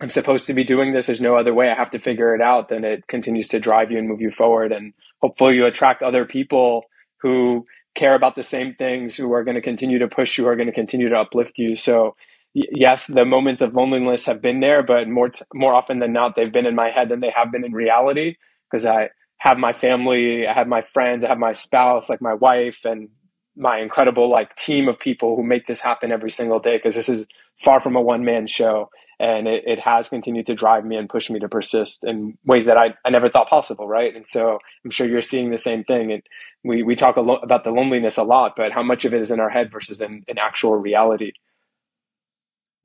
i'm 0.00 0.10
supposed 0.10 0.46
to 0.46 0.54
be 0.54 0.64
doing 0.64 0.92
this. 0.92 1.06
There's 1.06 1.20
no 1.20 1.36
other 1.36 1.54
way. 1.54 1.70
I 1.70 1.74
have 1.74 1.90
to 1.92 1.98
figure 1.98 2.34
it 2.34 2.40
out. 2.42 2.68
Then 2.68 2.84
it 2.84 3.06
continues 3.08 3.48
to 3.48 3.60
drive 3.60 3.90
you 3.90 3.98
and 3.98 4.08
move 4.08 4.20
you 4.20 4.30
forward. 4.30 4.72
And 4.72 4.92
hopefully 5.20 5.56
you 5.56 5.66
attract 5.66 6.02
other 6.02 6.24
people 6.24 6.84
who 7.20 7.66
care 7.94 8.14
about 8.14 8.36
the 8.36 8.42
same 8.44 8.74
things 8.74 9.16
who 9.16 9.32
are 9.32 9.44
going 9.44 9.56
to 9.56 9.60
continue 9.62 9.98
to 9.98 10.08
push 10.08 10.38
you 10.38 10.44
who 10.44 10.50
are 10.50 10.56
going 10.56 10.68
to 10.68 10.72
continue 10.72 11.08
to 11.08 11.18
uplift 11.18 11.58
you. 11.58 11.76
So 11.76 12.14
yes, 12.54 13.06
the 13.06 13.24
moments 13.24 13.60
of 13.60 13.74
loneliness 13.74 14.26
have 14.26 14.40
been 14.42 14.60
there, 14.60 14.82
but 14.82 15.08
more 15.08 15.30
t- 15.30 15.44
more 15.54 15.74
often 15.74 15.98
than 15.98 16.12
not, 16.12 16.36
they've 16.36 16.52
been 16.52 16.66
in 16.66 16.74
my 16.76 16.90
head 16.90 17.08
than 17.08 17.20
they 17.20 17.32
have 17.34 17.50
been 17.52 17.64
in 17.64 17.72
reality. 17.72 18.36
Because 18.70 18.86
I 18.86 19.10
have 19.38 19.58
my 19.58 19.72
family, 19.72 20.46
I 20.46 20.52
have 20.52 20.68
my 20.68 20.82
friends, 20.82 21.24
I 21.24 21.28
have 21.28 21.38
my 21.38 21.52
spouse, 21.52 22.08
like 22.08 22.20
my 22.22 22.34
wife, 22.34 22.80
and 22.84 23.08
my 23.56 23.78
incredible 23.80 24.30
like 24.30 24.54
team 24.56 24.88
of 24.88 24.98
people 24.98 25.36
who 25.36 25.42
make 25.42 25.66
this 25.66 25.80
happen 25.80 26.12
every 26.12 26.30
single 26.30 26.60
day. 26.60 26.76
Because 26.76 26.94
this 26.94 27.08
is 27.08 27.26
far 27.58 27.80
from 27.80 27.96
a 27.96 28.00
one 28.00 28.24
man 28.24 28.46
show, 28.46 28.90
and 29.18 29.48
it, 29.48 29.64
it 29.66 29.80
has 29.80 30.08
continued 30.08 30.46
to 30.46 30.54
drive 30.54 30.84
me 30.84 30.96
and 30.96 31.08
push 31.08 31.30
me 31.30 31.40
to 31.40 31.48
persist 31.48 32.04
in 32.04 32.38
ways 32.44 32.66
that 32.66 32.76
I, 32.76 32.94
I 33.04 33.10
never 33.10 33.28
thought 33.28 33.48
possible, 33.48 33.88
right? 33.88 34.14
And 34.14 34.26
so 34.26 34.58
I'm 34.84 34.90
sure 34.90 35.08
you're 35.08 35.20
seeing 35.20 35.50
the 35.50 35.58
same 35.58 35.84
thing. 35.84 36.12
And 36.12 36.22
we 36.64 36.82
we 36.82 36.96
talk 36.96 37.16
a 37.16 37.20
about 37.20 37.64
the 37.64 37.70
loneliness 37.70 38.16
a 38.16 38.22
lot, 38.22 38.54
but 38.56 38.72
how 38.72 38.82
much 38.82 39.04
of 39.04 39.14
it 39.14 39.20
is 39.20 39.30
in 39.30 39.40
our 39.40 39.50
head 39.50 39.70
versus 39.72 40.00
in, 40.00 40.24
in 40.28 40.38
actual 40.38 40.76
reality? 40.76 41.32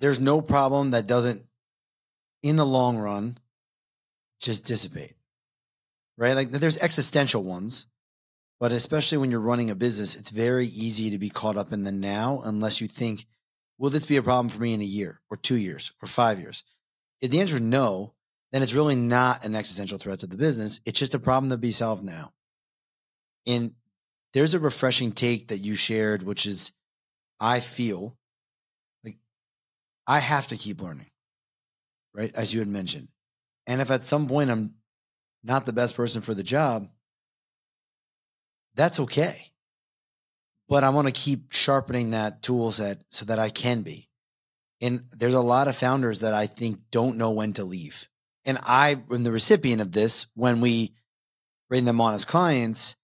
there's 0.04 0.20
no 0.20 0.42
problem 0.42 0.92
that 0.92 1.08
doesn't, 1.08 1.44
in 2.42 2.58
the 2.58 2.66
long 2.66 2.98
run, 2.98 3.38
just 4.42 4.66
dissipate. 4.66 5.16
Right? 6.18 6.34
Like 6.34 6.52
there's 6.52 6.78
existential 6.78 7.42
ones, 7.42 7.88
but 8.60 8.74
especially 8.74 9.20
when 9.20 9.32
you're 9.32 9.40
running 9.40 9.72
a 9.72 9.76
business, 9.76 10.16
it's 10.16 10.30
very 10.30 10.66
easy 10.66 11.12
to 11.12 11.18
be 11.18 11.30
caught 11.30 11.56
up 11.56 11.72
in 11.72 11.84
the 11.84 11.92
now 11.94 12.42
unless 12.44 12.82
you 12.82 12.88
think, 12.90 13.26
will 13.84 13.90
this 13.90 14.06
be 14.06 14.16
a 14.16 14.24
problem 14.24 14.48
for 14.48 14.62
me 14.62 14.74
in 14.74 14.80
a 14.80 14.86
year 14.86 15.20
or 15.30 15.36
two 15.36 15.58
years 15.58 15.92
or 16.02 16.08
five 16.08 16.40
years? 16.40 16.64
If 17.20 17.32
the 17.32 17.42
answer 17.42 17.56
is 17.56 17.62
no, 17.62 18.14
then 18.54 18.64
it's 18.64 18.74
really 18.74 18.96
not 18.96 19.44
an 19.44 19.56
existential 19.56 19.98
threat 19.98 20.20
to 20.20 20.28
the 20.28 20.38
business. 20.38 20.80
It's 20.86 20.98
just 20.98 21.16
a 21.16 21.20
problem 21.20 21.50
to 21.50 21.58
be 21.58 21.72
solved 21.72 22.02
now. 22.02 22.32
And 23.46 23.74
there's 24.34 24.54
a 24.54 24.60
refreshing 24.60 25.12
take 25.12 25.50
that 25.50 25.58
you 25.58 25.76
shared, 25.76 26.24
which 26.24 26.46
is 26.46 26.72
I 27.42 27.60
feel 27.60 28.16
like 29.04 29.18
I 30.08 30.20
have 30.20 30.48
to 30.48 30.56
keep 30.56 30.82
learning, 30.82 31.12
right? 32.16 32.34
As 32.34 32.54
you 32.54 32.60
had 32.60 32.70
mentioned. 32.70 33.10
And 33.68 33.82
if 33.82 33.92
at 33.92 34.02
some 34.02 34.28
point 34.28 34.50
I'm 34.50 34.76
not 35.44 35.66
the 35.66 35.74
best 35.74 35.98
person 35.98 36.22
for 36.22 36.34
the 36.34 36.42
job, 36.42 36.88
that's 38.76 39.02
okay. 39.02 39.52
But 40.70 40.84
I 40.84 40.90
want 40.90 41.08
to 41.08 41.14
keep 41.14 41.52
sharpening 41.52 42.12
that 42.12 42.42
tool 42.42 42.72
set 42.72 43.04
so 43.10 43.26
that 43.26 43.40
I 43.40 43.50
can 43.50 43.82
be. 43.82 44.10
And 44.82 45.06
there's 45.12 45.34
a 45.34 45.42
lot 45.42 45.68
of 45.68 45.76
founders 45.76 46.22
that 46.22 46.34
I 46.34 46.48
think 46.48 46.80
don't 46.92 47.18
know 47.18 47.32
when 47.32 47.54
to 47.54 47.64
leave. 47.64 48.08
And 48.46 48.58
I 48.64 49.02
am 49.12 49.24
the 49.24 49.32
recipient 49.32 49.82
of 49.82 49.92
this 49.92 50.28
when 50.36 50.62
we 50.62 50.94
bring 51.70 51.86
them 51.86 52.02
on 52.02 52.14
as 52.14 52.26
clients 52.26 52.96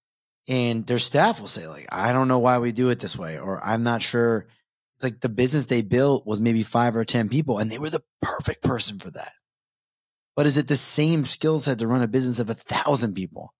and 0.48 0.86
their 0.86 1.00
staff 1.00 1.40
will 1.40 1.48
say, 1.48 1.68
like, 1.68 1.88
I 1.92 2.12
don't 2.12 2.28
know 2.28 2.40
why 2.40 2.58
we 2.58 2.72
do 2.72 2.90
it 2.90 3.00
this 3.00 3.18
way, 3.18 3.40
or 3.40 3.64
I'm 3.64 3.84
not 3.84 4.02
sure 4.02 4.48
like 5.02 5.22
the 5.22 5.30
business 5.30 5.68
they 5.68 5.82
built 5.82 6.26
was 6.26 6.40
maybe 6.40 6.64
five 6.64 6.96
or 6.96 7.06
10 7.06 7.30
people 7.30 7.58
and 7.58 7.72
they 7.72 7.78
were 7.78 7.90
the 7.90 8.04
perfect 8.22 8.62
person 8.62 9.00
for 9.00 9.10
that. 9.12 9.32
But 10.36 10.46
is 10.46 10.58
it 10.58 10.68
the 10.68 10.76
same 10.76 11.26
skill 11.26 11.60
set 11.60 11.80
to 11.80 11.88
run 11.88 12.02
a 12.02 12.08
business 12.08 12.40
of 12.40 12.50
a 12.50 12.54
thousand 12.54 13.14
people? 13.14 13.54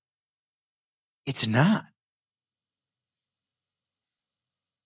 It's 1.26 1.48
not. 1.48 1.84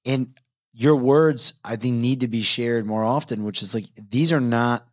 And 0.05 0.37
your 0.73 0.95
words, 0.95 1.53
I 1.63 1.75
think, 1.75 1.95
need 1.95 2.21
to 2.21 2.27
be 2.27 2.41
shared 2.41 2.85
more 2.85 3.03
often, 3.03 3.43
which 3.43 3.61
is 3.61 3.73
like, 3.73 3.85
these 3.95 4.33
are 4.33 4.41
not, 4.41 4.87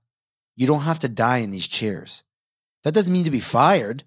you 0.56 0.66
don't 0.66 0.80
have 0.80 1.00
to 1.00 1.08
die 1.08 1.38
in 1.38 1.50
these 1.50 1.66
chairs. 1.66 2.22
That 2.84 2.94
doesn't 2.94 3.12
mean 3.12 3.24
to 3.24 3.30
be 3.30 3.40
fired. 3.40 4.04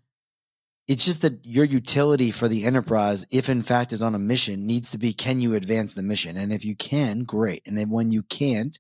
It's 0.87 1.05
just 1.05 1.21
that 1.21 1.45
your 1.45 1.65
utility 1.65 2.31
for 2.31 2.47
the 2.47 2.65
enterprise, 2.65 3.25
if 3.31 3.49
in 3.49 3.63
fact 3.63 3.93
is 3.93 4.01
on 4.01 4.15
a 4.15 4.19
mission, 4.19 4.67
needs 4.67 4.91
to 4.91 4.97
be 4.97 5.13
can 5.13 5.39
you 5.39 5.55
advance 5.55 5.93
the 5.93 6.03
mission? 6.03 6.37
And 6.37 6.51
if 6.51 6.65
you 6.65 6.75
can, 6.75 7.23
great. 7.23 7.61
And 7.65 7.77
then 7.77 7.89
when 7.89 8.11
you 8.11 8.23
can't, 8.23 8.77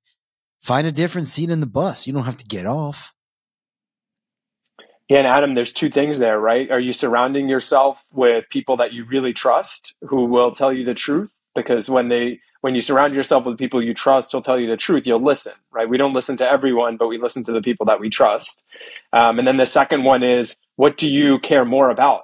find 0.61 0.85
a 0.87 0.91
different 0.91 1.27
seat 1.27 1.49
in 1.49 1.59
the 1.59 1.65
bus. 1.65 2.05
You 2.07 2.13
don't 2.13 2.23
have 2.23 2.37
to 2.37 2.45
get 2.45 2.65
off. 2.65 3.13
Yeah, 5.09 5.19
and 5.19 5.27
Adam, 5.27 5.53
there's 5.53 5.73
two 5.73 5.89
things 5.89 6.19
there, 6.19 6.39
right? 6.39 6.71
Are 6.71 6.79
you 6.79 6.93
surrounding 6.93 7.49
yourself 7.49 8.01
with 8.11 8.45
people 8.49 8.77
that 8.77 8.93
you 8.93 9.05
really 9.05 9.33
trust 9.33 9.95
who 10.01 10.25
will 10.25 10.55
tell 10.55 10.71
you 10.71 10.85
the 10.85 10.93
truth? 10.93 11.29
Because 11.55 11.89
when 11.89 12.09
they 12.09 12.39
when 12.61 12.75
you 12.75 12.81
surround 12.81 13.15
yourself 13.15 13.45
with 13.45 13.57
people 13.57 13.83
you 13.83 13.93
trust 13.93 14.31
who'll 14.31 14.41
tell 14.41 14.59
you 14.59 14.67
the 14.69 14.77
truth, 14.77 15.07
you'll 15.07 15.23
listen, 15.23 15.53
right? 15.71 15.89
We 15.89 15.97
don't 15.97 16.13
listen 16.13 16.37
to 16.37 16.49
everyone, 16.49 16.97
but 16.97 17.07
we 17.09 17.17
listen 17.17 17.43
to 17.45 17.51
the 17.53 17.61
people 17.61 17.85
that 17.87 17.99
we 17.99 18.09
trust. 18.09 18.61
Um, 19.13 19.39
and 19.39 19.47
then 19.47 19.57
the 19.57 19.65
second 19.65 20.03
one 20.03 20.23
is, 20.23 20.55
what 20.77 20.97
do 20.97 21.07
you 21.07 21.39
care 21.39 21.65
more 21.65 21.89
about, 21.89 22.23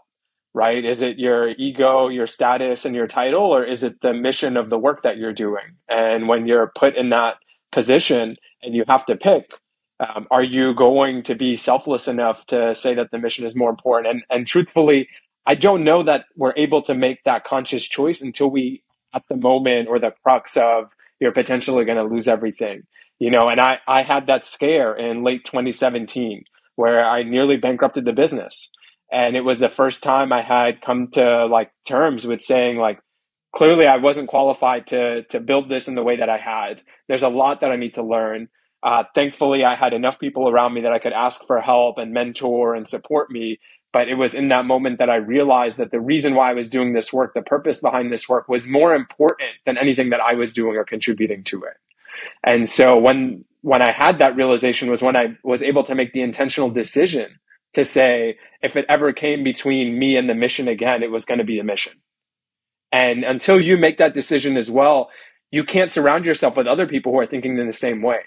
right? 0.54 0.84
Is 0.86 1.02
it 1.02 1.20
your 1.20 1.50
ego, 1.50 2.08
your 2.10 2.28
status, 2.28 2.86
and 2.86 2.96
your 2.96 3.08
title, 3.08 3.44
or 3.44 3.63
is 3.65 3.84
it 3.84 4.02
the 4.02 4.13
mission 4.13 4.58
of 4.58 4.70
the 4.70 4.80
work 4.80 5.04
that 5.04 5.18
you're 5.18 5.34
doing? 5.34 5.78
And 5.89 6.28
when 6.28 6.48
you're 6.48 6.72
put 6.76 6.96
in 6.96 7.10
that 7.10 7.38
position 7.72 8.38
and 8.63 8.76
you 8.76 8.86
have 8.88 9.06
to 9.08 9.15
pick, 9.18 9.52
um, 10.00 10.28
are 10.32 10.44
you 10.44 10.74
going 10.74 11.24
to 11.24 11.36
be 11.36 11.58
selfless 11.58 12.08
enough 12.08 12.46
to 12.48 12.76
say 12.76 12.96
that 12.96 13.12
the 13.12 13.20
mission 13.20 13.46
is 13.46 13.56
more 13.56 13.70
important? 13.70 14.08
And, 14.13 14.24
and 14.30 14.48
truthfully, 14.48 15.10
I 15.46 15.56
don't 15.56 15.84
know 15.84 16.04
that 16.04 16.26
we're 16.38 16.54
able 16.58 16.82
to 16.84 16.96
make 16.96 17.24
that 17.26 17.46
conscious 17.46 17.86
choice 17.86 18.22
until 18.22 18.50
we 18.50 18.84
at 19.13 19.24
the 19.30 19.38
moment 19.38 19.88
or 19.89 20.00
the 20.00 20.13
crux 20.24 20.58
of 20.58 20.89
you're 21.19 21.32
potentially 21.32 21.86
going 21.86 21.98
to 21.98 22.04
lose 22.04 22.28
everything 22.28 22.84
you 23.19 23.30
know? 23.30 23.50
And 23.50 23.62
i 23.62 23.80
i 23.88 24.02
had 24.02 24.28
that 24.28 24.45
scare 24.45 24.95
in 24.95 25.24
late 25.24 25.45
2017 25.45 26.43
where 26.76 27.06
i 27.06 27.24
nearly 27.24 27.58
bankrupted 27.58 28.06
the 28.06 28.13
business. 28.13 28.72
And 29.12 29.36
it 29.36 29.41
was 29.41 29.60
the 29.60 29.69
first 29.69 30.02
time 30.02 30.34
i 30.34 30.41
had 30.41 30.82
come 30.82 31.10
to 31.12 31.45
like 31.45 31.72
terms 31.86 32.26
with 32.26 32.41
saying 32.41 32.78
like 32.78 33.00
clearly 33.56 33.86
i 33.86 33.98
wasn't 33.98 34.30
qualified 34.30 34.88
to 34.88 35.24
to 35.24 35.39
build 35.39 35.69
this 35.69 35.88
in 35.88 35.95
the 35.95 36.04
way 36.04 36.17
that 36.17 36.30
i 36.30 36.38
had. 36.38 36.82
There's 37.08 37.24
a 37.24 37.30
lot 37.30 37.62
that 37.62 37.72
i 37.72 37.76
need 37.76 37.95
to 37.95 38.04
learn. 38.04 38.48
Uh, 38.82 39.04
thankfully 39.13 39.65
i 39.65 39.76
had 39.76 39.93
enough 39.93 40.19
people 40.19 40.48
around 40.48 40.74
me 40.74 40.82
that 40.82 40.93
i 40.93 41.00
could 41.00 41.12
ask 41.12 41.43
for 41.45 41.60
help 41.60 41.98
and 41.98 42.13
mentor 42.13 42.76
and 42.76 42.88
support 42.88 43.30
me 43.30 43.60
but 43.91 44.08
it 44.08 44.15
was 44.15 44.34
in 44.34 44.49
that 44.49 44.65
moment 44.65 44.99
that 44.99 45.10
I 45.10 45.15
realized 45.15 45.78
that 45.78 45.91
the 45.91 45.99
reason 45.99 46.36
why 46.36 46.52
I 46.52 46.54
was 46.54 46.69
doing 46.69 46.93
this 46.93 47.12
work, 47.12 47.34
the 47.34 47.41
purpose 47.41 47.80
behind 47.80 48.12
this 48.12 48.30
work 48.30 48.47
was 48.47 48.67
more 48.67 48.93
important 48.93 49.52
than 49.65 49.78
anything 49.78 50.12
that 50.12 50.21
I 50.21 50.36
was 50.36 50.54
doing 50.54 50.75
or 50.78 50.84
contributing 50.84 51.43
to 51.45 51.63
it. 51.63 51.78
And 52.43 52.67
so 52.67 52.97
when 52.97 53.45
when 53.62 53.82
I 53.82 53.91
had 53.91 54.19
that 54.19 54.36
realization 54.36 54.89
was 54.89 55.02
when 55.02 55.17
I 55.17 55.38
was 55.43 55.62
able 55.63 55.84
to 55.84 55.95
make 55.95 56.13
the 56.13 56.21
intentional 56.21 56.69
decision 56.69 57.39
to 57.73 57.84
say 57.84 58.38
if 58.62 58.75
it 58.75 58.86
ever 58.88 59.12
came 59.12 59.43
between 59.43 59.97
me 59.99 60.15
and 60.15 60.30
the 60.30 60.36
mission 60.36 60.67
again, 60.67 61.04
it 61.04 61.12
was 61.12 61.25
going 61.25 61.39
to 61.39 61.43
be 61.43 61.60
a 61.60 61.63
mission. 61.63 61.93
And 62.91 63.23
until 63.23 63.60
you 63.60 63.78
make 63.78 63.97
that 63.97 64.13
decision 64.13 64.58
as 64.58 64.71
well, 64.71 65.10
you 65.52 65.63
can't 65.63 65.91
surround 65.91 66.25
yourself 66.25 66.56
with 66.56 66.67
other 66.67 66.88
people 66.88 67.12
who 67.12 67.19
are 67.19 67.28
thinking 67.28 67.58
in 67.58 67.67
the 67.67 67.73
same 67.73 68.02
way, 68.02 68.19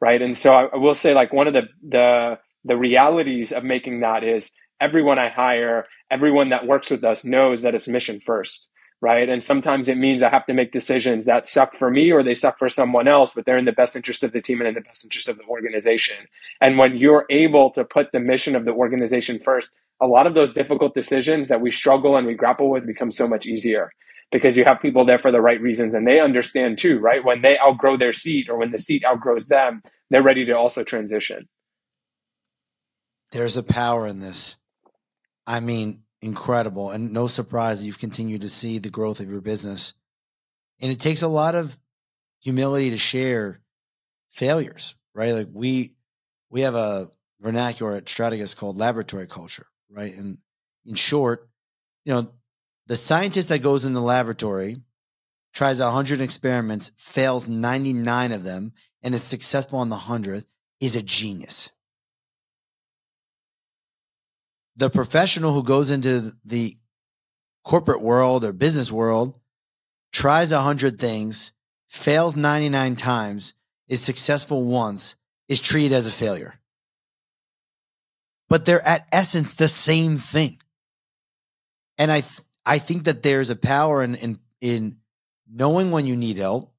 right? 0.00 0.20
And 0.20 0.36
so 0.36 0.52
I, 0.54 0.64
I 0.64 0.76
will 0.76 0.94
say 0.94 1.14
like 1.14 1.32
one 1.32 1.46
of 1.46 1.52
the 1.52 1.68
the 1.86 2.38
the 2.64 2.76
realities 2.76 3.52
of 3.52 3.64
making 3.64 4.00
that 4.00 4.22
is 4.22 4.50
everyone 4.80 5.18
I 5.18 5.28
hire, 5.28 5.86
everyone 6.10 6.48
that 6.50 6.66
works 6.66 6.90
with 6.90 7.04
us 7.04 7.24
knows 7.24 7.62
that 7.62 7.74
it's 7.74 7.88
mission 7.88 8.20
first, 8.20 8.70
right? 9.00 9.28
And 9.28 9.42
sometimes 9.42 9.88
it 9.88 9.96
means 9.96 10.22
I 10.22 10.30
have 10.30 10.46
to 10.46 10.54
make 10.54 10.72
decisions 10.72 11.26
that 11.26 11.46
suck 11.46 11.76
for 11.76 11.90
me 11.90 12.10
or 12.10 12.22
they 12.22 12.34
suck 12.34 12.58
for 12.58 12.68
someone 12.68 13.08
else, 13.08 13.32
but 13.34 13.44
they're 13.44 13.58
in 13.58 13.64
the 13.64 13.72
best 13.72 13.96
interest 13.96 14.22
of 14.22 14.32
the 14.32 14.40
team 14.40 14.60
and 14.60 14.68
in 14.68 14.74
the 14.74 14.80
best 14.80 15.04
interest 15.04 15.28
of 15.28 15.36
the 15.36 15.44
organization. 15.44 16.26
And 16.60 16.78
when 16.78 16.96
you're 16.96 17.26
able 17.30 17.70
to 17.72 17.84
put 17.84 18.12
the 18.12 18.20
mission 18.20 18.56
of 18.56 18.64
the 18.64 18.72
organization 18.72 19.38
first, 19.38 19.74
a 20.00 20.06
lot 20.06 20.26
of 20.26 20.34
those 20.34 20.54
difficult 20.54 20.94
decisions 20.94 21.48
that 21.48 21.60
we 21.60 21.70
struggle 21.70 22.16
and 22.16 22.26
we 22.26 22.34
grapple 22.34 22.70
with 22.70 22.86
become 22.86 23.10
so 23.10 23.28
much 23.28 23.46
easier 23.46 23.90
because 24.32 24.56
you 24.56 24.64
have 24.64 24.80
people 24.80 25.04
there 25.04 25.18
for 25.18 25.32
the 25.32 25.40
right 25.40 25.60
reasons 25.60 25.94
and 25.94 26.06
they 26.06 26.20
understand 26.20 26.78
too, 26.78 26.98
right? 26.98 27.24
When 27.24 27.42
they 27.42 27.58
outgrow 27.58 27.96
their 27.96 28.12
seat 28.12 28.48
or 28.48 28.56
when 28.58 28.70
the 28.70 28.78
seat 28.78 29.02
outgrows 29.04 29.46
them, 29.46 29.82
they're 30.08 30.22
ready 30.22 30.44
to 30.46 30.52
also 30.52 30.84
transition. 30.84 31.48
There's 33.32 33.56
a 33.56 33.62
power 33.62 34.06
in 34.06 34.20
this. 34.20 34.56
I 35.46 35.60
mean, 35.60 36.02
incredible. 36.22 36.90
And 36.90 37.12
no 37.12 37.26
surprise 37.26 37.84
you've 37.84 37.98
continued 37.98 38.42
to 38.42 38.48
see 38.48 38.78
the 38.78 38.90
growth 38.90 39.20
of 39.20 39.28
your 39.28 39.40
business. 39.40 39.94
And 40.80 40.90
it 40.90 41.00
takes 41.00 41.22
a 41.22 41.28
lot 41.28 41.54
of 41.54 41.78
humility 42.40 42.90
to 42.90 42.96
share 42.96 43.60
failures, 44.30 44.94
right? 45.14 45.32
Like 45.32 45.48
we 45.52 45.94
we 46.50 46.62
have 46.62 46.74
a 46.74 47.10
vernacular 47.40 47.96
at 47.96 48.06
Strategas 48.06 48.56
called 48.56 48.76
laboratory 48.76 49.26
culture, 49.26 49.66
right? 49.90 50.14
And 50.14 50.38
in 50.84 50.94
short, 50.94 51.48
you 52.04 52.12
know, 52.12 52.32
the 52.86 52.96
scientist 52.96 53.48
that 53.50 53.62
goes 53.62 53.84
in 53.84 53.92
the 53.92 54.00
laboratory 54.00 54.78
tries 55.52 55.80
100 55.80 56.20
experiments, 56.20 56.92
fails 56.96 57.48
99 57.48 58.32
of 58.32 58.44
them, 58.44 58.72
and 59.02 59.14
is 59.14 59.22
successful 59.22 59.78
on 59.78 59.88
the 59.88 59.96
100th 59.96 60.44
is 60.80 60.96
a 60.96 61.02
genius 61.02 61.70
the 64.80 64.88
professional 64.88 65.52
who 65.52 65.62
goes 65.62 65.90
into 65.90 66.32
the 66.42 66.74
corporate 67.64 68.00
world 68.00 68.46
or 68.46 68.52
business 68.54 68.90
world 68.90 69.38
tries 70.10 70.52
a 70.52 70.62
hundred 70.62 70.98
things, 70.98 71.52
fails 71.86 72.34
99 72.34 72.96
times, 72.96 73.52
is 73.88 74.00
successful 74.00 74.64
once, 74.64 75.16
is 75.48 75.60
treated 75.60 75.92
as 75.92 76.06
a 76.06 76.10
failure. 76.10 76.58
But 78.48 78.64
they're 78.64 78.86
at 78.86 79.06
essence 79.12 79.52
the 79.52 79.68
same 79.68 80.16
thing. 80.16 80.58
And 81.98 82.10
I, 82.10 82.22
th- 82.22 82.40
I 82.64 82.78
think 82.78 83.04
that 83.04 83.22
there's 83.22 83.50
a 83.50 83.56
power 83.56 84.02
in, 84.02 84.14
in, 84.14 84.38
in 84.62 84.96
knowing 85.46 85.90
when 85.90 86.06
you 86.06 86.16
need 86.16 86.38
help, 86.38 86.72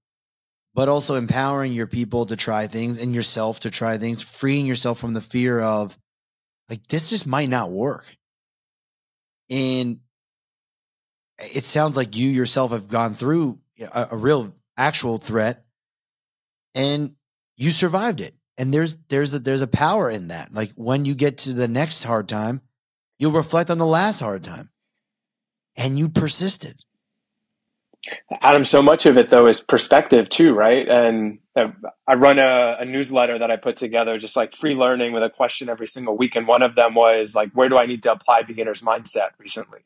but 0.73 0.89
also 0.89 1.17
empowering 1.17 1.71
your 1.71 1.85
people 1.87 2.25
to 2.25 2.35
try 2.35 2.65
things 2.65 2.97
and 2.97 3.13
yourself 3.13 3.59
to 3.59 3.69
try 3.69 3.99
things, 3.99 4.23
freeing 4.23 4.65
yourself 4.65 4.97
from 4.97 5.13
the 5.13 5.21
fear 5.21 5.59
of 5.59 5.99
like 6.71 6.87
this 6.87 7.09
just 7.09 7.27
might 7.27 7.49
not 7.49 7.69
work. 7.69 8.15
And 9.49 9.99
it 11.37 11.65
sounds 11.65 11.97
like 11.97 12.15
you 12.15 12.29
yourself 12.29 12.71
have 12.71 12.87
gone 12.87 13.13
through 13.13 13.59
a, 13.93 14.07
a 14.11 14.15
real 14.15 14.55
actual 14.77 15.17
threat 15.17 15.65
and 16.73 17.15
you 17.57 17.71
survived 17.71 18.21
it. 18.21 18.35
And 18.57 18.73
there's 18.73 18.97
there's 19.09 19.33
a 19.33 19.39
there's 19.39 19.61
a 19.61 19.67
power 19.67 20.09
in 20.09 20.29
that. 20.29 20.53
Like 20.53 20.71
when 20.75 21.03
you 21.03 21.13
get 21.13 21.39
to 21.39 21.51
the 21.51 21.67
next 21.67 22.05
hard 22.05 22.29
time, 22.29 22.61
you'll 23.19 23.33
reflect 23.33 23.69
on 23.69 23.77
the 23.77 23.85
last 23.85 24.21
hard 24.21 24.45
time. 24.45 24.69
And 25.75 25.99
you 25.99 26.07
persisted. 26.07 26.85
Adam, 28.41 28.63
so 28.63 28.81
much 28.81 29.05
of 29.05 29.17
it 29.17 29.29
though 29.29 29.47
is 29.47 29.61
perspective 29.61 30.29
too, 30.29 30.53
right? 30.53 30.87
And 30.87 31.39
uh, 31.55 31.67
I 32.07 32.15
run 32.15 32.39
a, 32.39 32.77
a, 32.79 32.85
newsletter 32.85 33.37
that 33.39 33.51
I 33.51 33.57
put 33.57 33.77
together, 33.77 34.17
just 34.17 34.35
like 34.35 34.55
free 34.55 34.73
learning 34.73 35.13
with 35.13 35.21
a 35.21 35.29
question 35.29 35.69
every 35.69 35.87
single 35.87 36.17
week. 36.17 36.35
And 36.35 36.47
one 36.47 36.63
of 36.63 36.75
them 36.75 36.95
was 36.95 37.35
like, 37.35 37.51
where 37.53 37.69
do 37.69 37.77
I 37.77 37.85
need 37.85 38.03
to 38.03 38.11
apply 38.11 38.43
beginner's 38.43 38.81
mindset 38.81 39.29
recently? 39.37 39.81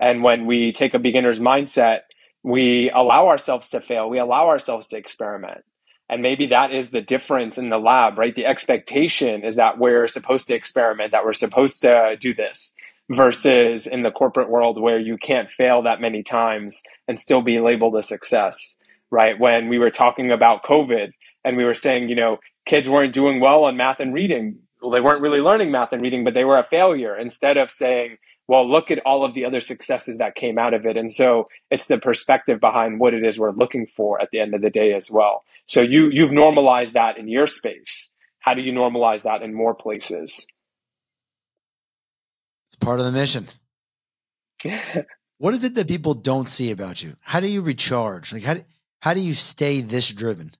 And 0.00 0.22
when 0.22 0.46
we 0.46 0.72
take 0.72 0.94
a 0.94 0.98
beginner's 0.98 1.38
mindset, 1.38 2.00
we 2.42 2.90
allow 2.90 3.28
ourselves 3.28 3.68
to 3.70 3.80
fail. 3.80 4.08
We 4.08 4.18
allow 4.18 4.48
ourselves 4.48 4.88
to 4.88 4.96
experiment. 4.96 5.64
And 6.08 6.22
maybe 6.22 6.46
that 6.46 6.72
is 6.72 6.90
the 6.90 7.00
difference 7.00 7.58
in 7.58 7.70
the 7.70 7.78
lab, 7.78 8.18
right? 8.18 8.34
The 8.34 8.46
expectation 8.46 9.44
is 9.44 9.56
that 9.56 9.78
we're 9.78 10.06
supposed 10.06 10.46
to 10.48 10.54
experiment, 10.54 11.12
that 11.12 11.24
we're 11.24 11.32
supposed 11.32 11.82
to 11.82 12.16
do 12.18 12.34
this 12.34 12.74
versus 13.10 13.86
in 13.86 14.02
the 14.02 14.10
corporate 14.10 14.48
world 14.48 14.80
where 14.80 14.98
you 14.98 15.16
can't 15.16 15.50
fail 15.50 15.82
that 15.82 16.00
many 16.00 16.22
times 16.22 16.82
and 17.06 17.18
still 17.18 17.42
be 17.42 17.60
labeled 17.60 17.96
a 17.96 18.02
success, 18.02 18.78
right? 19.10 19.38
When 19.38 19.68
we 19.68 19.78
were 19.78 19.90
talking 19.90 20.30
about 20.30 20.64
COVID 20.64 21.12
and 21.44 21.56
we 21.56 21.64
were 21.64 21.74
saying, 21.74 22.08
you 22.08 22.16
know, 22.16 22.38
kids 22.66 22.88
weren't 22.88 23.12
doing 23.12 23.40
well 23.40 23.64
on 23.64 23.76
math 23.76 24.00
and 24.00 24.14
reading. 24.14 24.58
Well, 24.80 24.90
they 24.90 25.00
weren't 25.00 25.20
really 25.20 25.40
learning 25.40 25.70
math 25.70 25.92
and 25.92 26.02
reading, 26.02 26.24
but 26.24 26.34
they 26.34 26.44
were 26.44 26.58
a 26.58 26.66
failure. 26.70 27.16
Instead 27.16 27.56
of 27.58 27.70
saying, 27.70 28.16
well, 28.46 28.68
look 28.68 28.90
at 28.90 29.00
all 29.06 29.24
of 29.24 29.34
the 29.34 29.44
other 29.44 29.60
successes 29.60 30.18
that 30.18 30.34
came 30.34 30.58
out 30.58 30.74
of 30.74 30.84
it. 30.84 30.96
And 30.96 31.12
so 31.12 31.48
it's 31.70 31.86
the 31.86 31.98
perspective 31.98 32.60
behind 32.60 33.00
what 33.00 33.14
it 33.14 33.24
is 33.24 33.38
we're 33.38 33.52
looking 33.52 33.86
for 33.86 34.20
at 34.20 34.30
the 34.30 34.40
end 34.40 34.54
of 34.54 34.60
the 34.60 34.70
day 34.70 34.92
as 34.92 35.10
well. 35.10 35.44
So 35.66 35.80
you, 35.80 36.10
you've 36.10 36.32
normalized 36.32 36.94
that 36.94 37.16
in 37.16 37.28
your 37.28 37.46
space. 37.46 38.12
How 38.40 38.52
do 38.52 38.60
you 38.60 38.72
normalize 38.72 39.22
that 39.22 39.42
in 39.42 39.54
more 39.54 39.74
places? 39.74 40.46
It's 42.74 42.84
part 42.84 42.98
of 42.98 43.06
the 43.06 43.12
mission. 43.12 43.46
what 45.38 45.54
is 45.54 45.62
it 45.62 45.76
that 45.76 45.86
people 45.86 46.14
don't 46.14 46.48
see 46.48 46.72
about 46.72 47.04
you? 47.04 47.14
How 47.20 47.38
do 47.38 47.46
you 47.46 47.62
recharge? 47.62 48.32
Like 48.32 48.42
how 48.42 48.54
do, 48.54 48.64
how 48.98 49.14
do 49.14 49.20
you 49.20 49.32
stay 49.32 49.80
this 49.80 50.10
driven? 50.10 50.50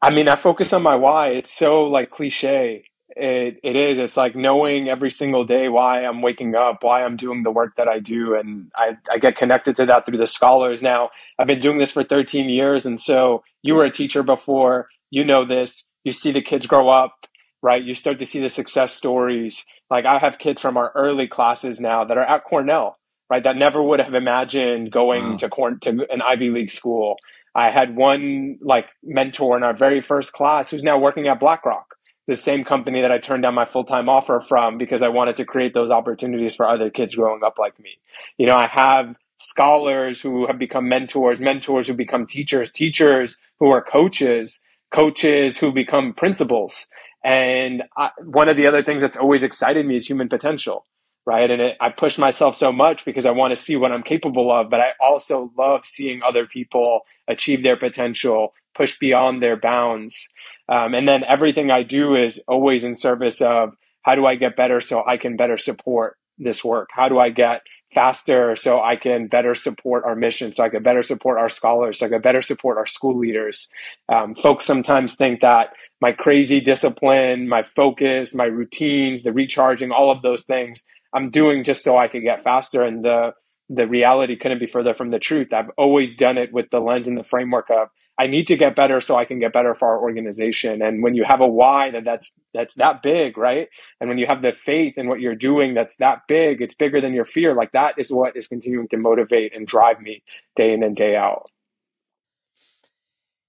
I 0.00 0.08
mean, 0.08 0.26
I 0.26 0.36
focus 0.36 0.72
on 0.72 0.82
my 0.82 0.96
why. 0.96 1.32
It's 1.32 1.52
so 1.52 1.82
like 1.82 2.08
cliche, 2.08 2.84
it, 3.10 3.60
it 3.62 3.76
is. 3.76 3.98
It's 3.98 4.16
like 4.16 4.34
knowing 4.34 4.88
every 4.88 5.10
single 5.10 5.44
day 5.44 5.68
why 5.68 6.02
I'm 6.02 6.22
waking 6.22 6.54
up, 6.54 6.78
why 6.80 7.04
I'm 7.04 7.18
doing 7.18 7.42
the 7.42 7.50
work 7.50 7.76
that 7.76 7.86
I 7.86 7.98
do. 7.98 8.34
And 8.36 8.72
I, 8.74 8.96
I 9.12 9.18
get 9.18 9.36
connected 9.36 9.76
to 9.76 9.84
that 9.84 10.06
through 10.06 10.16
the 10.16 10.26
scholars. 10.26 10.80
Now, 10.82 11.10
I've 11.38 11.46
been 11.46 11.60
doing 11.60 11.76
this 11.76 11.92
for 11.92 12.04
13 12.04 12.48
years. 12.48 12.86
And 12.86 12.98
so 12.98 13.44
you 13.60 13.74
were 13.74 13.84
a 13.84 13.90
teacher 13.90 14.22
before, 14.22 14.86
you 15.10 15.26
know 15.26 15.44
this. 15.44 15.86
You 16.04 16.12
see 16.12 16.32
the 16.32 16.40
kids 16.40 16.66
grow 16.66 16.88
up, 16.88 17.26
right? 17.60 17.84
You 17.84 17.92
start 17.92 18.18
to 18.20 18.24
see 18.24 18.40
the 18.40 18.48
success 18.48 18.94
stories. 18.94 19.66
Like 19.90 20.06
I 20.06 20.18
have 20.18 20.38
kids 20.38 20.60
from 20.60 20.76
our 20.76 20.92
early 20.94 21.26
classes 21.26 21.80
now 21.80 22.04
that 22.04 22.16
are 22.16 22.24
at 22.24 22.44
Cornell, 22.44 22.98
right? 23.28 23.42
That 23.42 23.56
never 23.56 23.82
would 23.82 24.00
have 24.00 24.14
imagined 24.14 24.92
going 24.92 25.22
wow. 25.22 25.36
to, 25.38 25.48
Corn- 25.48 25.80
to 25.80 25.90
an 26.10 26.22
Ivy 26.22 26.50
League 26.50 26.70
school. 26.70 27.16
I 27.54 27.70
had 27.70 27.96
one 27.96 28.58
like 28.60 28.86
mentor 29.02 29.56
in 29.56 29.64
our 29.64 29.76
very 29.76 30.00
first 30.00 30.32
class 30.32 30.70
who's 30.70 30.84
now 30.84 30.98
working 30.98 31.26
at 31.26 31.40
BlackRock 31.40 31.96
the 32.30 32.36
same 32.36 32.64
company 32.64 33.00
that 33.02 33.10
I 33.10 33.18
turned 33.18 33.42
down 33.42 33.54
my 33.54 33.66
full 33.66 33.84
time 33.84 34.08
offer 34.08 34.40
from 34.40 34.78
because 34.78 35.02
I 35.02 35.08
wanted 35.08 35.36
to 35.38 35.44
create 35.44 35.74
those 35.74 35.90
opportunities 35.90 36.54
for 36.54 36.68
other 36.68 36.88
kids 36.88 37.16
growing 37.16 37.42
up 37.42 37.58
like 37.58 37.78
me. 37.80 37.98
You 38.38 38.46
know, 38.46 38.54
I 38.54 38.68
have 38.68 39.16
scholars 39.38 40.20
who 40.20 40.46
have 40.46 40.58
become 40.58 40.88
mentors, 40.88 41.40
mentors 41.40 41.88
who 41.88 41.94
become 41.94 42.26
teachers, 42.26 42.70
teachers 42.70 43.38
who 43.58 43.70
are 43.70 43.82
coaches, 43.82 44.62
coaches 44.94 45.58
who 45.58 45.72
become 45.72 46.14
principals. 46.14 46.86
And 47.24 47.82
I, 47.96 48.10
one 48.24 48.48
of 48.48 48.56
the 48.56 48.66
other 48.66 48.82
things 48.82 49.02
that's 49.02 49.16
always 49.16 49.42
excited 49.42 49.84
me 49.86 49.96
is 49.96 50.06
human 50.06 50.28
potential, 50.28 50.86
right? 51.26 51.50
And 51.50 51.60
it, 51.60 51.76
I 51.80 51.90
push 51.90 52.18
myself 52.18 52.56
so 52.56 52.72
much 52.72 53.04
because 53.04 53.26
I 53.26 53.30
want 53.32 53.52
to 53.52 53.56
see 53.56 53.76
what 53.76 53.92
I'm 53.92 54.02
capable 54.02 54.50
of, 54.50 54.70
but 54.70 54.80
I 54.80 54.92
also 55.00 55.52
love 55.56 55.84
seeing 55.84 56.22
other 56.22 56.46
people 56.46 57.02
achieve 57.28 57.62
their 57.62 57.76
potential, 57.76 58.54
push 58.74 58.98
beyond 58.98 59.42
their 59.42 59.56
bounds. 59.56 60.28
Um, 60.68 60.94
and 60.94 61.06
then 61.06 61.24
everything 61.24 61.70
I 61.70 61.82
do 61.82 62.14
is 62.14 62.40
always 62.48 62.84
in 62.84 62.94
service 62.94 63.40
of 63.42 63.74
how 64.02 64.14
do 64.14 64.24
I 64.26 64.36
get 64.36 64.56
better 64.56 64.80
so 64.80 65.04
I 65.06 65.18
can 65.18 65.36
better 65.36 65.58
support 65.58 66.16
this 66.38 66.64
work? 66.64 66.88
How 66.92 67.08
do 67.08 67.18
I 67.18 67.30
get 67.30 67.62
faster 67.94 68.56
so 68.56 68.80
I 68.82 68.96
can 68.96 69.26
better 69.26 69.54
support 69.54 70.04
our 70.04 70.14
mission, 70.16 70.52
so 70.52 70.64
I 70.64 70.68
can 70.68 70.82
better 70.82 71.02
support 71.02 71.38
our 71.38 71.48
scholars, 71.48 71.98
so 71.98 72.06
I 72.06 72.08
can 72.08 72.20
better 72.20 72.42
support 72.42 72.78
our 72.78 72.86
school 72.86 73.18
leaders? 73.18 73.70
Um, 74.08 74.34
folks 74.34 74.64
sometimes 74.64 75.14
think 75.14 75.40
that 75.40 75.70
my 76.00 76.12
crazy 76.12 76.60
discipline, 76.60 77.48
my 77.48 77.62
focus, 77.62 78.34
my 78.34 78.44
routines, 78.44 79.22
the 79.22 79.32
recharging, 79.32 79.90
all 79.90 80.10
of 80.10 80.22
those 80.22 80.44
things 80.44 80.86
I'm 81.12 81.30
doing 81.30 81.64
just 81.64 81.82
so 81.82 81.98
I 81.98 82.08
can 82.08 82.22
get 82.22 82.44
faster. 82.44 82.82
And 82.82 83.04
the 83.04 83.32
the 83.68 83.86
reality 83.86 84.36
couldn't 84.36 84.58
be 84.58 84.66
further 84.66 84.94
from 84.94 85.10
the 85.10 85.20
truth. 85.20 85.52
I've 85.52 85.70
always 85.76 86.16
done 86.16 86.38
it 86.38 86.52
with 86.52 86.70
the 86.70 86.80
lens 86.80 87.06
and 87.06 87.16
the 87.16 87.22
framework 87.22 87.70
of 87.70 87.88
I 88.20 88.26
need 88.26 88.48
to 88.48 88.56
get 88.58 88.76
better 88.76 89.00
so 89.00 89.16
I 89.16 89.24
can 89.24 89.38
get 89.38 89.54
better 89.54 89.74
for 89.74 89.88
our 89.88 89.98
organization. 89.98 90.82
And 90.82 91.02
when 91.02 91.14
you 91.14 91.24
have 91.24 91.40
a 91.40 91.46
why 91.46 91.90
that 91.92 92.04
that's 92.04 92.38
that's 92.52 92.74
that 92.74 93.02
big, 93.02 93.38
right? 93.38 93.68
And 93.98 94.10
when 94.10 94.18
you 94.18 94.26
have 94.26 94.42
the 94.42 94.52
faith 94.62 94.98
in 94.98 95.08
what 95.08 95.20
you're 95.20 95.34
doing 95.34 95.72
that's 95.72 95.96
that 95.96 96.28
big, 96.28 96.60
it's 96.60 96.74
bigger 96.74 97.00
than 97.00 97.14
your 97.14 97.24
fear. 97.24 97.54
Like 97.54 97.72
that 97.72 97.94
is 97.96 98.12
what 98.12 98.36
is 98.36 98.46
continuing 98.46 98.88
to 98.88 98.98
motivate 98.98 99.56
and 99.56 99.66
drive 99.66 100.02
me 100.02 100.22
day 100.54 100.74
in 100.74 100.82
and 100.82 100.94
day 100.94 101.16
out. 101.16 101.50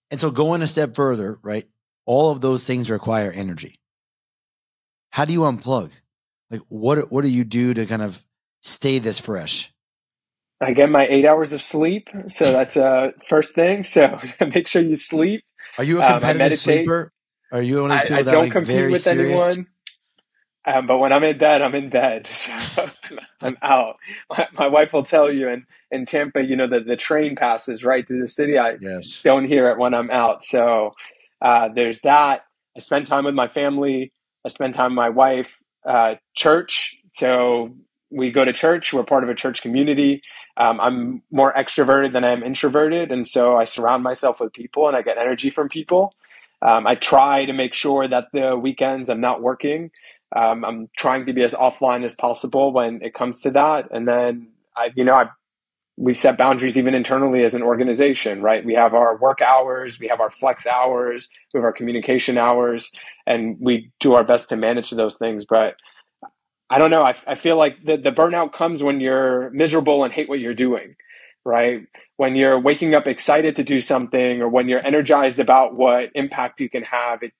And 0.09 0.22
so 0.22 0.32
going 0.32 0.61
a 0.61 0.67
step 0.67 0.95
further, 0.95 1.38
right? 1.41 1.67
All 2.05 2.32
of 2.32 2.39
those 2.39 2.65
things 2.65 2.89
require 2.89 3.30
energy. 3.30 3.78
How 5.09 5.26
do 5.26 5.34
you 5.34 5.41
unplug? 5.41 5.91
Like 6.49 6.61
what 6.69 7.11
what 7.11 7.24
do 7.24 7.28
you 7.28 7.43
do 7.43 7.74
to 7.74 7.86
kind 7.86 8.03
of 8.03 8.24
stay 8.61 8.99
this 8.99 9.19
fresh? 9.19 9.74
I 10.62 10.74
get 10.74 10.89
my 10.89 11.07
eight 11.07 11.26
hours 11.26 11.53
of 11.53 11.62
sleep, 11.62 12.07
so 12.28 12.51
that's 12.51 12.78
a 12.78 12.86
uh, 12.86 13.12
first 13.28 13.55
thing. 13.55 13.84
So 13.91 14.20
make 14.39 14.68
sure 14.68 14.82
you 14.82 14.95
sleep. 14.95 15.43
Are 15.78 15.84
you 15.84 16.01
a 16.01 16.05
um, 16.05 16.12
competitive 16.14 16.51
um, 16.51 16.57
sleeper? 16.57 17.12
Are 17.51 17.62
you 17.62 17.82
one 17.82 17.91
of 17.91 17.97
those 17.97 18.01
people 18.03 18.16
I, 18.16 18.20
I 18.20 18.24
that 18.24 18.32
don't 18.32 18.43
like 18.43 18.51
compete 18.51 18.76
very 18.76 18.91
with 18.91 19.01
serious? 19.01 19.47
anyone. 19.47 19.68
Um, 20.66 20.86
but 20.86 20.99
when 20.99 21.12
I'm 21.12 21.24
in 21.24 21.38
bed, 21.38 21.62
I'm 21.62 21.76
in 21.76 21.89
bed. 21.89 22.30
So 22.41 22.89
I'm 23.41 23.57
out. 23.64 23.95
My, 24.30 24.47
my, 24.53 24.68
wife 24.68 24.93
will 24.93 25.03
tell 25.03 25.34
you 25.34 25.49
in, 25.49 25.66
in 25.89 26.05
Tampa, 26.05 26.43
you 26.43 26.55
know, 26.55 26.68
the, 26.68 26.80
the 26.80 26.95
train 26.95 27.36
passes 27.36 27.84
right 27.84 28.07
through 28.07 28.22
the 28.22 28.28
city. 28.28 28.59
I 28.59 28.78
yes. 28.80 29.22
don't 29.24 29.45
hear 29.45 29.70
it 29.72 29.80
when 29.80 29.95
I'm 29.95 30.12
out. 30.12 30.45
So 30.45 30.91
uh, 31.41 31.70
there's 31.74 31.99
that. 32.01 32.45
I 32.78 32.80
spend 32.80 33.07
time 33.07 33.26
with 33.26 33.34
my 33.34 33.47
family. 33.47 34.14
I 34.45 34.49
spend 34.49 34.76
time 34.76 34.91
with 34.91 34.97
my 34.97 35.09
wife. 35.09 35.49
Uh, 35.84 36.16
church. 36.36 36.97
So 37.14 37.76
we 38.12 38.32
go 38.32 38.45
to 38.45 38.53
church. 38.53 38.93
We're 38.93 39.03
part 39.03 39.24
of 39.24 39.30
a 39.30 39.36
church 39.36 39.64
community. 39.64 40.22
Um, 40.58 40.80
I'm 40.80 41.22
more 41.32 41.54
extroverted 41.54 42.14
than 42.14 42.24
I 42.24 42.32
am 42.32 42.43
introverted, 42.43 43.12
and 43.12 43.28
so 43.28 43.58
I 43.58 43.64
surround 43.64 44.04
myself 44.04 44.39
with 44.39 44.54
people 44.54 44.88
and 44.88 44.95
I 44.95 45.02
get 45.02 45.18
energy 45.18 45.49
from 45.49 45.70
people. 45.70 46.14
Um, 46.62 46.86
I 46.86 46.95
try 46.95 47.45
to 47.45 47.54
make 47.54 47.74
sure 47.74 48.08
that 48.08 48.28
the 48.34 48.58
weekends 48.58 49.10
I'm 49.10 49.22
not 49.22 49.41
working. 49.41 49.91
Um, 50.36 50.64
I'm 50.64 50.89
trying 50.97 51.26
to 51.26 51.34
be 51.34 51.43
as 51.43 51.54
offline 51.54 52.06
as 52.06 52.16
possible 52.16 52.72
when 52.72 53.02
it 53.02 53.14
comes 53.14 53.41
to 53.41 53.52
that, 53.52 53.89
and 53.91 54.08
then 54.08 54.47
I, 54.76 54.91
you 54.95 55.04
know, 55.04 55.14
I 55.16 55.30
we 55.97 56.14
set 56.14 56.38
boundaries 56.38 56.78
even 56.78 56.95
internally 56.95 57.43
as 57.43 57.54
an 57.54 57.62
organization, 57.62 58.41
right? 58.41 58.66
We 58.66 58.74
have 58.74 58.93
our 58.93 59.18
work 59.18 59.41
hours, 59.41 59.99
we 59.99 60.08
have 60.08 60.20
our 60.22 60.32
flex 60.32 60.66
hours, 60.66 61.30
we 61.54 61.60
have 61.60 61.66
our 61.66 61.74
communication 61.74 62.38
hours, 62.38 62.91
and 63.28 63.58
we 63.60 63.91
do 63.99 64.14
our 64.14 64.24
best 64.24 64.49
to 64.49 64.58
manage 64.58 64.89
those 64.89 65.18
things. 65.18 65.45
But 65.45 65.76
I 66.72 66.80
don't 66.80 66.89
know. 66.89 67.03
I, 67.03 67.15
I 67.28 67.36
feel 67.36 67.57
like 67.57 67.84
the, 67.84 67.97
the 67.97 68.11
burnout 68.11 68.53
comes 68.53 68.82
when 68.82 69.01
you're 69.01 69.49
miserable 69.51 70.03
and 70.03 70.13
hate 70.13 70.30
what 70.30 70.39
you're 70.39 70.53
doing, 70.53 70.95
right? 71.43 71.82
When 72.17 72.36
you're 72.36 72.59
waking 72.59 72.95
up 72.95 73.07
excited 73.07 73.57
to 73.57 73.63
do 73.63 73.80
something 73.82 74.41
or 74.41 74.47
when 74.47 74.69
you're 74.69 74.86
energized 74.86 75.39
about 75.39 75.76
what 75.76 76.09
impact 76.15 76.61
you 76.61 76.69
can 76.69 76.84
have. 76.84 77.24
It, 77.24 77.34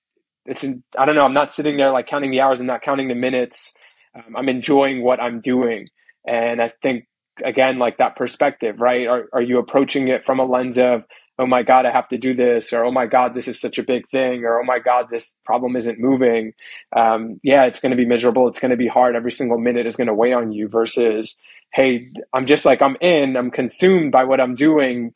it's, 0.44 0.64
I 0.98 1.06
don't 1.06 1.14
know. 1.14 1.24
I'm 1.24 1.34
not 1.34 1.52
sitting 1.52 1.76
there 1.76 1.92
like 1.92 2.06
counting 2.06 2.30
the 2.30 2.42
hours. 2.42 2.60
I'm 2.60 2.66
not 2.66 2.82
counting 2.82 3.08
the 3.08 3.14
minutes. 3.14 3.74
Um, 4.14 4.36
I'm 4.36 4.48
enjoying 4.48 5.02
what 5.02 5.20
I'm 5.20 5.40
doing. 5.40 5.88
And 6.26 6.60
I 6.60 6.72
think, 6.82 7.06
again, 7.42 7.78
like 7.78 7.98
that 7.98 8.16
perspective, 8.16 8.80
right? 8.80 9.06
Are, 9.06 9.28
are 9.32 9.42
you 9.42 9.58
approaching 9.58 10.08
it 10.08 10.26
from 10.26 10.40
a 10.40 10.44
lens 10.44 10.78
of, 10.78 11.04
oh 11.38 11.46
my 11.46 11.62
God, 11.62 11.86
I 11.86 11.92
have 11.92 12.08
to 12.08 12.18
do 12.18 12.34
this, 12.34 12.72
or 12.72 12.84
oh 12.84 12.90
my 12.92 13.06
God, 13.06 13.34
this 13.34 13.48
is 13.48 13.60
such 13.60 13.78
a 13.78 13.82
big 13.82 14.08
thing, 14.10 14.44
or 14.44 14.60
oh 14.60 14.64
my 14.64 14.78
God, 14.78 15.08
this 15.10 15.40
problem 15.44 15.76
isn't 15.76 15.98
moving. 15.98 16.52
Um, 16.94 17.40
yeah, 17.42 17.64
it's 17.64 17.80
going 17.80 17.90
to 17.90 17.96
be 17.96 18.04
miserable. 18.04 18.48
It's 18.48 18.60
going 18.60 18.70
to 18.70 18.76
be 18.76 18.88
hard. 18.88 19.16
Every 19.16 19.32
single 19.32 19.58
minute 19.58 19.86
is 19.86 19.96
going 19.96 20.08
to 20.08 20.14
weigh 20.14 20.32
on 20.32 20.52
you 20.52 20.68
versus, 20.68 21.36
hey, 21.72 22.10
I'm 22.32 22.46
just 22.46 22.64
like, 22.64 22.82
I'm 22.82 22.96
in, 23.00 23.36
I'm 23.36 23.50
consumed 23.50 24.12
by 24.12 24.24
what 24.24 24.40
I'm 24.40 24.54
doing. 24.54 25.14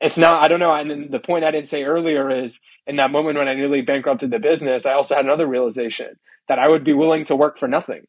it's 0.00 0.18
not, 0.18 0.42
I 0.42 0.48
don't 0.48 0.60
know. 0.60 0.74
And 0.74 1.10
the 1.10 1.20
point 1.20 1.44
I 1.44 1.50
didn't 1.50 1.68
say 1.68 1.84
earlier 1.84 2.30
is 2.30 2.60
in 2.86 2.96
that 2.96 3.10
moment 3.10 3.38
when 3.38 3.48
I 3.48 3.54
nearly 3.54 3.82
bankrupted 3.82 4.30
the 4.30 4.38
business, 4.38 4.86
I 4.86 4.92
also 4.94 5.14
had 5.14 5.24
another 5.24 5.46
realization 5.46 6.18
that 6.48 6.58
I 6.58 6.68
would 6.68 6.84
be 6.84 6.92
willing 6.92 7.26
to 7.26 7.36
work 7.36 7.58
for 7.58 7.68
nothing. 7.68 8.06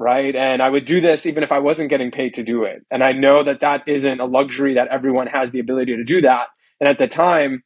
Right. 0.00 0.34
And 0.34 0.62
I 0.62 0.70
would 0.70 0.86
do 0.86 1.02
this 1.02 1.26
even 1.26 1.42
if 1.42 1.52
I 1.52 1.58
wasn't 1.58 1.90
getting 1.90 2.10
paid 2.10 2.32
to 2.36 2.42
do 2.42 2.64
it. 2.64 2.86
And 2.90 3.04
I 3.04 3.12
know 3.12 3.42
that 3.42 3.60
that 3.60 3.82
isn't 3.86 4.18
a 4.18 4.24
luxury 4.24 4.74
that 4.74 4.88
everyone 4.88 5.26
has 5.26 5.50
the 5.50 5.60
ability 5.60 5.94
to 5.96 6.04
do 6.04 6.22
that. 6.22 6.46
And 6.80 6.88
at 6.88 6.96
the 6.96 7.06
time, 7.06 7.64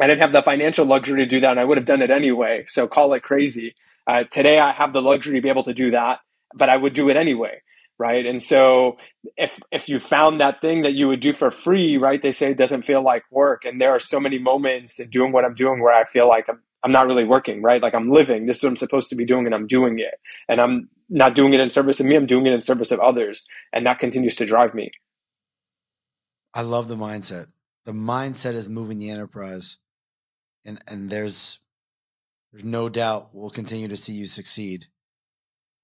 I 0.00 0.06
didn't 0.06 0.22
have 0.22 0.32
the 0.32 0.40
financial 0.40 0.86
luxury 0.86 1.20
to 1.20 1.26
do 1.26 1.40
that 1.40 1.50
and 1.50 1.60
I 1.60 1.64
would 1.66 1.76
have 1.76 1.84
done 1.84 2.00
it 2.00 2.10
anyway. 2.10 2.64
So 2.66 2.88
call 2.88 3.12
it 3.12 3.22
crazy. 3.22 3.74
Uh, 4.06 4.24
today, 4.30 4.58
I 4.58 4.72
have 4.72 4.94
the 4.94 5.02
luxury 5.02 5.34
to 5.34 5.42
be 5.42 5.50
able 5.50 5.64
to 5.64 5.74
do 5.74 5.90
that, 5.90 6.20
but 6.54 6.70
I 6.70 6.78
would 6.78 6.94
do 6.94 7.10
it 7.10 7.18
anyway 7.18 7.60
right? 7.98 8.24
And 8.24 8.42
so 8.42 8.96
if 9.36 9.60
if 9.70 9.90
you 9.90 10.00
found 10.00 10.40
that 10.40 10.62
thing 10.62 10.82
that 10.82 10.94
you 10.94 11.06
would 11.08 11.20
do 11.20 11.34
for 11.34 11.50
free, 11.50 11.98
right? 11.98 12.22
They 12.22 12.32
say 12.32 12.50
it 12.50 12.56
doesn't 12.56 12.86
feel 12.86 13.04
like 13.04 13.24
work, 13.30 13.66
and 13.66 13.78
there 13.78 13.90
are 13.90 14.00
so 14.00 14.18
many 14.18 14.38
moments 14.38 14.98
in 14.98 15.10
doing 15.10 15.32
what 15.32 15.44
I'm 15.44 15.54
doing 15.54 15.82
where 15.82 15.94
I 15.94 16.06
feel 16.06 16.26
like 16.26 16.48
I'm 16.48 16.62
I'm 16.82 16.92
not 16.92 17.06
really 17.06 17.24
working, 17.24 17.60
right? 17.60 17.82
Like 17.82 17.94
I'm 17.94 18.10
living. 18.10 18.46
This 18.46 18.56
is 18.56 18.62
what 18.62 18.70
I'm 18.70 18.76
supposed 18.76 19.10
to 19.10 19.16
be 19.16 19.26
doing, 19.26 19.44
and 19.44 19.54
I'm 19.54 19.66
doing 19.66 19.98
it. 19.98 20.14
And 20.48 20.62
I'm 20.62 20.88
not 21.10 21.34
doing 21.34 21.52
it 21.52 21.60
in 21.60 21.70
service 21.70 22.00
of 22.00 22.06
me. 22.06 22.16
I'm 22.16 22.26
doing 22.26 22.46
it 22.46 22.52
in 22.52 22.62
service 22.62 22.92
of 22.92 23.00
others, 23.00 23.46
and 23.72 23.84
that 23.84 23.98
continues 23.98 24.36
to 24.36 24.46
drive 24.46 24.74
me. 24.74 24.90
I 26.54 26.62
love 26.62 26.88
the 26.88 26.96
mindset. 26.96 27.46
The 27.84 27.92
mindset 27.92 28.54
is 28.54 28.68
moving 28.68 28.98
the 28.98 29.10
enterprise, 29.10 29.78
and 30.64 30.78
and 30.86 31.10
there's 31.10 31.58
there's 32.52 32.64
no 32.64 32.88
doubt 32.88 33.30
we'll 33.32 33.50
continue 33.50 33.88
to 33.88 33.96
see 33.96 34.12
you 34.12 34.26
succeed. 34.26 34.86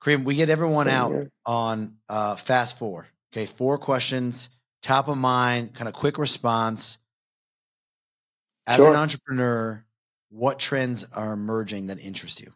Karim, 0.03 0.25
we 0.25 0.37
get 0.37 0.51
everyone 0.51 0.89
out 0.89 1.13
on 1.45 1.97
uh, 2.09 2.37
fast 2.37 2.79
four. 2.79 3.07
Okay, 3.33 3.47
four 3.47 3.79
questions, 3.79 4.49
top 4.83 5.09
of 5.09 5.17
mind, 5.17 5.75
kind 5.75 5.89
of 5.89 5.95
quick 5.95 6.19
response. 6.19 6.99
As 8.67 8.77
sure. 8.77 8.91
an 8.91 8.97
entrepreneur, 8.97 9.85
what 10.31 10.59
trends 10.59 11.05
are 11.15 11.33
emerging 11.33 11.87
that 11.87 12.05
interest 12.05 12.41
you? 12.41 12.53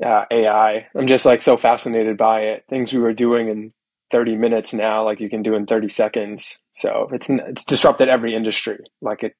Yeah, 0.00 0.24
AI. 0.30 0.86
I'm 0.94 1.06
just 1.06 1.24
like 1.24 1.42
so 1.42 1.56
fascinated 1.56 2.16
by 2.16 2.40
it. 2.42 2.64
Things 2.70 2.92
we 2.92 3.00
were 3.00 3.12
doing 3.12 3.48
in 3.48 3.72
30 4.12 4.36
minutes 4.36 4.72
now, 4.72 5.04
like 5.04 5.20
you 5.20 5.28
can 5.28 5.42
do 5.42 5.54
in 5.54 5.66
30 5.66 5.88
seconds. 5.88 6.60
So 6.72 7.08
it's 7.12 7.28
it's 7.28 7.64
disrupted 7.64 8.08
every 8.08 8.34
industry. 8.34 8.78
Like 9.00 9.24
it, 9.24 9.34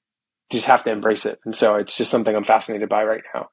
just 0.50 0.66
have 0.66 0.82
to 0.84 0.90
embrace 0.90 1.26
it. 1.26 1.38
And 1.44 1.54
so 1.54 1.76
it's 1.76 1.96
just 1.96 2.10
something 2.10 2.34
I'm 2.34 2.44
fascinated 2.44 2.88
by 2.88 3.04
right 3.04 3.22
now 3.34 3.50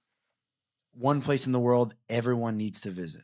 one 0.96 1.22
place 1.22 1.46
in 1.46 1.52
the 1.52 1.60
world 1.60 1.94
everyone 2.10 2.58
needs 2.58 2.82
to 2.82 2.92
visit? 2.92 3.24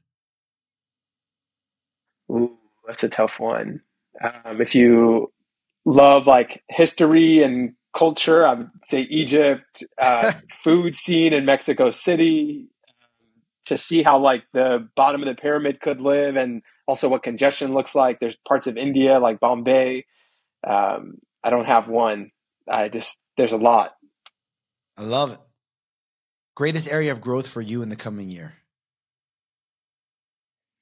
Ooh, 2.30 2.58
that's 2.88 3.04
a 3.04 3.10
tough 3.10 3.40
one. 3.40 3.82
Um, 4.22 4.62
if 4.62 4.76
you 4.76 5.32
love 5.86 6.28
like 6.28 6.64
history 6.70 7.44
and 7.44 7.74
culture, 7.96 8.46
I 8.46 8.54
would 8.54 8.70
say 8.84 9.02
Egypt, 9.02 9.84
uh, 9.98 10.32
food 10.64 10.96
scene 10.96 11.34
in 11.34 11.46
Mexico 11.46 11.90
City, 11.90 12.68
to 13.66 13.78
see 13.78 14.04
how 14.04 14.18
like 14.20 14.44
the 14.54 14.88
bottom 14.96 15.22
of 15.22 15.28
the 15.28 15.40
pyramid 15.40 15.82
could 15.82 16.02
live 16.02 16.36
and 16.36 16.62
also 16.88 17.08
what 17.10 17.24
congestion 17.24 17.74
looks 17.74 17.96
like. 17.96 18.20
There's 18.20 18.38
parts 18.48 18.68
of 18.68 18.78
India 18.78 19.20
like 19.20 19.40
Bombay. 19.40 20.06
Um, 20.68 21.16
I 21.44 21.50
don't 21.50 21.66
have 21.66 21.88
one. 21.88 22.32
I 22.70 22.90
just, 22.90 23.20
there's 23.38 23.54
a 23.54 23.58
lot. 23.58 23.92
I 24.98 25.04
love 25.04 25.34
it. 25.34 25.40
Greatest 26.56 26.92
area 26.92 27.12
of 27.12 27.22
growth 27.22 27.48
for 27.48 27.62
you 27.62 27.82
in 27.82 27.90
the 27.90 27.96
coming 27.96 28.30
year? 28.30 28.56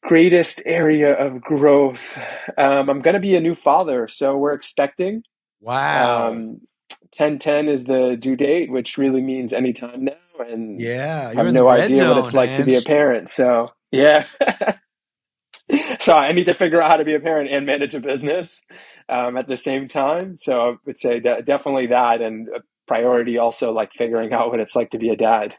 Greatest 0.04 0.62
area 0.66 1.14
of 1.14 1.42
growth. 1.42 2.18
Um, 2.58 2.90
I'm 2.90 3.02
going 3.02 3.14
to 3.14 3.20
be 3.20 3.36
a 3.36 3.42
new 3.42 3.56
father, 3.56 4.08
so 4.08 4.36
we're 4.38 4.54
expecting. 4.54 5.24
Wow. 5.62 6.30
Um, 6.30 6.62
1010 7.18 7.68
is 7.68 7.84
the 7.84 8.18
due 8.20 8.36
date, 8.36 8.72
which 8.72 8.98
really 8.98 9.22
means 9.22 9.54
anytime 9.54 10.06
now. 10.06 10.14
And 10.40 10.80
yeah, 10.80 11.34
I 11.36 11.44
have 11.44 11.54
no 11.54 11.68
idea 11.68 11.98
zone, 11.98 12.16
what 12.16 12.26
it's 12.26 12.34
like 12.34 12.50
man. 12.50 12.60
to 12.60 12.66
be 12.66 12.76
a 12.76 12.82
parent. 12.82 13.30
So, 13.30 13.72
yeah. 13.92 14.26
so 16.00 16.14
I 16.14 16.32
need 16.32 16.46
to 16.46 16.54
figure 16.54 16.82
out 16.82 16.90
how 16.90 16.98
to 16.98 17.06
be 17.06 17.14
a 17.14 17.20
parent 17.20 17.52
and 17.52 17.66
manage 17.66 17.94
a 17.94 18.00
business 18.00 18.66
um, 19.08 19.38
at 19.38 19.48
the 19.48 19.58
same 19.58 19.88
time. 19.88 20.38
So 20.38 20.62
I 20.62 20.76
would 20.86 20.98
say 20.98 21.20
that 21.22 21.46
definitely 21.46 21.88
that, 21.88 22.22
and 22.22 22.48
priority 22.88 23.38
also 23.38 23.72
like 23.72 23.92
figuring 23.94 24.34
out 24.34 24.50
what 24.50 24.60
it's 24.60 24.76
like 24.76 24.92
to 24.92 24.98
be 24.98 25.10
a 25.10 25.16
dad. 25.16 25.56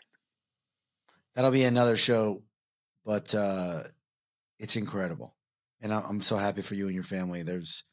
That'll 1.35 1.53
be 1.53 1.65
another 1.65 1.97
show, 1.97 2.43
but 3.05 3.35
uh, 3.35 3.85
it's 4.59 4.77
incredible, 4.77 5.35
and 5.81 5.95
I'm 5.95 6.23
so 6.23 6.37
happy 6.37 6.63
for 6.63 6.75
you 6.75 6.87
and 6.87 6.95
your 6.95 7.05
family. 7.05 7.43
There's 7.43 7.85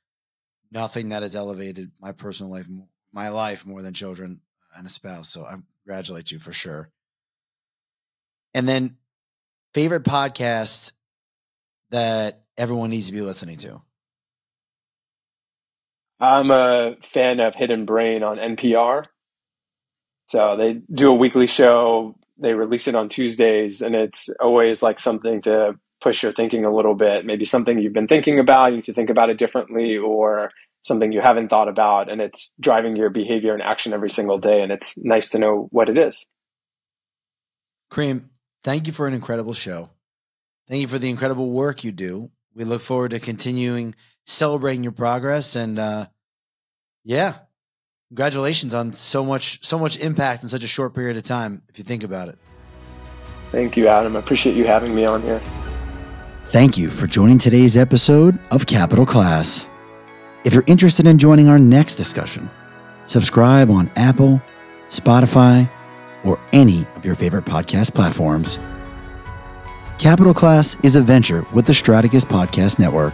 nothing 0.72 1.10
that 1.10 1.22
has 1.22 1.36
elevated 1.36 1.92
my 2.02 2.12
personal 2.12 2.52
life, 2.52 2.68
my 3.14 3.30
life 3.30 3.66
more 3.66 3.84
than 3.84 3.94
children 3.94 4.42
and 4.76 4.88
a 4.88 4.90
spouse. 4.90 5.30
So 5.30 5.46
I 5.46 5.56
congratulate 5.88 6.32
you 6.32 6.40
for 6.40 6.52
sure. 6.52 6.90
And 8.54 8.68
then, 8.68 8.98
favorite 9.74 10.04
podcast 10.04 10.92
that 11.92 12.44
everyone 12.58 12.90
needs 12.90 13.08
to 13.08 13.14
be 13.14 13.22
listening 13.22 13.58
to. 13.60 13.82
I'm 16.20 16.52
a 16.52 16.96
fan 17.14 17.40
of 17.40 17.56
Hidden 17.56 17.86
Brain 17.86 18.24
on 18.24 18.38
NPR. 18.38 19.06
So 20.30 20.58
they 20.58 20.82
do 20.92 21.10
a 21.10 21.16
weekly 21.16 21.48
show. 21.48 22.16
They 22.38 22.54
release 22.54 22.88
it 22.88 22.96
on 22.96 23.08
Tuesdays, 23.08 23.82
and 23.82 23.96
it's 23.96 24.30
always 24.42 24.82
like 24.84 25.00
something 25.00 25.42
to 25.44 25.76
push 26.02 26.22
your 26.22 26.34
thinking 26.34 26.66
a 26.66 26.76
little 26.76 26.96
bit. 26.96 27.26
Maybe 27.26 27.46
something 27.46 27.80
you've 27.80 27.94
been 27.94 28.08
thinking 28.08 28.40
about, 28.40 28.68
you 28.68 28.78
need 28.78 28.86
to 28.86 28.94
think 28.94 29.10
about 29.10 29.30
it 29.30 29.38
differently, 29.38 29.98
or 29.98 30.52
something 30.84 31.12
you 31.12 31.22
haven't 31.22 31.50
thought 31.50 31.68
about, 31.68 32.10
and 32.10 32.22
it's 32.22 32.54
driving 32.60 32.96
your 32.96 33.10
behavior 33.10 33.54
and 33.54 33.62
action 33.62 33.94
every 33.94 34.10
single 34.10 34.38
day. 34.38 34.62
And 34.62 34.72
it's 34.72 34.98
nice 34.98 35.30
to 35.30 35.40
know 35.40 35.68
what 35.72 35.90
it 35.90 35.98
is. 35.98 36.30
Karim, 37.92 38.30
thank 38.64 38.88
you 38.88 38.94
for 38.94 39.08
an 39.08 39.14
incredible 39.14 39.54
show. 39.54 39.90
Thank 40.68 40.82
you 40.82 40.88
for 40.88 40.98
the 40.98 41.10
incredible 41.10 41.52
work 41.52 41.84
you 41.84 41.92
do. 41.92 42.32
We 42.54 42.64
look 42.64 42.82
forward 42.82 43.12
to 43.12 43.20
continuing 43.20 43.96
celebrating 44.26 44.84
your 44.84 44.92
progress 44.92 45.56
and 45.56 45.80
uh, 45.80 46.08
yeah, 47.06 47.36
congratulations 48.10 48.74
on 48.74 48.94
so 48.94 49.24
much 49.24 49.64
so 49.66 49.78
much 49.78 49.98
impact 50.00 50.44
in 50.44 50.50
such 50.50 50.64
a 50.64 50.68
short 50.68 50.94
period 50.94 51.18
of 51.18 51.24
time 51.24 51.62
if 51.70 51.78
you 51.78 51.84
think 51.84 52.04
about 52.04 52.30
it 52.30 52.38
thank 53.52 53.76
you 53.76 53.88
adam 53.88 54.16
i 54.16 54.20
appreciate 54.20 54.56
you 54.56 54.66
having 54.66 54.96
me 54.96 55.06
on 55.06 55.22
here 55.22 55.42
thank 56.48 56.78
you 56.78 56.90
for 56.90 57.06
joining 57.06 57.38
today's 57.38 57.76
episode 57.76 58.40
of 58.52 58.66
capital 58.66 59.06
class 59.06 59.68
if 60.44 60.54
you're 60.54 60.64
interested 60.68 61.08
in 61.08 61.18
joining 61.18 61.48
our 61.48 61.60
next 61.60 61.96
discussion 61.96 62.50
subscribe 63.06 63.70
on 63.70 63.92
apple 63.96 64.42
spotify 64.88 65.70
or 66.24 66.40
any 66.54 66.86
of 66.96 67.06
your 67.06 67.16
favorite 67.16 67.46
podcast 67.46 67.94
platforms 67.94 68.60
capital 70.00 70.34
class 70.34 70.76
is 70.84 70.96
a 70.96 71.02
venture 71.02 71.46
with 71.54 71.66
the 71.66 71.74
strategist 71.74 72.28
podcast 72.28 72.80
network 72.80 73.14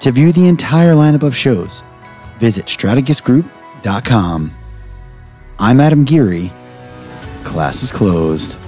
to 0.00 0.10
view 0.10 0.32
the 0.32 0.48
entire 0.48 0.92
lineup 0.92 1.22
of 1.22 1.36
shows 1.36 1.82
visit 2.38 2.66
strategistgroup.com 2.66 4.50
I'm 5.60 5.80
Adam 5.80 6.04
Geary. 6.04 6.52
Class 7.44 7.84
is 7.84 7.92
closed. 7.92 8.58